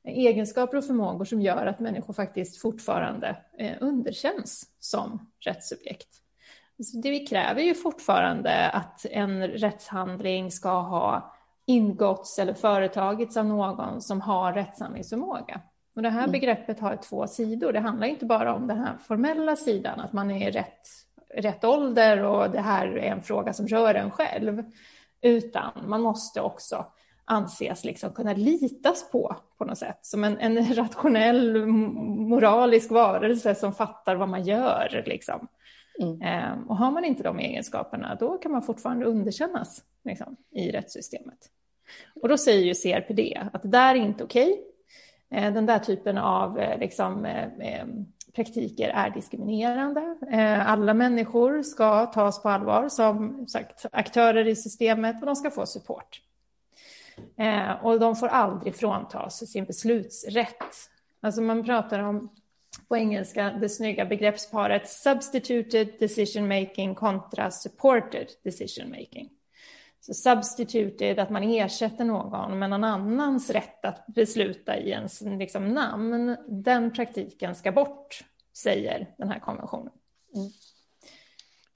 egenskaper 0.03 0.77
och 0.77 0.85
förmågor 0.85 1.25
som 1.25 1.41
gör 1.41 1.65
att 1.65 1.79
människor 1.79 2.13
faktiskt 2.13 2.61
fortfarande 2.61 3.37
eh, 3.59 3.73
underkänns 3.79 4.65
som 4.79 5.31
rättssubjekt. 5.45 6.09
Så 6.83 6.97
det 6.97 7.11
vi 7.11 7.19
kräver 7.27 7.61
ju 7.61 7.73
fortfarande 7.73 8.69
att 8.69 9.05
en 9.05 9.47
rättshandling 9.47 10.51
ska 10.51 10.81
ha 10.81 11.36
ingåtts 11.67 12.39
eller 12.39 12.53
företagits 12.53 13.37
av 13.37 13.45
någon 13.45 14.01
som 14.01 14.21
har 14.21 14.53
rättshandlingsförmåga. 14.53 15.61
Och 15.95 16.01
det 16.01 16.09
här 16.09 16.19
mm. 16.19 16.31
begreppet 16.31 16.79
har 16.79 16.95
två 16.95 17.27
sidor. 17.27 17.73
Det 17.73 17.79
handlar 17.79 18.07
inte 18.07 18.25
bara 18.25 18.55
om 18.55 18.67
den 18.67 18.77
här 18.77 18.97
formella 18.97 19.55
sidan, 19.55 19.99
att 19.99 20.13
man 20.13 20.31
är 20.31 20.47
i 20.47 20.51
rätt, 20.51 20.87
rätt 21.35 21.63
ålder 21.63 22.23
och 22.23 22.51
det 22.51 22.61
här 22.61 22.87
är 22.87 23.11
en 23.11 23.21
fråga 23.21 23.53
som 23.53 23.67
rör 23.67 23.95
en 23.95 24.11
själv, 24.11 24.63
utan 25.21 25.71
man 25.87 26.01
måste 26.01 26.41
också 26.41 26.85
anses 27.25 27.85
liksom 27.85 28.11
kunna 28.11 28.33
litas 28.33 29.11
på 29.11 29.35
på 29.57 29.65
något 29.65 29.77
sätt, 29.77 29.99
som 30.01 30.23
en, 30.23 30.37
en 30.37 30.75
rationell 30.75 31.65
moralisk 31.65 32.91
varelse 32.91 33.55
som 33.55 33.73
fattar 33.73 34.15
vad 34.15 34.29
man 34.29 34.43
gör. 34.43 35.03
Liksom. 35.05 35.47
Mm. 35.99 36.21
Ehm, 36.21 36.63
och 36.69 36.77
har 36.77 36.91
man 36.91 37.05
inte 37.05 37.23
de 37.23 37.39
egenskaperna, 37.39 38.15
då 38.15 38.37
kan 38.37 38.51
man 38.51 38.61
fortfarande 38.61 39.05
underkännas 39.05 39.83
liksom, 40.03 40.35
i 40.51 40.71
rättssystemet. 40.71 41.37
Och 42.21 42.29
då 42.29 42.37
säger 42.37 42.63
ju 42.63 42.73
CRPD 42.73 43.37
att 43.53 43.63
det 43.63 43.69
där 43.69 43.95
är 43.95 43.99
inte 43.99 44.23
okej. 44.23 44.51
Okay. 45.29 45.51
Den 45.51 45.65
där 45.65 45.79
typen 45.79 46.17
av 46.17 46.59
eh, 46.59 46.79
liksom, 46.79 47.25
eh, 47.25 47.85
praktiker 48.35 48.89
är 48.89 49.09
diskriminerande. 49.09 50.17
Alla 50.65 50.93
människor 50.93 51.63
ska 51.63 52.05
tas 52.05 52.41
på 52.43 52.49
allvar 52.49 52.89
som 52.89 53.47
sagt, 53.47 53.85
aktörer 53.91 54.47
i 54.47 54.55
systemet 54.55 55.19
och 55.19 55.25
de 55.25 55.35
ska 55.35 55.51
få 55.51 55.65
support. 55.65 56.21
Och 57.81 57.99
de 57.99 58.15
får 58.15 58.27
aldrig 58.27 58.75
fråntas 58.75 59.51
sin 59.51 59.65
beslutsrätt. 59.65 60.63
Alltså 61.21 61.41
man 61.41 61.63
pratar 61.63 61.99
om 61.99 62.29
på 62.87 62.97
engelska 62.97 63.49
det 63.49 63.69
snygga 63.69 64.05
begreppsparet 64.05 64.89
substituted 64.89 65.87
decision 65.99 66.47
making 66.47 66.95
kontra 66.95 67.51
supported 67.51 68.27
decision 68.43 68.89
making. 68.89 69.29
Så 70.07 70.13
substituted, 70.13 71.19
att 71.19 71.29
man 71.29 71.43
ersätter 71.43 72.05
någon 72.05 72.59
med 72.59 72.69
någon 72.69 72.83
annans 72.83 73.49
rätt 73.49 73.85
att 73.85 74.05
besluta 74.07 74.77
i 74.77 74.89
ens 74.89 75.21
liksom, 75.21 75.73
namn, 75.73 76.37
den 76.63 76.93
praktiken 76.93 77.55
ska 77.55 77.71
bort, 77.71 78.23
säger 78.57 79.09
den 79.17 79.29
här 79.29 79.39
konventionen. 79.39 79.93
Mm. 80.35 80.49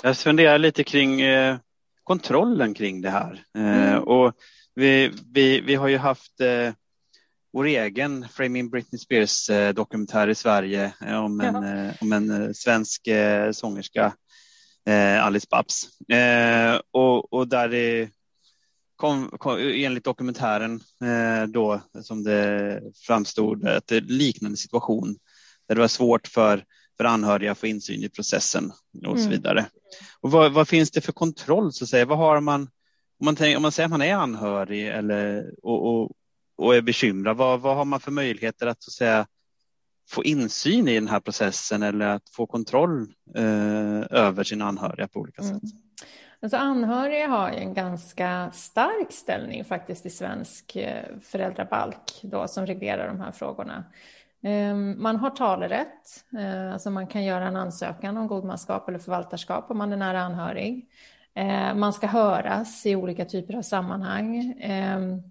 Jag 0.04 0.18
funderar 0.18 0.58
lite 0.58 0.84
kring 0.84 1.22
eh, 1.22 1.58
kontrollen 2.04 2.74
kring 2.74 3.02
det 3.02 3.10
här. 3.10 3.44
Eh, 3.56 3.92
mm. 3.92 4.04
och 4.04 4.34
vi, 4.76 5.12
vi, 5.32 5.62
vi 5.62 5.76
har 5.76 5.88
ju 5.88 5.98
haft 5.98 6.42
eh, 6.42 6.74
vår 7.54 7.66
egen 7.66 8.28
Framing 8.28 8.70
Britney 8.70 9.00
Spears 9.00 9.50
eh, 9.50 9.74
dokumentär 9.74 10.28
i 10.28 10.36
Sverige 10.36 10.94
eh, 11.06 11.26
om 11.26 11.42
en, 11.42 11.64
ja. 11.64 11.92
om 12.02 12.14
en 12.14 12.54
svensk 12.54 13.08
sångerska, 13.52 14.14
Alice 15.22 15.48
Babs. 15.50 15.90
och, 16.92 17.34
och 17.34 17.48
där 17.48 17.70
det 17.70 18.10
kom, 19.02 19.30
kom, 19.38 19.58
enligt 19.60 20.04
dokumentären 20.04 20.82
eh, 21.04 21.48
då 21.48 21.82
som 22.02 22.24
det 22.24 22.82
framstod 22.96 23.68
att 23.68 23.92
en 23.92 24.06
liknande 24.06 24.58
situation 24.58 25.16
där 25.68 25.76
det 25.76 25.82
var 25.82 25.88
svårt 25.88 26.28
för, 26.28 26.64
för 26.98 27.04
anhöriga 27.04 27.52
att 27.52 27.58
få 27.58 27.68
insyn 27.68 28.04
i 28.04 28.10
processen 28.10 28.72
och 29.06 29.18
så 29.18 29.26
mm. 29.26 29.30
vidare. 29.30 29.66
Och 30.22 30.32
vad, 30.32 30.54
vad, 30.54 30.68
finns 30.68 30.92
det 30.92 31.02
för 31.02 31.12
kontroll 31.12 31.74
så 31.74 31.84
att 31.84 31.90
säga? 31.90 32.06
Vad 32.06 32.18
har 32.18 32.40
man 32.40 32.62
om 33.20 33.26
man, 33.26 33.36
tänker, 33.36 33.56
om 33.56 33.62
man 33.62 33.72
säger 33.72 33.86
att 33.86 33.92
man 33.92 34.02
är 34.02 34.16
anhörig 34.16 34.88
eller, 34.88 35.54
och, 35.64 35.88
och, 35.88 36.12
och 36.58 36.76
är 36.76 36.82
bekymrad, 36.82 37.38
vad, 37.38 37.62
vad 37.62 37.76
har 37.76 37.86
man 37.86 38.00
för 38.00 38.12
möjligheter 38.12 38.68
att, 38.68 38.84
så 38.84 38.90
att 38.90 38.94
säga, 38.94 39.28
få 40.10 40.24
insyn 40.24 40.88
i 40.88 40.96
den 40.96 41.08
här 41.08 41.20
processen 41.20 41.84
eller 41.84 42.08
att 42.08 42.30
få 42.30 42.48
kontroll 42.48 43.02
eh, 43.36 44.02
över 44.10 44.44
sina 44.44 44.66
anhöriga 44.66 45.08
på 45.08 45.20
olika 45.20 45.42
sätt? 45.42 45.64
Mm. 45.64 45.82
Alltså 46.44 46.58
anhöriga 46.58 47.28
har 47.28 47.52
ju 47.52 47.58
en 47.58 47.74
ganska 47.74 48.52
stark 48.52 49.12
ställning 49.12 49.66
faktiskt 49.66 50.06
i 50.06 50.10
svensk 50.10 50.76
eh, 50.76 51.06
föräldrabalk 51.22 52.20
då, 52.22 52.48
som 52.48 52.66
reglerar 52.66 53.08
de 53.08 53.22
här 53.22 53.32
frågorna. 53.32 53.84
Ehm, 54.44 55.02
man 55.02 55.16
har 55.16 55.30
talerätt, 55.30 56.26
eh, 56.40 56.74
alltså 56.74 56.90
man 56.90 57.08
kan 57.08 57.24
göra 57.24 57.48
en 57.48 57.56
ansökan 57.56 58.18
om 58.18 58.28
godmanskap 58.28 58.90
eller 58.90 59.00
förvaltarskap 59.00 59.72
om 59.72 59.78
man 59.78 59.94
är 59.94 59.98
nära 59.98 60.22
anhörig. 60.22 60.90
Eh, 61.34 61.74
man 61.74 61.94
ska 61.94 62.08
höras 62.08 62.86
i 62.86 62.96
olika 62.96 63.26
typer 63.26 63.56
av 63.56 63.62
sammanhang, 63.62 64.56
ehm, 64.60 65.22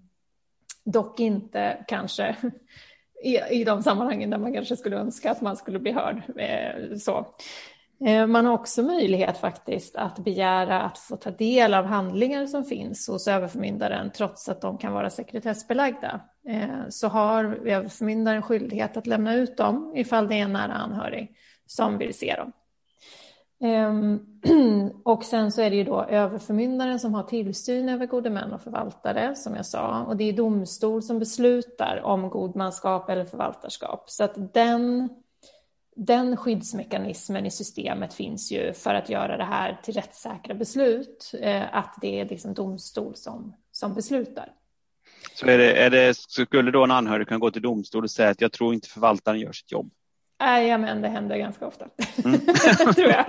dock 0.83 1.19
inte 1.19 1.85
kanske 1.87 2.35
i, 3.51 3.63
de 3.63 3.83
sammanhangen 3.83 4.29
där 4.29 4.37
man 4.37 4.53
kanske 4.53 4.75
skulle 4.75 4.97
önska 4.97 5.31
att 5.31 5.41
man 5.41 5.57
skulle 5.57 5.79
bli 5.79 5.91
hörd. 5.91 6.21
Så. 6.99 7.25
Eh, 8.05 8.27
man 8.27 8.45
har 8.45 8.53
också 8.53 8.83
möjlighet 8.83 9.37
faktiskt 9.37 9.95
att 9.95 10.19
begära 10.19 10.81
att 10.81 10.97
få 10.97 11.15
ta 11.15 11.31
del 11.31 11.73
av 11.73 11.85
handlingar 11.85 12.45
som 12.45 12.63
finns 12.63 13.07
hos 13.07 13.27
överförmyndaren 13.27 14.11
trots 14.11 14.49
att 14.49 14.61
de 14.61 14.77
kan 14.77 14.93
vara 14.93 15.09
sekretessbelagda. 15.09 16.21
Eh, 16.47 16.89
så 16.89 17.07
har 17.07 17.43
överförmyndaren 17.43 18.41
skyldighet 18.41 18.97
att 18.97 19.07
lämna 19.07 19.35
ut 19.35 19.57
dem 19.57 19.93
ifall 19.95 20.27
det 20.27 20.35
är 20.35 20.43
en 20.43 20.53
nära 20.53 20.73
anhörig 20.73 21.35
som 21.65 21.97
vill 21.97 22.13
se 22.13 22.35
dem. 22.35 22.51
Ehm, 23.63 24.19
och 25.05 25.23
sen 25.23 25.51
så 25.51 25.61
är 25.61 25.69
det 25.69 25.75
ju 25.75 25.83
då 25.83 26.03
överförmyndaren 26.03 26.99
som 26.99 27.13
har 27.13 27.23
tillsyn 27.23 27.89
över 27.89 28.05
gode 28.05 28.29
män 28.29 28.53
och 28.53 28.61
förvaltare, 28.61 29.35
som 29.35 29.55
jag 29.55 29.65
sa. 29.65 30.03
Och 30.03 30.17
det 30.17 30.23
är 30.23 30.33
domstol 30.33 31.01
som 31.01 31.19
beslutar 31.19 32.01
om 32.03 32.29
godmanskap 32.29 33.09
eller 33.09 33.25
förvaltarskap. 33.25 34.09
Så 34.09 34.23
att 34.23 34.53
den 34.53 35.09
den 36.05 36.37
skyddsmekanismen 36.37 37.45
i 37.45 37.51
systemet 37.51 38.13
finns 38.13 38.51
ju 38.51 38.73
för 38.73 38.93
att 38.93 39.09
göra 39.09 39.37
det 39.37 39.43
här 39.43 39.79
till 39.83 39.93
rättssäkra 39.93 40.53
beslut, 40.53 41.31
eh, 41.39 41.75
att 41.75 41.95
det 42.01 42.19
är 42.19 42.25
liksom 42.25 42.53
domstol 42.53 43.15
som, 43.15 43.55
som 43.71 43.93
beslutar. 43.93 44.49
Så 45.33 45.47
är 45.47 45.57
det, 45.57 45.73
är 45.73 45.89
det, 45.89 46.17
skulle 46.17 46.71
då 46.71 46.83
en 46.83 46.91
anhörig 46.91 47.27
kunna 47.27 47.39
gå 47.39 47.51
till 47.51 47.61
domstol 47.61 48.03
och 48.03 48.11
säga 48.11 48.29
att 48.29 48.41
jag 48.41 48.51
tror 48.51 48.73
inte 48.73 48.87
förvaltaren 48.87 49.39
gör 49.39 49.51
sitt 49.51 49.71
jobb? 49.71 49.91
Nej, 50.39 50.77
men 50.77 51.01
det 51.01 51.07
händer 51.07 51.37
ganska 51.37 51.67
ofta, 51.67 51.87
mm. 52.25 52.39
tror 52.95 53.09
jag. 53.09 53.25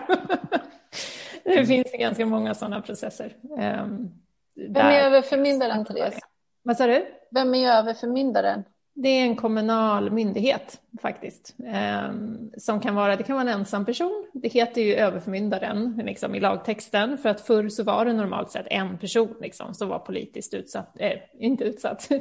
det 1.44 1.66
finns 1.66 1.92
ganska 1.98 2.26
många 2.26 2.54
sådana 2.54 2.80
processer. 2.80 3.36
Um, 3.42 4.10
Vem 4.54 4.86
är 4.86 5.00
överförmyndaren, 5.00 5.84
Therese? 5.84 6.18
Vad 6.62 6.76
sa 6.76 6.86
du? 6.86 7.06
Vem 7.30 7.54
är 7.54 7.72
överförmyndaren? 7.72 8.64
Det 8.94 9.08
är 9.08 9.22
en 9.22 9.36
kommunal 9.36 10.10
myndighet 10.10 10.80
faktiskt. 11.02 11.54
Eh, 11.66 12.12
som 12.58 12.80
kan 12.80 12.94
vara, 12.94 13.16
det 13.16 13.22
kan 13.22 13.36
vara 13.36 13.50
en 13.50 13.58
ensam 13.58 13.84
person. 13.84 14.26
Det 14.32 14.48
heter 14.48 14.82
ju 14.82 14.94
överförmyndaren 14.94 16.02
liksom, 16.04 16.34
i 16.34 16.40
lagtexten. 16.40 17.18
För 17.18 17.28
att 17.28 17.40
förr 17.40 17.68
så 17.68 17.82
var 17.82 18.04
det 18.04 18.12
normalt 18.12 18.50
sett 18.50 18.66
en 18.70 18.98
person 18.98 19.34
liksom, 19.40 19.74
som 19.74 19.88
var 19.88 19.98
politiskt 19.98 20.54
utsatt. 20.54 21.00
Eh, 21.00 21.12
inte 21.38 21.64
utsatt. 21.64 22.08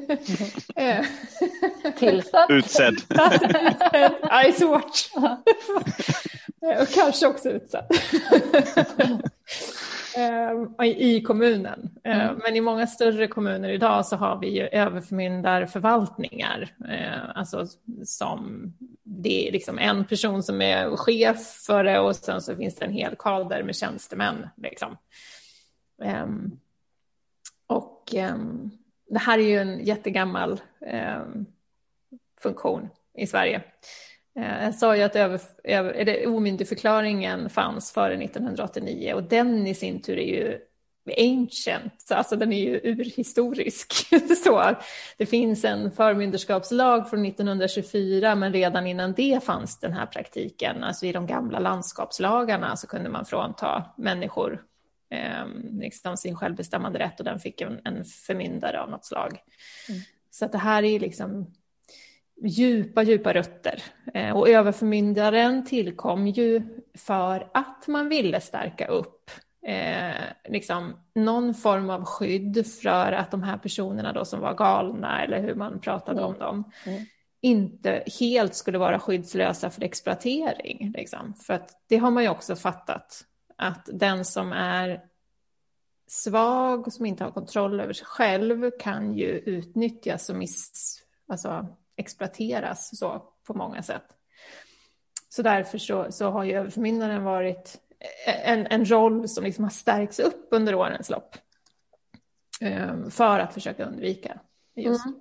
Eh. 0.75 1.05
Tillsatt. 1.97 2.49
Utsedd. 2.49 2.93
Utsedd. 2.93 4.13
Ice 4.51 4.61
watch. 4.61 5.09
Och 6.81 6.89
kanske 6.95 7.27
också 7.27 7.49
utsatt. 7.49 7.91
Eh, 10.17 10.87
i 10.87 11.21
kommunen. 11.21 11.89
Eh, 12.03 12.21
mm. 12.21 12.39
Men 12.43 12.55
i 12.55 12.61
många 12.61 12.87
större 12.87 13.27
kommuner 13.27 13.69
idag 13.69 14.05
så 14.05 14.15
har 14.15 14.39
vi 14.39 14.49
ju 14.49 14.67
överförmyndarförvaltningar. 14.67 16.75
Eh, 16.89 17.29
alltså 17.35 17.67
som 18.03 18.73
det 19.03 19.47
är 19.47 19.51
liksom 19.51 19.79
en 19.79 20.05
person 20.05 20.43
som 20.43 20.61
är 20.61 20.95
chef 20.95 21.63
för 21.65 21.83
det 21.83 21.99
och 21.99 22.15
sen 22.15 22.41
så 22.41 22.55
finns 22.55 22.75
det 22.75 22.85
en 22.85 22.93
hel 22.93 23.15
kader 23.15 23.63
med 23.63 23.75
tjänstemän. 23.75 24.49
Liksom. 24.57 24.97
Ehm, 26.03 26.59
och 27.67 28.15
ehm, 28.15 28.71
det 29.09 29.19
här 29.19 29.39
är 29.39 29.43
ju 29.43 29.57
en 29.57 29.85
jättegammal 29.85 30.61
ehm, 30.85 31.45
funktion 32.41 32.89
i 33.17 33.27
Sverige. 33.27 33.61
Eh, 34.39 34.63
jag 34.63 34.75
sa 34.75 34.95
ju 34.97 35.03
att 35.03 35.15
över, 35.15 35.41
över, 35.63 36.27
omyndigförklaringen 36.27 37.49
fanns 37.49 37.91
före 37.91 38.23
1989 38.23 39.13
och 39.13 39.23
den 39.23 39.67
i 39.67 39.75
sin 39.75 40.01
tur 40.01 40.17
är 40.17 40.27
ju 40.27 40.59
ancient, 41.17 42.11
alltså 42.11 42.35
den 42.35 42.53
är 42.53 42.59
ju 42.59 42.79
urhistorisk. 42.83 43.93
Så 44.43 44.75
det 45.17 45.25
finns 45.25 45.65
en 45.65 45.91
förmynderskapslag 45.91 47.09
från 47.09 47.25
1924 47.25 48.35
men 48.35 48.53
redan 48.53 48.87
innan 48.87 49.13
det 49.13 49.43
fanns 49.43 49.79
den 49.79 49.93
här 49.93 50.05
praktiken. 50.05 50.83
Alltså 50.83 51.05
i 51.05 51.11
de 51.11 51.27
gamla 51.27 51.59
landskapslagarna 51.59 52.77
så 52.77 52.87
kunde 52.87 53.09
man 53.09 53.25
frånta 53.25 53.85
människor 53.97 54.63
eh, 55.09 55.47
liksom 55.71 56.17
sin 56.17 56.35
självbestämmande 56.35 56.99
rätt 56.99 57.19
och 57.19 57.25
den 57.25 57.39
fick 57.39 57.61
en, 57.61 57.79
en 57.83 58.05
förmyndare 58.05 58.81
av 58.81 58.89
något 58.89 59.05
slag. 59.05 59.39
Mm. 59.89 60.01
Så 60.29 60.45
att 60.45 60.51
det 60.51 60.57
här 60.57 60.83
är 60.83 60.99
liksom 60.99 61.53
djupa, 62.43 63.03
djupa 63.03 63.33
rötter. 63.33 63.83
Eh, 64.13 64.37
och 64.37 64.49
överförmyndaren 64.49 65.65
tillkom 65.65 66.27
ju 66.27 66.61
för 66.93 67.49
att 67.53 67.87
man 67.87 68.09
ville 68.09 68.41
stärka 68.41 68.87
upp 68.87 69.31
eh, 69.65 70.15
liksom 70.49 70.93
någon 71.15 71.53
form 71.53 71.89
av 71.89 72.05
skydd 72.05 72.67
för 72.81 73.11
att 73.11 73.31
de 73.31 73.43
här 73.43 73.57
personerna 73.57 74.13
då 74.13 74.25
som 74.25 74.39
var 74.39 74.53
galna 74.53 75.23
eller 75.23 75.41
hur 75.41 75.55
man 75.55 75.79
pratade 75.79 76.21
mm. 76.21 76.33
om 76.33 76.39
dem 76.39 76.71
mm. 76.85 77.05
inte 77.41 78.03
helt 78.19 78.55
skulle 78.55 78.77
vara 78.77 78.99
skyddslösa 78.99 79.69
för 79.69 79.83
exploatering. 79.83 80.93
Liksom. 80.97 81.33
För 81.33 81.53
att 81.53 81.69
det 81.89 81.97
har 81.97 82.11
man 82.11 82.23
ju 82.23 82.29
också 82.29 82.55
fattat 82.55 83.25
att 83.57 83.89
den 83.93 84.25
som 84.25 84.51
är 84.51 85.01
svag 86.07 86.87
och 86.87 86.93
som 86.93 87.05
inte 87.05 87.23
har 87.23 87.31
kontroll 87.31 87.79
över 87.79 87.93
sig 87.93 88.05
själv 88.05 88.71
kan 88.79 89.13
ju 89.13 89.27
utnyttjas 89.27 90.29
och 90.29 90.35
miss, 90.35 90.97
alltså, 91.27 91.77
exploateras 91.95 92.97
så 92.97 93.23
på 93.47 93.53
många 93.53 93.83
sätt. 93.83 94.05
Så 95.29 95.41
därför 95.41 95.77
så, 95.77 96.11
så 96.11 96.29
har 96.29 96.43
ju 96.43 96.53
överförmyndaren 96.53 97.23
varit 97.23 97.81
en, 98.25 98.67
en 98.67 98.85
roll 98.85 99.29
som 99.29 99.43
liksom 99.43 99.63
har 99.63 99.71
stärkts 99.71 100.19
upp 100.19 100.47
under 100.51 100.75
årens 100.75 101.09
lopp. 101.09 101.35
Um, 102.61 103.11
för 103.11 103.39
att 103.39 103.53
försöka 103.53 103.85
undvika 103.85 104.39
just. 104.75 105.05
Mm. 105.05 105.19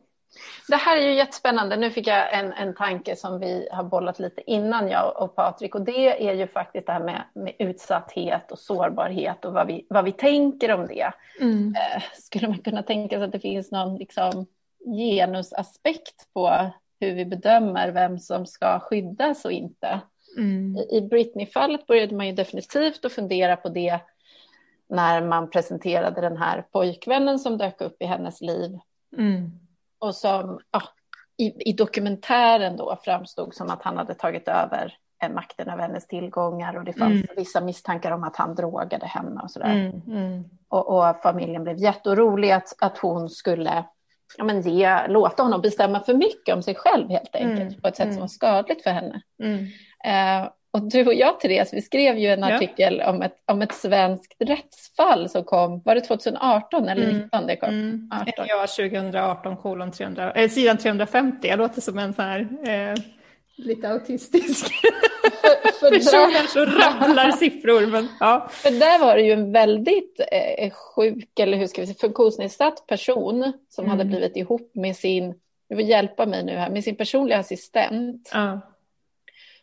Det 0.68 0.76
här 0.76 0.96
är 0.96 1.00
ju 1.00 1.14
jättespännande. 1.14 1.76
Nu 1.76 1.90
fick 1.90 2.06
jag 2.06 2.38
en, 2.38 2.52
en 2.52 2.74
tanke 2.74 3.16
som 3.16 3.40
vi 3.40 3.68
har 3.72 3.84
bollat 3.84 4.18
lite 4.18 4.50
innan 4.50 4.88
jag 4.88 5.22
och 5.22 5.36
Patrik 5.36 5.74
och 5.74 5.82
det 5.82 6.28
är 6.28 6.34
ju 6.34 6.46
faktiskt 6.46 6.86
det 6.86 6.92
här 6.92 7.04
med, 7.04 7.24
med 7.34 7.54
utsatthet 7.58 8.52
och 8.52 8.58
sårbarhet 8.58 9.44
och 9.44 9.52
vad 9.52 9.66
vi, 9.66 9.86
vad 9.88 10.04
vi 10.04 10.12
tänker 10.12 10.72
om 10.72 10.86
det. 10.86 11.12
Mm. 11.40 11.74
Eh, 11.74 12.02
skulle 12.12 12.48
man 12.48 12.58
kunna 12.58 12.82
tänka 12.82 13.16
sig 13.16 13.24
att 13.24 13.32
det 13.32 13.40
finns 13.40 13.70
någon 13.70 13.96
liksom, 13.96 14.46
genusaspekt 14.84 16.32
på 16.34 16.70
hur 17.00 17.14
vi 17.14 17.24
bedömer 17.24 17.88
vem 17.88 18.18
som 18.18 18.46
ska 18.46 18.80
skyddas 18.80 19.44
och 19.44 19.52
inte. 19.52 20.00
Mm. 20.36 20.76
I 20.76 21.00
Britney-fallet 21.00 21.86
började 21.86 22.16
man 22.16 22.26
ju 22.26 22.32
definitivt 22.32 23.04
att 23.04 23.12
fundera 23.12 23.56
på 23.56 23.68
det 23.68 24.00
när 24.88 25.22
man 25.22 25.50
presenterade 25.50 26.20
den 26.20 26.36
här 26.36 26.66
pojkvännen 26.72 27.38
som 27.38 27.58
dök 27.58 27.80
upp 27.80 28.02
i 28.02 28.04
hennes 28.04 28.40
liv. 28.40 28.78
Mm. 29.16 29.50
Och 29.98 30.14
som 30.14 30.60
ja, 30.70 30.82
i, 31.36 31.70
i, 31.70 31.72
dokumentären 31.72 32.76
då 32.76 32.98
framstod 33.04 33.54
som 33.54 33.70
att 33.70 33.82
han 33.82 33.96
hade 33.96 34.14
tagit 34.14 34.48
över 34.48 34.96
makten 35.34 35.68
över 35.68 35.82
hennes 35.82 36.06
tillgångar 36.06 36.76
och 36.76 36.84
det 36.84 36.92
fanns 36.92 37.12
mm. 37.12 37.26
vissa 37.36 37.60
misstankar 37.60 38.10
om 38.10 38.24
att 38.24 38.36
han 38.36 38.54
drogade 38.54 39.06
henne 39.06 39.40
och 39.40 39.50
sådär. 39.50 39.74
Mm, 39.74 40.02
mm. 40.06 40.44
Och, 40.68 40.98
och, 40.98 41.16
familjen 41.22 41.64
blev 41.64 41.78
jätteorolig 41.78 42.50
att, 42.50 42.74
att 42.80 42.98
hon 42.98 43.28
skulle 43.28 43.84
ja, 44.38 44.44
men 44.44 44.60
ge, 44.62 45.08
låta 45.08 45.42
honom 45.42 45.60
bestämma 45.60 46.00
för 46.00 46.14
mycket 46.14 46.54
om 46.54 46.62
sig 46.62 46.74
själv 46.74 47.08
helt 47.08 47.34
enkelt 47.36 47.60
mm. 47.60 47.80
på 47.80 47.88
ett 47.88 47.96
sätt 47.96 48.04
mm. 48.04 48.14
som 48.14 48.20
var 48.20 48.28
skadligt 48.28 48.82
för 48.82 48.90
henne. 48.90 49.22
Mm. 49.42 49.66
Eh, 50.04 50.50
och 50.72 50.82
du 50.82 51.06
och 51.06 51.14
jag, 51.14 51.40
Therese, 51.40 51.72
vi 51.72 51.82
skrev 51.82 52.18
ju 52.18 52.28
en 52.28 52.44
artikel 52.44 52.96
ja. 52.98 53.10
om, 53.10 53.22
ett, 53.22 53.36
om 53.46 53.62
ett 53.62 53.72
svenskt 53.72 54.34
rättsfall 54.38 55.28
som 55.28 55.44
kom, 55.44 55.82
var 55.84 55.94
det 55.94 56.00
2018 56.00 56.88
eller 56.88 57.02
2019 57.02 57.38
mm. 57.38 57.46
det 57.46 57.56
kom? 57.56 57.68
Mm. 57.68 58.10
Ja, 58.48 58.66
2018 58.66 59.56
kolon 59.56 59.90
300, 59.90 60.32
äh, 60.32 60.48
sidan 60.48 60.76
350, 60.76 61.48
jag 61.48 61.58
låter 61.58 61.80
som 61.80 61.98
en 61.98 62.14
sån 62.14 62.24
här 62.24 62.48
eh, 62.66 62.94
lite 63.56 63.88
autistisk 63.88 64.72
för, 65.80 65.90
personer 65.90 66.46
som 66.46 66.66
rabblar 66.66 67.30
siffror. 67.30 67.86
Men, 67.86 68.08
ja. 68.20 68.48
För 68.50 68.70
där 68.70 68.98
var 68.98 69.16
det 69.16 69.22
ju 69.22 69.32
en 69.32 69.52
väldigt 69.52 70.20
eh, 70.32 70.70
sjuk, 70.70 71.38
eller 71.38 71.58
hur 71.58 71.66
ska 71.66 71.80
vi 71.80 71.86
säga, 71.86 71.98
funktionsnedsatt 72.00 72.86
person 72.86 73.52
som 73.68 73.84
mm. 73.84 73.90
hade 73.90 74.04
blivit 74.04 74.36
ihop 74.36 74.70
med 74.74 74.96
sin, 74.96 75.34
du 75.68 75.74
får 75.74 75.84
hjälpa 75.84 76.26
mig 76.26 76.44
nu 76.44 76.52
här, 76.52 76.70
med 76.70 76.84
sin 76.84 76.96
personliga 76.96 77.38
assistent. 77.38 78.30
Ja. 78.32 78.60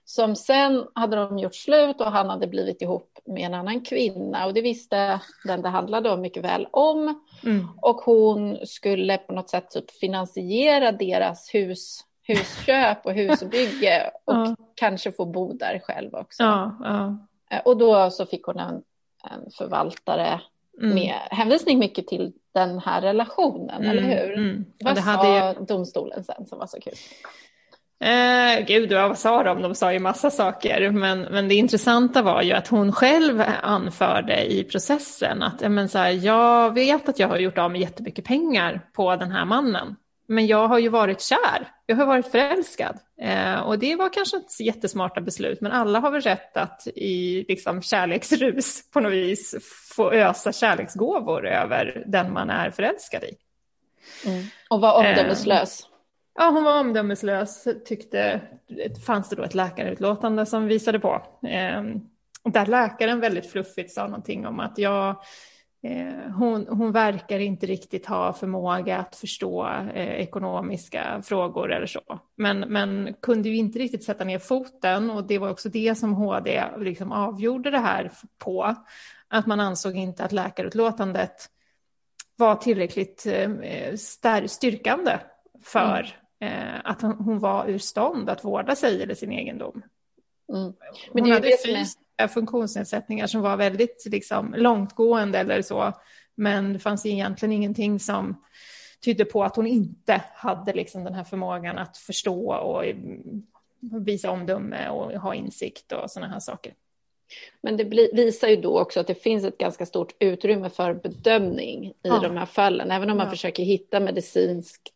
Som 0.06 0.36
sen 0.36 0.86
hade 0.94 1.16
de 1.16 1.38
gjort 1.38 1.56
slut 1.56 2.02
och 2.02 2.12
han 2.12 2.30
hade 2.30 2.48
blivit 2.48 2.82
ihop 2.82 3.20
med 3.26 3.46
en 3.46 3.54
annan 3.54 3.82
kvinna 3.82 4.46
och 4.46 4.54
det 4.54 4.62
visste 4.62 5.22
den 5.44 5.62
det 5.62 5.70
handlade 5.70 6.10
om 6.10 6.22
mycket 6.22 6.44
väl 6.44 6.68
om. 6.72 7.26
Mm. 7.44 7.68
Och 7.82 7.96
hon 7.96 8.58
skulle 8.66 9.18
på 9.18 9.34
något 9.34 9.50
sätt 9.50 9.70
typ 9.70 9.92
finansiera 9.92 10.92
deras 10.92 11.54
hus 11.54 12.04
husköp 12.28 13.06
och 13.06 13.14
husbygge 13.14 14.12
och 14.26 14.34
ja. 14.34 14.56
kanske 14.76 15.12
få 15.12 15.26
bo 15.26 15.54
där 15.54 15.82
själv 15.84 16.16
också. 16.16 16.44
Ja, 16.44 16.78
ja. 16.84 17.18
Eh, 17.52 17.62
och 17.66 17.78
då 17.78 18.10
så 18.10 18.26
fick 18.26 18.44
hon 18.44 18.60
en, 18.60 18.82
en 19.32 19.52
förvaltare 19.58 20.42
mm. 20.82 20.96
med 20.96 21.16
hänvisning 21.32 21.80
mycket 21.80 22.08
till 22.08 22.34
den 22.54 22.80
här 22.80 23.02
relationen, 23.02 23.84
mm, 23.84 23.92
eller 23.92 24.02
hur? 24.02 24.34
Mm. 24.34 24.66
Vad 24.80 24.96
det 24.96 25.02
sa 25.02 25.54
ju... 25.54 25.66
domstolen 25.66 26.24
sen 26.24 26.46
som 26.46 26.60
var 26.60 26.68
så 26.68 26.80
kul? 26.80 26.94
Eh, 28.00 28.66
gud, 28.66 28.94
vad 28.94 29.18
sa 29.18 29.44
de? 29.44 29.62
De 29.62 29.76
sa 29.76 29.94
ju 29.94 30.00
massa 30.00 30.32
saker. 30.32 30.92
Men, 30.92 31.22
men 31.22 31.48
det 31.48 31.56
intressanta 31.56 32.22
var 32.22 32.42
ju 32.42 32.54
att 32.54 32.68
hon 32.68 32.92
själv 32.92 33.44
anförde 33.62 34.54
i 34.54 34.64
processen 34.64 35.44
att 35.44 35.72
men 35.72 35.90
så 35.90 35.98
här, 35.98 36.12
jag 36.12 36.74
vet 36.74 37.10
att 37.10 37.20
jag 37.20 37.28
har 37.28 37.38
gjort 37.38 37.58
av 37.58 37.72
med 37.72 37.82
jättemycket 37.82 38.26
pengar 38.26 38.82
på 38.94 39.16
den 39.16 39.32
här 39.32 39.46
mannen. 39.46 39.96
Men 40.28 40.48
jag 40.48 40.68
har 40.68 40.80
ju 40.80 40.90
varit 40.90 41.22
kär, 41.22 41.72
jag 41.86 41.96
har 41.96 42.06
varit 42.06 42.32
förälskad. 42.32 43.00
Eh, 43.22 43.60
och 43.60 43.80
det 43.80 43.96
var 43.96 44.14
kanske 44.14 44.38
inte 44.38 44.64
jättesmarta 44.64 45.22
beslut, 45.22 45.62
men 45.62 45.72
alla 45.72 46.00
har 46.00 46.12
väl 46.12 46.22
rätt 46.22 46.58
att 46.58 46.88
i 46.96 47.46
liksom, 47.48 47.82
kärleksrus 47.82 48.92
på 48.92 49.00
något 49.00 49.12
vis 49.12 49.56
få 49.96 50.12
ösa 50.12 50.52
kärleksgåvor 50.52 51.48
över 51.48 52.04
den 52.08 52.34
man 52.34 52.50
är 52.50 52.72
förälskad 52.72 53.24
i. 53.24 53.38
Mm. 54.26 54.46
Och 54.70 54.82
var 54.82 54.94
omdömeslös. 54.98 55.82
Eh, 55.82 55.88
ja, 56.36 56.50
hon 56.50 56.64
var 56.64 56.80
omdömeslös, 56.80 57.68
tyckte, 57.86 58.42
fanns 59.06 59.30
det 59.30 59.36
då 59.36 59.44
ett 59.44 59.56
läkarutlåtande 59.56 60.46
som 60.46 60.68
visade 60.68 61.00
på. 61.00 61.22
Eh, 61.48 61.84
där 62.44 62.66
läkaren 62.66 63.20
väldigt 63.20 63.52
fluffigt 63.52 63.92
sa 63.92 64.08
någonting 64.08 64.48
om 64.48 64.60
att 64.60 64.78
jag 64.78 65.16
hon, 66.38 66.68
hon 66.68 66.92
verkar 66.92 67.40
inte 67.40 67.66
riktigt 67.66 68.06
ha 68.06 68.34
förmåga 68.34 68.98
att 68.98 69.16
förstå 69.16 69.68
eh, 69.94 70.22
ekonomiska 70.22 71.22
frågor 71.22 71.72
eller 71.74 71.86
så. 71.86 72.20
Men, 72.36 72.60
men 72.60 73.14
kunde 73.22 73.50
ju 73.50 73.56
inte 73.56 73.80
riktigt 73.80 74.04
sätta 74.04 74.24
ner 74.24 74.40
foten 74.40 75.10
och 75.12 75.28
det 75.28 75.38
var 75.38 75.50
också 75.50 75.70
det 75.70 75.96
som 75.96 76.14
HD 76.14 76.64
liksom 76.78 77.12
avgjorde 77.12 77.72
det 77.72 77.80
här 77.80 78.12
på. 78.38 78.76
Att 79.28 79.46
man 79.46 79.60
ansåg 79.60 79.96
inte 79.96 80.24
att 80.24 80.32
läkarutlåtandet 80.32 81.50
var 82.36 82.56
tillräckligt 82.56 83.26
eh, 83.26 83.96
styrkande 84.48 85.20
för 85.64 86.16
mm. 86.40 86.54
eh, 86.54 86.82
att 86.84 87.02
hon, 87.02 87.12
hon 87.12 87.40
var 87.40 87.68
ur 87.68 87.78
stånd 87.78 88.30
att 88.30 88.46
vårda 88.46 88.76
sig 88.76 89.04
eller 89.04 89.16
sin 89.16 89.32
egendom. 89.32 89.82
Mm. 90.54 90.74
Men 91.14 91.24
det 91.24 91.30
är 91.30 91.34
hade 91.34 91.58
fysiska 91.66 92.02
funktionsnedsättningar 92.34 93.28
som 93.28 93.42
var 93.42 93.58
väldigt 93.58 94.04
liksom, 94.06 94.54
långtgående 94.58 95.40
eller 95.40 95.62
så. 95.62 95.94
Men 96.36 96.74
det 96.74 96.80
fanns 96.80 97.06
egentligen 97.06 97.54
ingenting 97.54 98.00
som 98.00 98.44
tydde 99.06 99.26
på 99.26 99.44
att 99.44 99.56
hon 99.56 99.68
inte 99.68 100.22
hade 100.34 100.74
liksom 100.74 101.04
den 101.04 101.14
här 101.14 101.24
förmågan 101.24 101.78
att 101.78 101.98
förstå 101.98 102.54
och 102.54 102.84
visa 104.06 104.32
omdöme 104.32 104.90
och 104.90 105.12
ha 105.12 105.36
insikt 105.36 105.92
och 105.92 106.12
sådana 106.12 106.34
här 106.34 106.40
saker. 106.40 106.74
Men 107.62 107.78
det 107.78 107.84
visar 108.14 108.48
ju 108.48 108.56
då 108.56 108.80
också 108.80 109.00
att 109.00 109.08
det 109.08 109.24
finns 109.24 109.44
ett 109.44 109.58
ganska 109.58 109.86
stort 109.86 110.16
utrymme 110.20 110.70
för 110.70 110.94
bedömning 110.94 111.86
i 111.86 111.94
ja. 112.02 112.20
de 112.20 112.38
här 112.38 112.46
fallen. 112.46 112.92
Även 112.92 113.10
om 113.10 113.18
man 113.18 113.26
ja. 113.26 113.32
försöker 113.32 113.64
hitta 113.64 114.00
medicinskt 114.00 114.94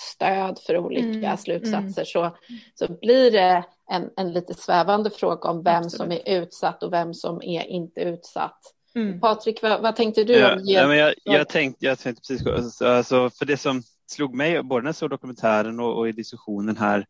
stöd 0.00 0.58
för 0.58 0.78
olika 0.78 1.06
mm. 1.06 1.24
mm. 1.24 1.36
slutsatser 1.36 2.04
så, 2.04 2.36
så 2.74 2.92
blir 2.92 3.30
det 3.30 3.64
en, 3.92 4.10
en 4.16 4.32
lite 4.32 4.54
svävande 4.54 5.10
fråga 5.10 5.50
om 5.50 5.62
vem 5.62 5.84
Absolut. 5.84 5.96
som 5.96 6.12
är 6.12 6.42
utsatt 6.42 6.82
och 6.82 6.92
vem 6.92 7.14
som 7.14 7.42
är 7.42 7.62
inte 7.62 8.00
utsatt. 8.00 8.58
Mm. 8.94 9.20
Patrik, 9.20 9.62
vad, 9.62 9.82
vad, 9.82 9.96
tänkte 9.96 10.24
du 10.24 10.32
ja, 10.32 10.54
om 10.54 10.60
ja, 10.64 10.86
men 10.86 10.98
jag, 10.98 11.14
jag, 11.24 11.48
tänkte, 11.48 11.86
jag 11.86 11.98
tänkte 11.98 12.22
precis, 12.28 12.82
alltså, 12.82 13.30
för 13.30 13.44
det 13.44 13.56
som 13.56 13.82
slog 14.06 14.34
mig 14.34 14.62
både 14.62 14.82
när 14.82 14.88
jag 14.88 14.96
såg 14.96 15.10
dokumentären 15.10 15.80
och, 15.80 15.98
och 15.98 16.08
i 16.08 16.12
diskussionen 16.12 16.76
här 16.76 17.06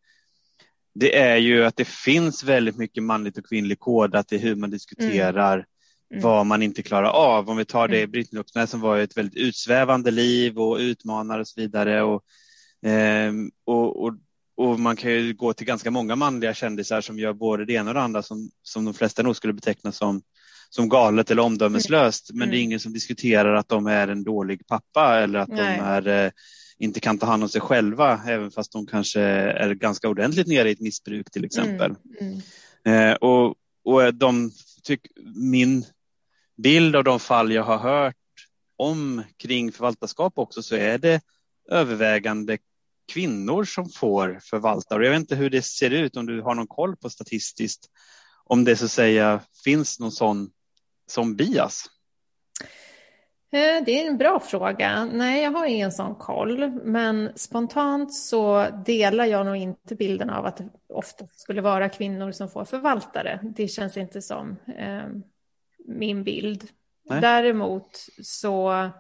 det 0.95 1.19
är 1.19 1.37
ju 1.37 1.65
att 1.65 1.77
det 1.77 1.89
finns 1.89 2.45
väldigt 2.45 2.77
mycket 2.77 3.03
manligt 3.03 3.39
och 3.39 3.47
kvinnligt 3.47 3.81
kodat 3.81 4.33
i 4.33 4.39
hur 4.39 4.57
man 4.57 4.71
diskuterar 4.71 5.55
mm. 5.55 5.67
Mm. 6.11 6.23
vad 6.23 6.47
man 6.47 6.63
inte 6.63 6.83
klarar 6.83 7.09
av. 7.09 7.51
Om 7.51 7.57
vi 7.57 7.65
tar 7.65 7.89
det 7.89 7.99
mm. 7.99 8.11
Britt 8.11 8.33
Luxner 8.33 8.67
som 8.67 8.81
var 8.81 8.99
ett 8.99 9.17
väldigt 9.17 9.37
utsvävande 9.37 10.11
liv 10.11 10.59
och 10.59 10.77
utmanar 10.77 11.39
och 11.39 11.49
så 11.49 11.61
vidare. 11.61 12.03
Och, 12.03 12.25
eh, 12.89 13.33
och, 13.65 14.05
och, 14.05 14.13
och, 14.57 14.81
man 14.81 14.97
kan 14.97 15.11
ju 15.11 15.35
gå 15.35 15.53
till 15.53 15.67
ganska 15.67 15.91
många 15.91 16.17
manliga 16.17 16.55
kändisar 16.55 17.01
som 17.01 17.19
gör 17.19 17.33
både 17.33 17.65
det 17.65 17.73
ena 17.73 17.91
och 17.91 17.95
det 17.95 18.01
andra 18.01 18.23
som, 18.23 18.51
som 18.63 18.85
de 18.85 18.95
flesta 18.95 19.23
nog 19.23 19.37
skulle 19.37 19.53
beteckna 19.53 19.93
som, 19.93 20.23
som 20.71 20.89
galet 20.89 21.31
eller 21.31 21.43
omdömeslöst. 21.43 22.31
Men 22.33 22.49
det 22.49 22.55
är 22.55 22.59
mm. 22.59 22.65
ingen 22.65 22.81
som 22.81 22.93
diskuterar 22.93 23.55
att 23.55 23.69
de 23.69 23.87
är 23.87 24.09
en 24.09 24.25
dålig 24.25 24.67
pappa 24.67 25.21
eller 25.21 25.39
att 25.39 25.49
Nej. 25.49 25.79
de 25.79 25.85
är 25.85 26.25
eh, 26.25 26.31
inte 26.79 27.01
kan 27.01 27.19
ta 27.19 27.27
hand 27.27 27.43
om 27.43 27.49
sig 27.49 27.61
själva, 27.61 28.21
även 28.27 28.51
fast 28.51 28.73
de 28.73 28.87
kanske 28.87 29.21
är 29.21 29.75
ganska 29.75 30.09
ordentligt 30.09 30.47
nere 30.47 30.69
i 30.69 30.73
ett 30.73 30.81
missbruk 30.81 31.31
till 31.31 31.45
exempel. 31.45 31.95
Mm, 32.21 32.41
mm. 32.85 33.11
Eh, 33.11 33.15
och, 33.15 33.55
och 33.85 34.15
de 34.15 34.51
tyck, 34.83 35.01
min 35.35 35.85
bild 36.57 36.97
av 36.97 37.05
de 37.05 37.21
fall 37.21 37.53
jag 37.53 37.65
har 37.65 37.79
hört 37.79 38.17
om 38.77 39.23
kring 39.37 39.73
förvaltarskap 39.73 40.33
också 40.37 40.63
så 40.63 40.77
är 40.77 40.99
det 40.99 41.21
övervägande 41.71 42.59
kvinnor 43.13 43.65
som 43.65 43.89
får 43.89 44.39
förvaltare. 44.43 45.05
Jag 45.05 45.11
vet 45.11 45.21
inte 45.21 45.37
hur 45.37 45.51
det 45.51 45.63
ser 45.63 45.91
ut, 45.91 46.17
om 46.17 46.27
du 46.27 46.43
har 46.43 46.55
någon 46.55 46.67
koll 46.67 46.97
på 46.97 47.11
statistiskt, 47.11 47.87
om 48.45 48.65
det 48.65 48.77
så 48.77 48.85
att 48.85 48.91
säga 48.91 49.41
finns 49.65 50.01
någon 50.01 50.13
sån 50.13 50.51
som 51.07 51.37
bias. 51.37 51.85
Eh, 53.53 53.85
det 53.85 54.03
är 54.03 54.07
en 54.07 54.19
bra 54.19 54.41
fråga. 54.41 55.05
Nej, 55.05 55.43
jag 55.43 55.51
har 55.51 55.67
ingen 55.67 55.93
sån 55.93 56.15
koll. 56.15 56.71
Men 56.71 57.33
spontant 57.37 58.15
så 58.15 58.67
delar 58.87 59.25
jag 59.25 59.47
nog 59.47 59.57
inte 59.57 59.95
bilden 59.95 60.31
av 60.31 60.47
att 60.47 60.57
det 60.57 60.69
ofta 60.89 61.27
skulle 61.33 61.61
vara 61.61 61.89
kvinnor 61.89 62.33
som 62.33 62.49
får 62.49 62.65
förvaltare. 62.65 63.41
Det 63.43 63.69
känns 63.69 63.97
inte 63.97 64.23
som 64.23 64.57
eh, 64.79 65.09
min 65.87 66.25
bild. 66.25 66.69
Nej. 67.05 67.21
Däremot 67.21 68.07
så 68.23 68.91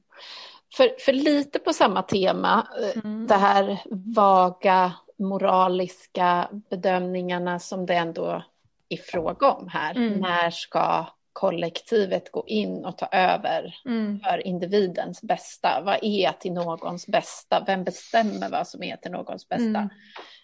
För, 0.77 0.95
för 0.99 1.13
lite 1.13 1.59
på 1.59 1.73
samma 1.73 2.03
tema, 2.03 2.67
eh, 2.81 3.05
mm. 3.05 3.27
det 3.27 3.35
här 3.35 3.81
vaga 4.15 4.93
moraliska 5.17 6.49
bedömningarna 6.69 7.59
som 7.59 7.85
det 7.85 7.95
ändå 7.95 8.43
är 8.89 8.97
fråga 8.97 9.51
om 9.51 9.67
här. 9.67 9.95
Mm. 9.95 10.19
När 10.19 10.49
ska 10.49 11.05
kollektivet 11.33 12.31
gå 12.31 12.43
in 12.47 12.85
och 12.85 12.97
ta 12.97 13.05
över 13.05 13.75
mm. 13.85 14.19
för 14.19 14.47
individens 14.47 15.21
bästa? 15.21 15.81
Vad 15.85 15.99
är 16.01 16.31
till 16.31 16.53
någons 16.53 17.07
bästa? 17.07 17.63
Vem 17.67 17.83
bestämmer 17.83 18.49
vad 18.49 18.67
som 18.67 18.83
är 18.83 18.95
till 18.95 19.11
någons 19.11 19.49
bästa? 19.49 19.89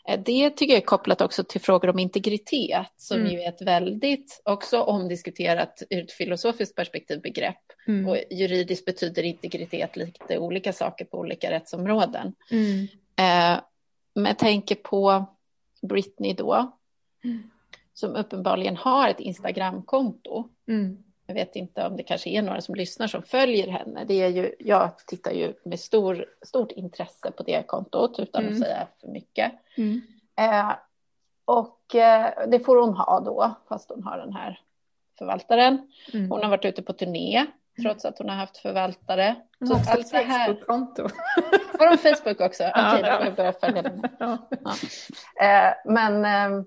Eh, 0.08 0.20
det 0.26 0.50
tycker 0.50 0.74
jag 0.74 0.82
är 0.82 0.86
kopplat 0.86 1.22
också 1.22 1.44
till 1.44 1.62
frågor 1.62 1.90
om 1.90 2.00
integritet 2.00 2.88
som 2.98 3.20
mm. 3.20 3.32
ju 3.32 3.40
är 3.40 3.50
ett 3.50 3.62
väldigt 3.62 4.42
också 4.46 4.82
omdiskuterat 4.82 5.84
ur 5.90 6.04
ett 6.04 6.12
filosofiskt 6.12 6.76
perspektiv 6.76 7.22
begrepp. 7.22 7.64
Mm. 7.88 8.10
Och 8.10 8.18
juridiskt 8.32 8.86
betyder 8.86 9.24
integritet 9.24 9.96
lite 9.96 10.38
olika 10.38 10.74
saker 10.74 11.06
på 11.06 11.18
olika 11.18 11.52
rättsområden. 11.52 12.34
Mm. 12.52 12.88
Eh, 13.16 13.62
men 14.16 14.26
jag 14.26 14.38
tänker 14.38 14.76
på 14.76 15.26
Britney 15.82 16.34
då, 16.34 16.78
mm. 17.24 17.52
som 17.94 18.16
uppenbarligen 18.16 18.78
har 18.78 19.10
ett 19.10 19.20
Instagramkonto. 19.20 20.50
Mm. 20.68 21.05
Jag 21.28 21.36
vet 21.36 21.56
inte 21.56 21.88
om 21.88 21.98
det 21.98 22.04
kanske 22.04 22.30
är 22.30 22.42
några 22.42 22.62
som 22.62 22.76
lyssnar 22.76 23.08
som 23.08 23.22
följer 23.22 23.68
henne. 23.68 24.06
Det 24.06 24.22
är 24.22 24.28
ju, 24.28 24.56
jag 24.60 24.98
tittar 24.98 25.32
ju 25.32 25.54
med 25.64 25.80
stor, 25.80 26.26
stort 26.42 26.72
intresse 26.72 27.32
på 27.32 27.44
det 27.44 27.68
kontot 27.68 28.20
utan 28.20 28.44
mm. 28.44 28.54
att 28.54 28.60
säga 28.60 28.88
för 29.02 29.08
mycket. 29.08 29.52
Mm. 29.78 30.02
Eh, 30.38 30.72
och 31.46 31.96
eh, 31.96 32.48
det 32.48 32.60
får 32.60 32.76
hon 32.82 32.94
ha 32.94 33.20
då, 33.20 33.56
fast 33.70 33.90
hon 33.90 34.04
har 34.04 34.18
den 34.18 34.34
här 34.34 34.60
förvaltaren. 35.18 35.92
Mm. 36.14 36.32
Hon 36.32 36.44
har 36.44 36.50
varit 36.50 36.66
ute 36.66 36.82
på 36.82 36.94
turné 36.94 37.46
trots 37.82 38.06
att 38.06 38.18
hon 38.18 38.30
har 38.30 38.36
haft 38.36 38.58
förvaltare. 38.58 39.36
Hon 39.60 39.72
har 39.72 39.78
också 39.78 40.18
ett 40.18 40.28
Facebook-konto. 40.28 41.04
Har 41.80 41.88
hon 41.88 41.98
Facebook 41.98 42.42
också? 42.42 42.64
Okej, 42.64 43.00
okay, 43.00 43.12
då 43.12 43.18
får 43.18 43.26
jag 43.26 43.36
börja 43.36 43.54
följa 43.54 43.82
den. 43.82 44.04
Ja. 44.20 44.38
Ja. 44.50 44.72
Eh, 45.46 45.74
men 45.86 46.26
eh, 46.26 46.66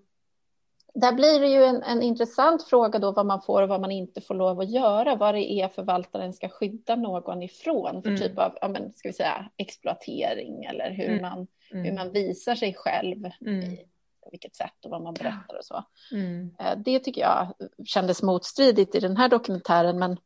där 1.01 1.13
blir 1.13 1.41
det 1.41 1.49
ju 1.49 1.65
en, 1.65 1.83
en, 1.83 2.03
intressant 2.03 2.63
fråga 2.63 2.99
då 2.99 3.13
vad 3.13 3.27
man 3.27 3.41
får 3.41 3.63
och 3.63 3.69
vad 3.69 3.81
man 3.81 3.91
inte 3.91 4.21
får 4.21 4.35
lov 4.35 4.61
att 4.61 4.71
göra. 4.71 5.17
Vad 5.17 5.35
det 5.35 5.53
är 5.53 5.69
förvaltaren 5.69 6.33
ska 6.33 6.49
skydda 6.49 6.97
någon 6.97 7.43
ifrån 7.43 8.03
för 8.03 8.09
mm. 8.09 8.21
typ 8.21 8.39
av 8.39 8.59
ja, 8.61 8.69
men, 8.69 8.93
ska 8.93 9.09
vi 9.09 9.13
säga, 9.13 9.51
exploatering 9.57 10.65
eller 10.65 10.91
hur, 10.91 11.09
mm. 11.09 11.23
man, 11.23 11.47
mm. 11.71 11.85
hur 11.85 11.93
man 11.93 12.13
visar 12.13 12.55
sig 12.55 12.75
själv. 12.75 13.31
Mm. 13.41 13.61
I, 13.61 13.77
på 14.25 14.31
vilket 14.31 14.57
sätt 14.57 14.85
och 14.85 14.91
vad 14.91 15.03
man 15.03 15.15
berättar 15.15 15.59
och 15.59 15.65
så. 15.65 15.85
Mm. 16.13 16.51
Eh, 16.59 16.79
det 16.85 16.99
tycker 16.99 17.21
jag 17.21 17.55
kändes 17.87 18.23
motstridigt 18.23 18.95
i 18.95 19.01
den 19.01 19.17
här 19.17 19.29
dokumentären 19.29 19.99
men 19.99 20.17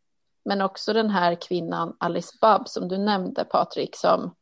men 0.44 0.62
också 0.62 0.92
den 0.92 1.10
här 1.10 1.34
kvinnan 1.34 1.96
Alice 2.00 2.38
Babb 2.40 2.68
som 2.68 2.88
du 2.88 2.98
nämnde 2.98 3.44
Patrik 3.44 3.96
som 3.96 4.34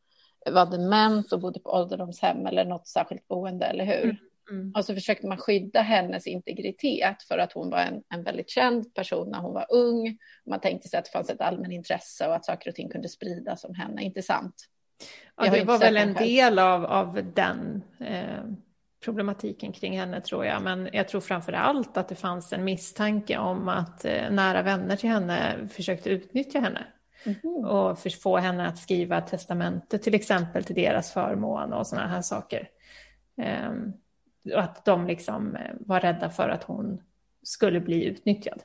var 0.51 0.65
dement 0.65 1.33
och 1.33 1.39
bodde 1.39 1.59
på 1.59 1.69
ålderdomshem 1.69 2.45
eller 2.45 2.65
något 2.65 2.87
särskilt 2.87 3.27
boende, 3.27 3.65
eller 3.65 3.85
hur? 3.85 4.17
Mm. 4.51 4.71
Och 4.75 4.85
så 4.85 4.93
försökte 4.93 5.27
man 5.27 5.37
skydda 5.37 5.81
hennes 5.81 6.27
integritet 6.27 7.23
för 7.23 7.37
att 7.37 7.53
hon 7.53 7.69
var 7.69 7.79
en, 7.79 8.03
en 8.09 8.23
väldigt 8.23 8.49
känd 8.49 8.93
person 8.93 9.29
när 9.31 9.39
hon 9.39 9.53
var 9.53 9.65
ung. 9.69 10.17
Man 10.45 10.59
tänkte 10.59 10.89
sig 10.89 10.99
att 10.99 11.05
det 11.05 11.11
fanns 11.11 11.29
ett 11.29 11.41
allmänintresse 11.41 12.27
och 12.27 12.35
att 12.35 12.45
saker 12.45 12.69
och 12.69 12.75
ting 12.75 12.89
kunde 12.89 13.09
spridas 13.09 13.63
om 13.63 13.75
henne, 13.75 14.03
inte 14.03 14.21
sant? 14.21 14.55
Ja, 15.37 15.51
det 15.51 15.63
var 15.63 15.79
väl 15.79 15.97
en 15.97 16.13
del 16.13 16.59
av, 16.59 16.85
av 16.85 17.31
den 17.33 17.83
eh, 17.99 18.43
problematiken 19.03 19.71
kring 19.71 19.99
henne 19.99 20.21
tror 20.21 20.45
jag. 20.45 20.61
Men 20.61 20.89
jag 20.93 21.07
tror 21.07 21.21
framför 21.21 21.53
allt 21.53 21.97
att 21.97 22.09
det 22.09 22.15
fanns 22.15 22.53
en 22.53 22.63
misstanke 22.63 23.37
om 23.37 23.69
att 23.69 24.05
eh, 24.05 24.31
nära 24.31 24.61
vänner 24.61 24.95
till 24.95 25.09
henne 25.09 25.67
försökte 25.71 26.09
utnyttja 26.09 26.59
henne. 26.59 26.85
Mm. 27.25 27.65
Och 27.65 27.99
få 28.21 28.37
henne 28.37 28.67
att 28.67 28.77
skriva 28.77 29.21
testamente 29.21 29.97
till 29.97 30.15
exempel 30.15 30.63
till 30.63 30.75
deras 30.75 31.13
förmån 31.13 31.73
och 31.73 31.87
sådana 31.87 32.07
här 32.07 32.21
saker. 32.21 32.69
Um, 33.67 33.93
och 34.53 34.59
att 34.59 34.85
de 34.85 35.07
liksom 35.07 35.55
eh, 35.55 35.71
var 35.79 35.99
rädda 35.99 36.29
för 36.29 36.49
att 36.49 36.63
hon 36.63 37.01
skulle 37.43 37.79
bli 37.79 38.05
utnyttjad. 38.05 38.63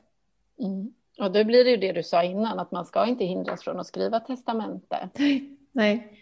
Mm. 0.59 0.93
Och 1.19 1.31
då 1.31 1.43
blir 1.43 1.63
det 1.63 1.69
ju 1.69 1.77
det 1.77 1.91
du 1.91 2.03
sa 2.03 2.23
innan, 2.23 2.59
att 2.59 2.71
man 2.71 2.85
ska 2.85 3.05
inte 3.05 3.25
hindras 3.25 3.63
från 3.63 3.79
att 3.79 3.87
skriva 3.87 4.19
testamente. 4.19 5.09
Nej. 5.71 6.13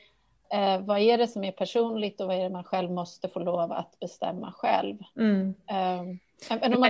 Eh, 0.54 0.82
vad 0.82 1.00
är 1.00 1.18
det 1.18 1.28
som 1.28 1.44
är 1.44 1.52
personligt 1.52 2.22
och 2.22 2.28
vad 2.28 2.38
är 2.38 2.44
det 2.44 2.50
man 2.50 2.64
själv 2.64 2.92
måste 2.92 3.30
få 3.30 3.40
lov 3.40 3.72
att 3.72 4.00
bestämma 4.00 4.52
själv? 4.52 4.98
Mm. 5.18 5.54
Eh, 5.70 6.02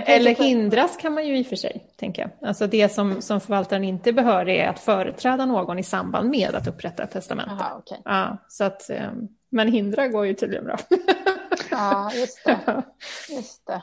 Eller 0.06 0.34
hindras 0.34 0.96
kan 0.96 1.14
man 1.14 1.26
ju 1.26 1.38
i 1.38 1.42
och 1.42 1.46
för 1.46 1.56
sig, 1.56 1.86
tänker 1.96 2.22
jag. 2.22 2.48
Alltså 2.48 2.66
det 2.66 2.88
som, 2.88 3.22
som 3.22 3.40
förvaltaren 3.40 3.84
inte 3.84 4.12
behöver 4.12 4.48
är 4.48 4.68
att 4.68 4.78
företräda 4.78 5.46
någon 5.46 5.78
i 5.78 5.82
samband 5.82 6.30
med 6.30 6.54
att 6.54 6.66
upprätta 6.66 7.02
ett 7.02 7.10
testamente. 7.10 7.52
Aha, 7.52 7.78
okay. 7.78 7.98
ja, 8.04 8.36
så 8.48 8.64
att, 8.64 8.90
eh, 8.90 9.10
men 9.48 9.72
hindra 9.72 10.08
går 10.08 10.26
ju 10.26 10.34
tydligen 10.34 10.64
bra. 10.64 10.76
ja, 11.70 12.10
just 12.14 12.44
det. 12.44 12.82
Just 13.28 13.66
det. 13.66 13.82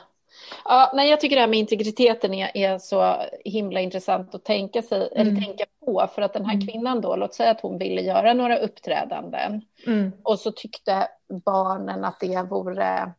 Ja, 0.64 0.90
nej, 0.94 1.10
jag 1.10 1.20
tycker 1.20 1.36
det 1.36 1.40
här 1.40 1.48
med 1.48 1.58
integriteten 1.58 2.34
är, 2.34 2.56
är 2.56 2.78
så 2.78 3.16
himla 3.44 3.80
intressant 3.80 4.34
att 4.34 4.44
tänka, 4.44 4.82
sig, 4.82 5.08
mm. 5.12 5.28
eller 5.28 5.46
tänka 5.46 5.64
på. 5.84 6.08
För 6.14 6.22
att 6.22 6.32
den 6.32 6.44
här 6.44 6.54
mm. 6.54 6.66
kvinnan 6.66 7.00
då, 7.00 7.16
låt 7.16 7.34
säga 7.34 7.50
att 7.50 7.60
hon 7.60 7.78
ville 7.78 8.00
göra 8.02 8.32
några 8.32 8.58
uppträdanden. 8.58 9.62
Mm. 9.86 10.12
Och 10.22 10.38
så 10.38 10.52
tyckte 10.52 11.08
barnen 11.44 12.04
att 12.04 12.20
det 12.20 12.42
vore 12.50 13.12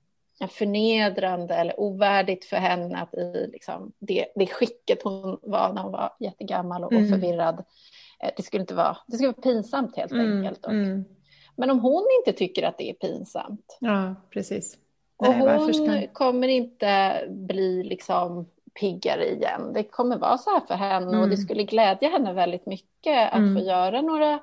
förnedrande 0.50 1.56
eller 1.56 1.80
ovärdigt 1.80 2.46
för 2.46 2.58
henne 2.58 2.98
att 2.98 3.14
i 3.14 3.50
liksom, 3.54 3.92
det, 4.00 4.26
det 4.36 4.48
skicket 4.48 5.04
hon 5.04 5.40
var 5.42 5.74
när 5.74 5.82
hon 5.82 5.92
var 5.92 6.14
jättegammal 6.20 6.84
och, 6.84 6.94
mm. 6.94 7.10
förvirrad. 7.10 7.64
Eh, 8.24 8.30
det 8.38 8.44
skulle 8.44 8.62
inte 8.62 8.76
vara, 8.76 8.98
det 9.08 9.18
skulle 9.18 9.32
vara 9.32 9.42
pinsamt 9.42 9.98
helt 9.98 10.12
mm. 10.12 10.38
enkelt. 10.38 10.66
Och, 10.66 10.72
mm. 10.72 11.06
Men 11.56 11.70
om 11.70 11.80
hon 11.80 12.08
inte 12.20 12.38
tycker 12.38 12.64
att 12.64 12.78
det 12.78 12.90
är 12.90 12.94
pinsamt. 12.94 13.78
Ja, 13.80 14.16
precis. 14.30 14.78
Och 15.18 15.34
hon 15.34 15.74
ska... 15.74 16.08
kommer 16.14 16.48
inte 16.48 17.24
bli 17.30 17.84
liksom 17.84 18.46
piggare 18.80 19.26
igen. 19.26 19.74
Det 19.74 19.84
kommer 19.84 20.18
vara 20.18 20.38
så 20.38 20.50
här 20.50 20.60
för 20.68 20.76
henne 20.76 21.08
mm. 21.08 21.20
och 21.20 21.28
det 21.28 21.36
mm. 21.36 21.46
skulle 21.46 21.64
glädja 21.64 22.10
henne 22.10 22.34
väldigt 22.34 22.66
mycket 22.66 23.32
att 23.32 23.38
mm. 23.38 23.56
få 23.56 23.62
göra 23.62 24.02
några 24.02 24.40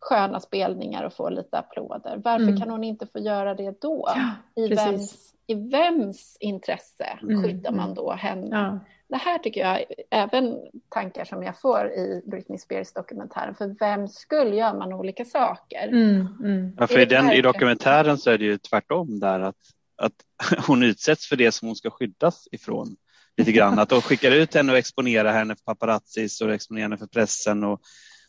sköna 0.00 0.40
spelningar 0.40 1.04
och 1.04 1.12
få 1.12 1.28
lite 1.28 1.58
applåder. 1.58 2.20
Varför 2.24 2.48
mm. 2.48 2.60
kan 2.60 2.70
hon 2.70 2.84
inte 2.84 3.06
få 3.06 3.18
göra 3.18 3.54
det 3.54 3.80
då? 3.80 4.08
Ja, 4.14 4.62
I, 4.62 4.68
vems, 4.68 5.34
I 5.46 5.54
vems 5.54 6.36
intresse 6.40 7.18
mm, 7.22 7.42
skyddar 7.42 7.70
man 7.70 7.84
mm. 7.84 7.94
då 7.94 8.12
henne? 8.12 8.56
Ja. 8.56 8.78
Det 9.08 9.16
här 9.16 9.38
tycker 9.38 9.60
jag, 9.60 9.84
även 10.10 10.56
tankar 10.88 11.24
som 11.24 11.42
jag 11.42 11.60
får 11.60 11.86
i 11.86 12.22
Britney 12.26 12.58
Spears 12.58 12.92
dokumentären, 12.92 13.54
för 13.54 13.76
vem 13.80 14.08
skull 14.08 14.54
gör 14.54 14.74
man 14.74 14.92
olika 14.92 15.24
saker? 15.24 15.88
Mm, 15.88 16.26
mm. 16.42 16.76
Ja, 16.78 16.86
för 16.86 16.98
i, 16.98 17.04
den, 17.04 17.32
i 17.32 17.42
dokumentären 17.42 18.18
så 18.18 18.30
är 18.30 18.38
det 18.38 18.44
ju 18.44 18.58
tvärtom 18.58 19.20
där 19.20 19.40
att 19.40 19.56
att 19.96 20.12
hon 20.66 20.82
utsätts 20.82 21.28
för 21.28 21.36
det 21.36 21.52
som 21.52 21.68
hon 21.68 21.76
ska 21.76 21.90
skyddas 21.90 22.48
ifrån 22.52 22.96
lite 23.36 23.52
grann. 23.52 23.78
Att 23.78 23.88
de 23.88 24.02
skickar 24.02 24.30
ut 24.30 24.54
henne 24.54 24.72
och 24.72 24.78
exponerar 24.78 25.32
henne 25.32 25.56
för 25.56 25.64
paparazzis 25.64 26.40
och 26.40 26.54
exponerar 26.54 26.82
henne 26.82 26.98
för 26.98 27.06
pressen 27.06 27.64
och, 27.64 27.80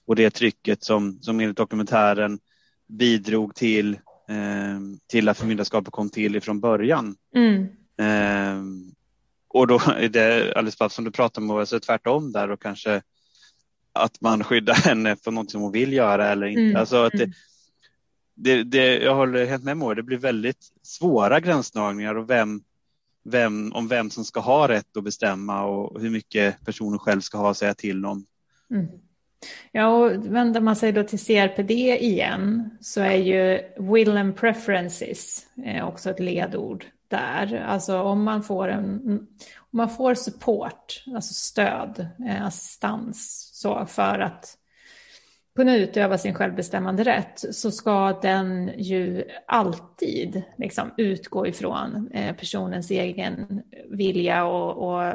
och 0.06 0.16
det 0.16 0.30
trycket 0.30 0.84
som, 0.84 1.20
som 1.22 1.40
enligt 1.40 1.58
dokumentären 1.58 2.40
bidrog 2.88 3.56
till, 3.56 3.94
eh, 4.30 4.80
till 5.08 5.30
att 5.30 5.38
förmyndarskapet 5.38 5.92
kom 5.92 6.10
till 6.10 6.36
ifrån 6.36 6.60
början. 6.60 7.16
Mm. 7.36 7.64
Eh, 8.00 8.64
och 9.48 9.68
då 9.68 9.76
är 9.98 10.10
det 10.10 10.54
Alice 10.56 10.90
som 10.90 11.04
du 11.06 11.12
pratar 11.12 11.42
om, 11.42 11.52
alltså 11.52 11.80
tvärtom 11.80 12.32
där 12.32 12.52
och 12.52 12.62
kanske 12.62 13.02
att 13.94 14.22
man 14.22 14.44
skyddar 14.44 14.74
henne 14.74 15.16
för 15.16 15.32
något 15.32 15.52
som 15.52 15.62
hon 15.62 15.72
vill 15.72 15.94
göra 15.94 16.28
eller 16.28 16.48
inte. 16.48 16.62
Mm. 16.62 16.76
Alltså 16.76 17.04
att 17.04 17.12
det, 17.12 17.24
mm 17.24 17.34
det, 18.38 18.64
det, 18.64 18.98
jag 18.98 19.16
håller 19.16 19.46
helt 19.46 19.64
med 19.64 19.78
Moa, 19.78 19.96
det 19.96 20.04
blir 20.04 20.18
väldigt 20.18 20.72
svåra 20.82 21.40
gränsdragningar 21.40 22.16
och 22.16 22.30
vem, 22.30 22.62
vem, 23.24 23.74
om 23.74 23.88
vem 23.88 24.10
som 24.10 24.26
ska 24.26 24.40
ha 24.40 24.68
rätt 24.68 24.98
att 24.98 25.04
bestämma 25.04 25.64
och 25.64 26.02
hur 26.02 26.10
mycket 26.10 26.66
personen 26.66 27.00
själv 27.00 27.22
ska 27.22 27.38
ha 27.38 27.52
att 27.52 27.58
säga 27.58 27.74
till 27.74 28.06
om. 28.06 28.26
Mm. 28.72 28.88
Ja, 29.72 29.88
och 29.88 30.26
vänder 30.36 30.62
man 30.62 30.76
sig 30.76 30.92
då 30.92 31.04
till 31.04 31.20
CRPD 31.20 31.72
igen 31.72 32.70
så 32.82 33.02
är 33.02 33.16
ju 33.16 33.62
will 33.92 34.18
and 34.18 34.36
preferences 34.36 35.46
också 35.84 36.10
ett 36.10 36.20
ledord 36.20 36.86
där. 37.10 37.64
Alltså 37.68 38.02
om 38.02 38.24
man 38.24 38.44
får, 38.44 38.68
en, 38.68 39.02
om 39.58 39.78
man 39.78 39.90
får 39.90 40.14
support, 40.14 41.04
alltså 41.16 41.34
stöd, 41.34 42.08
eh, 42.28 42.46
assistans 42.46 43.50
så 43.54 43.86
för 43.86 44.20
att 44.20 44.58
kunna 45.56 45.76
utöva 45.76 46.18
sin 46.18 46.34
självbestämmande 46.34 47.04
rätt 47.04 47.56
så 47.56 47.72
ska 47.72 48.20
den 48.22 48.72
ju 48.78 49.24
alltid 49.48 50.44
liksom 50.58 50.94
utgå 50.98 51.48
ifrån 51.48 52.10
eh, 52.14 52.36
personens 52.36 52.92
egen 52.92 53.64
vilja 53.90 54.46
och, 54.46 54.90
och 54.90 55.14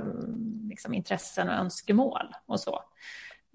liksom 0.68 0.94
intressen 0.94 1.48
och 1.48 1.54
önskemål 1.54 2.34
och 2.46 2.60
så. 2.60 2.82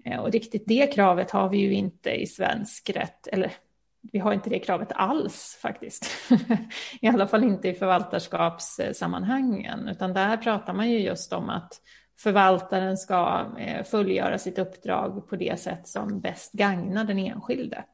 Eh, 0.04 0.20
och 0.20 0.32
riktigt 0.32 0.64
det 0.66 0.86
kravet 0.86 1.30
har 1.30 1.48
vi 1.48 1.58
ju 1.58 1.72
inte 1.72 2.10
i 2.10 2.26
svensk 2.26 2.90
rätt, 2.90 3.26
eller 3.26 3.52
vi 4.12 4.18
har 4.18 4.32
inte 4.32 4.50
det 4.50 4.58
kravet 4.58 4.92
alls 4.92 5.58
faktiskt. 5.62 6.10
I 7.00 7.08
alla 7.08 7.26
fall 7.26 7.44
inte 7.44 7.68
i 7.68 7.74
förvaltarskapssammanhangen, 7.74 9.88
utan 9.88 10.12
där 10.12 10.36
pratar 10.36 10.74
man 10.74 10.90
ju 10.90 10.98
just 10.98 11.32
om 11.32 11.50
att 11.50 11.80
förvaltaren 12.18 12.96
ska 12.96 13.46
eh, 13.58 13.84
fullgöra 13.84 14.38
sitt 14.38 14.58
uppdrag 14.58 15.28
på 15.28 15.36
det 15.36 15.60
sätt 15.60 15.88
som 15.88 16.20
bäst 16.20 16.52
gagnar 16.52 17.04
den 17.04 17.18
enskilde. 17.18 17.84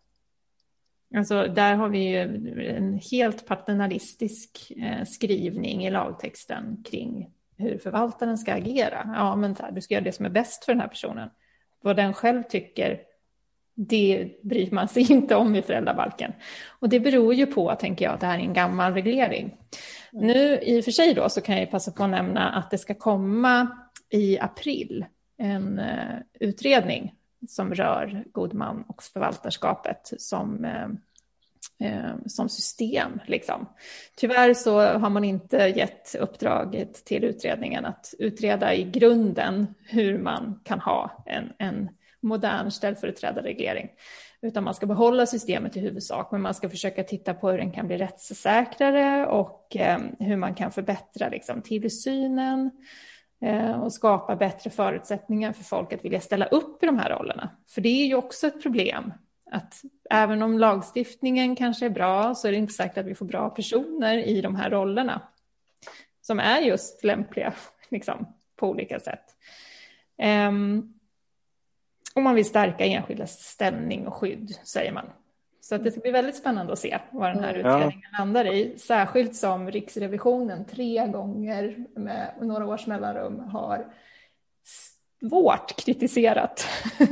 Alltså, 1.17 1.47
där 1.47 1.75
har 1.75 1.89
vi 1.89 1.99
ju 1.99 2.19
en 2.69 3.01
helt 3.11 3.47
paternalistisk 3.47 4.73
eh, 4.77 5.05
skrivning 5.05 5.87
i 5.87 5.91
lagtexten 5.91 6.85
kring 6.91 7.31
hur 7.57 7.79
förvaltaren 7.79 8.39
ska 8.39 8.55
agera. 8.55 9.11
Ja, 9.15 9.37
men 9.37 9.57
du 9.73 9.81
ska 9.81 9.95
göra 9.95 10.05
det 10.05 10.12
som 10.12 10.27
är 10.27 10.31
bäst 10.31 10.65
för 10.65 10.73
den 10.73 10.81
här 10.81 10.89
personen. 10.89 11.31
Vad 11.83 11.97
den 11.97 12.15
själv 12.15 12.43
tycker, 12.43 13.01
det 13.75 14.29
bryr 14.43 14.70
man 14.70 14.89
sig 14.89 15.12
inte 15.12 15.37
om 15.37 15.55
i 15.57 15.62
föräldrabalken. 15.62 16.33
Och 16.68 16.89
det 16.89 17.01
beror 17.01 17.35
ju 17.35 17.47
på, 17.47 17.75
tänker 17.75 18.05
jag, 18.05 18.14
att 18.14 18.20
det 18.20 18.27
här 18.27 18.39
är 18.39 18.43
en 18.43 18.53
gammal 18.53 18.95
reglering. 18.95 19.57
Nu 20.12 20.59
i 20.62 20.81
och 20.81 20.85
för 20.85 20.91
sig 20.91 21.14
då 21.14 21.29
så 21.29 21.41
kan 21.41 21.59
jag 21.59 21.70
passa 21.70 21.91
på 21.91 22.05
att 22.05 22.11
nämna 22.11 22.51
att 22.51 22.70
det 22.70 22.79
ska 22.79 22.95
komma 22.95 23.68
i 24.11 24.39
april 24.39 25.05
en 25.37 25.79
uh, 25.79 26.20
utredning 26.41 27.14
som 27.49 27.75
rör 27.75 28.25
god 28.33 28.55
man 28.55 28.85
och 28.89 29.03
förvaltarskapet 29.03 30.12
som, 30.18 30.64
uh, 30.64 30.89
uh, 31.89 32.14
som 32.27 32.49
system. 32.49 33.20
Liksom. 33.27 33.66
Tyvärr 34.16 34.55
så 34.55 34.81
har 34.81 35.11
man 35.11 35.25
inte 35.25 35.57
gett 35.57 36.14
uppdraget 36.14 37.05
till 37.05 37.25
utredningen 37.25 37.85
att 37.85 38.14
utreda 38.18 38.75
i 38.75 38.85
grunden 38.85 39.75
hur 39.83 40.18
man 40.18 40.61
kan 40.64 40.81
ha 40.81 41.25
en, 41.27 41.53
en 41.59 41.89
modern 42.25 42.70
ställföreträdarreglering 42.70 43.91
utan 44.45 44.64
man 44.64 44.75
ska 44.75 44.87
behålla 44.87 45.27
systemet 45.27 45.77
i 45.77 45.81
huvudsak, 45.81 46.33
men 46.33 46.41
man 46.41 46.55
ska 46.55 46.70
försöka 46.70 47.05
titta 47.05 47.35
på 47.35 47.51
hur 47.51 47.59
den 47.59 47.72
kan 47.72 47.87
bli 47.87 47.97
rättssäkrare 47.97 49.27
och 49.27 49.77
eh, 49.77 49.99
hur 50.18 50.37
man 50.37 50.55
kan 50.55 50.72
förbättra 50.72 51.29
liksom, 51.29 51.62
tillsynen 51.62 52.70
eh, 53.41 53.83
och 53.83 53.93
skapa 53.93 54.37
bättre 54.37 54.70
förutsättningar 54.70 55.53
för 55.53 55.64
folk 55.64 55.93
att 55.93 56.05
vilja 56.05 56.20
ställa 56.20 56.47
upp 56.47 56.83
i 56.83 56.87
de 56.87 56.99
här 56.99 57.11
rollerna. 57.11 57.51
För 57.68 57.81
det 57.81 57.89
är 57.89 58.07
ju 58.07 58.14
också 58.14 58.47
ett 58.47 58.62
problem 58.62 59.12
att 59.51 59.83
även 60.11 60.43
om 60.43 60.59
lagstiftningen 60.59 61.57
kanske 61.57 61.87
är 61.87 61.91
bra 61.91 62.35
så 62.35 62.49
är 62.49 62.53
det 62.53 62.59
inte 62.59 62.72
säkert 62.72 62.99
att 62.99 63.07
vi 63.07 63.14
får 63.14 63.27
bra 63.27 63.51
personer 63.51 64.18
i 64.18 64.41
de 64.41 64.57
här 64.57 64.70
rollerna 64.70 65.20
som 66.20 66.41
är 66.41 66.61
just 66.61 67.05
lämpliga 67.05 67.53
liksom, 67.89 68.27
på 68.57 68.68
olika 68.68 69.01
sätt. 69.01 69.25
Um, 70.49 70.94
och 72.15 72.23
man 72.23 72.35
vill 72.35 72.45
stärka 72.45 72.85
enskildas 72.85 73.31
ställning 73.31 74.07
och 74.07 74.15
skydd, 74.15 74.59
säger 74.65 74.93
man. 74.93 75.07
Så 75.61 75.75
att 75.75 75.85
det 75.85 75.91
ska 75.91 76.01
bli 76.01 76.11
väldigt 76.11 76.37
spännande 76.37 76.73
att 76.73 76.79
se 76.79 76.99
vad 77.11 77.35
den 77.35 77.45
här 77.45 77.55
utredningen 77.55 78.11
ja. 78.12 78.19
landar 78.19 78.55
i. 78.55 78.79
Särskilt 78.79 79.37
som 79.37 79.71
Riksrevisionen 79.71 80.65
tre 80.65 81.07
gånger 81.07 81.77
med 81.97 82.35
några 82.41 82.67
års 82.67 82.87
mellanrum 82.87 83.39
har 83.39 83.87
svårt 85.29 85.85
kritiserat 85.85 86.67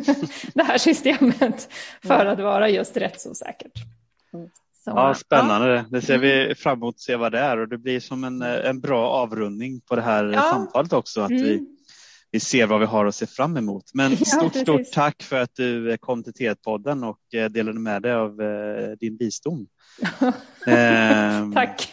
det 0.55 0.63
här 0.63 0.79
systemet 0.79 1.69
för 2.03 2.27
att 2.27 2.41
vara 2.41 2.69
just 2.69 2.97
rättsosäkert. 2.97 3.73
Så, 4.85 4.91
ja, 4.91 5.15
spännande. 5.15 5.75
Ja. 5.75 5.85
Det 5.91 6.01
ser 6.01 6.19
vi 6.19 6.45
mm. 6.45 6.55
fram 6.55 6.79
emot 6.79 6.95
att 6.95 7.01
se 7.01 7.17
vad 7.17 7.33
det 7.33 7.39
är 7.39 7.59
och 7.59 7.69
det 7.69 7.79
blir 7.79 8.01
som 8.01 8.25
en, 8.25 8.43
en 8.43 8.81
bra 8.81 9.09
avrundning 9.09 9.81
på 9.81 9.97
det 9.97 10.03
här 10.03 10.25
ja. 10.25 10.41
samtalet 10.41 10.93
också. 10.93 11.21
Att 11.21 11.31
mm. 11.31 11.43
vi 11.43 11.67
vi 12.33 12.41
ser 12.41 12.67
vad 12.67 12.81
vi 12.81 12.87
har 12.87 13.07
att 13.07 13.15
se 13.15 13.27
fram 13.27 13.57
emot. 13.57 13.85
Men 13.95 14.17
stort, 14.17 14.27
ja, 14.55 14.63
stort 14.63 14.93
tack 14.93 15.23
för 15.23 15.41
att 15.41 15.55
du 15.55 15.99
kom 16.01 16.23
till 16.23 16.33
T1-podden 16.33 17.05
och 17.05 17.35
eh, 17.35 17.51
delade 17.51 17.81
med 17.81 18.03
dig 18.03 18.13
av 18.13 18.41
eh, 18.43 18.91
din 18.91 19.17
visdom. 19.17 19.67
Ehm, 20.67 21.53
tack. 21.53 21.93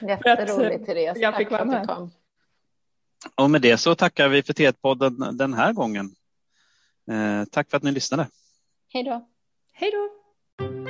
Jätteroligt 0.00 0.86
Therese. 0.86 1.18
Jag 1.20 1.36
fick 1.36 1.50
vara 1.50 1.64
med. 1.64 2.10
Och 3.34 3.50
med 3.50 3.62
det 3.62 3.76
så 3.76 3.94
tackar 3.94 4.28
vi 4.28 4.42
för 4.42 4.52
T1-podden 4.52 5.36
den 5.36 5.54
här 5.54 5.72
gången. 5.72 6.14
Eh, 7.10 7.44
tack 7.50 7.70
för 7.70 7.76
att 7.76 7.82
ni 7.82 7.92
lyssnade. 7.92 8.28
Hej 8.92 9.04
då. 9.04 9.28
Hej 9.72 9.90
då. 9.90 10.89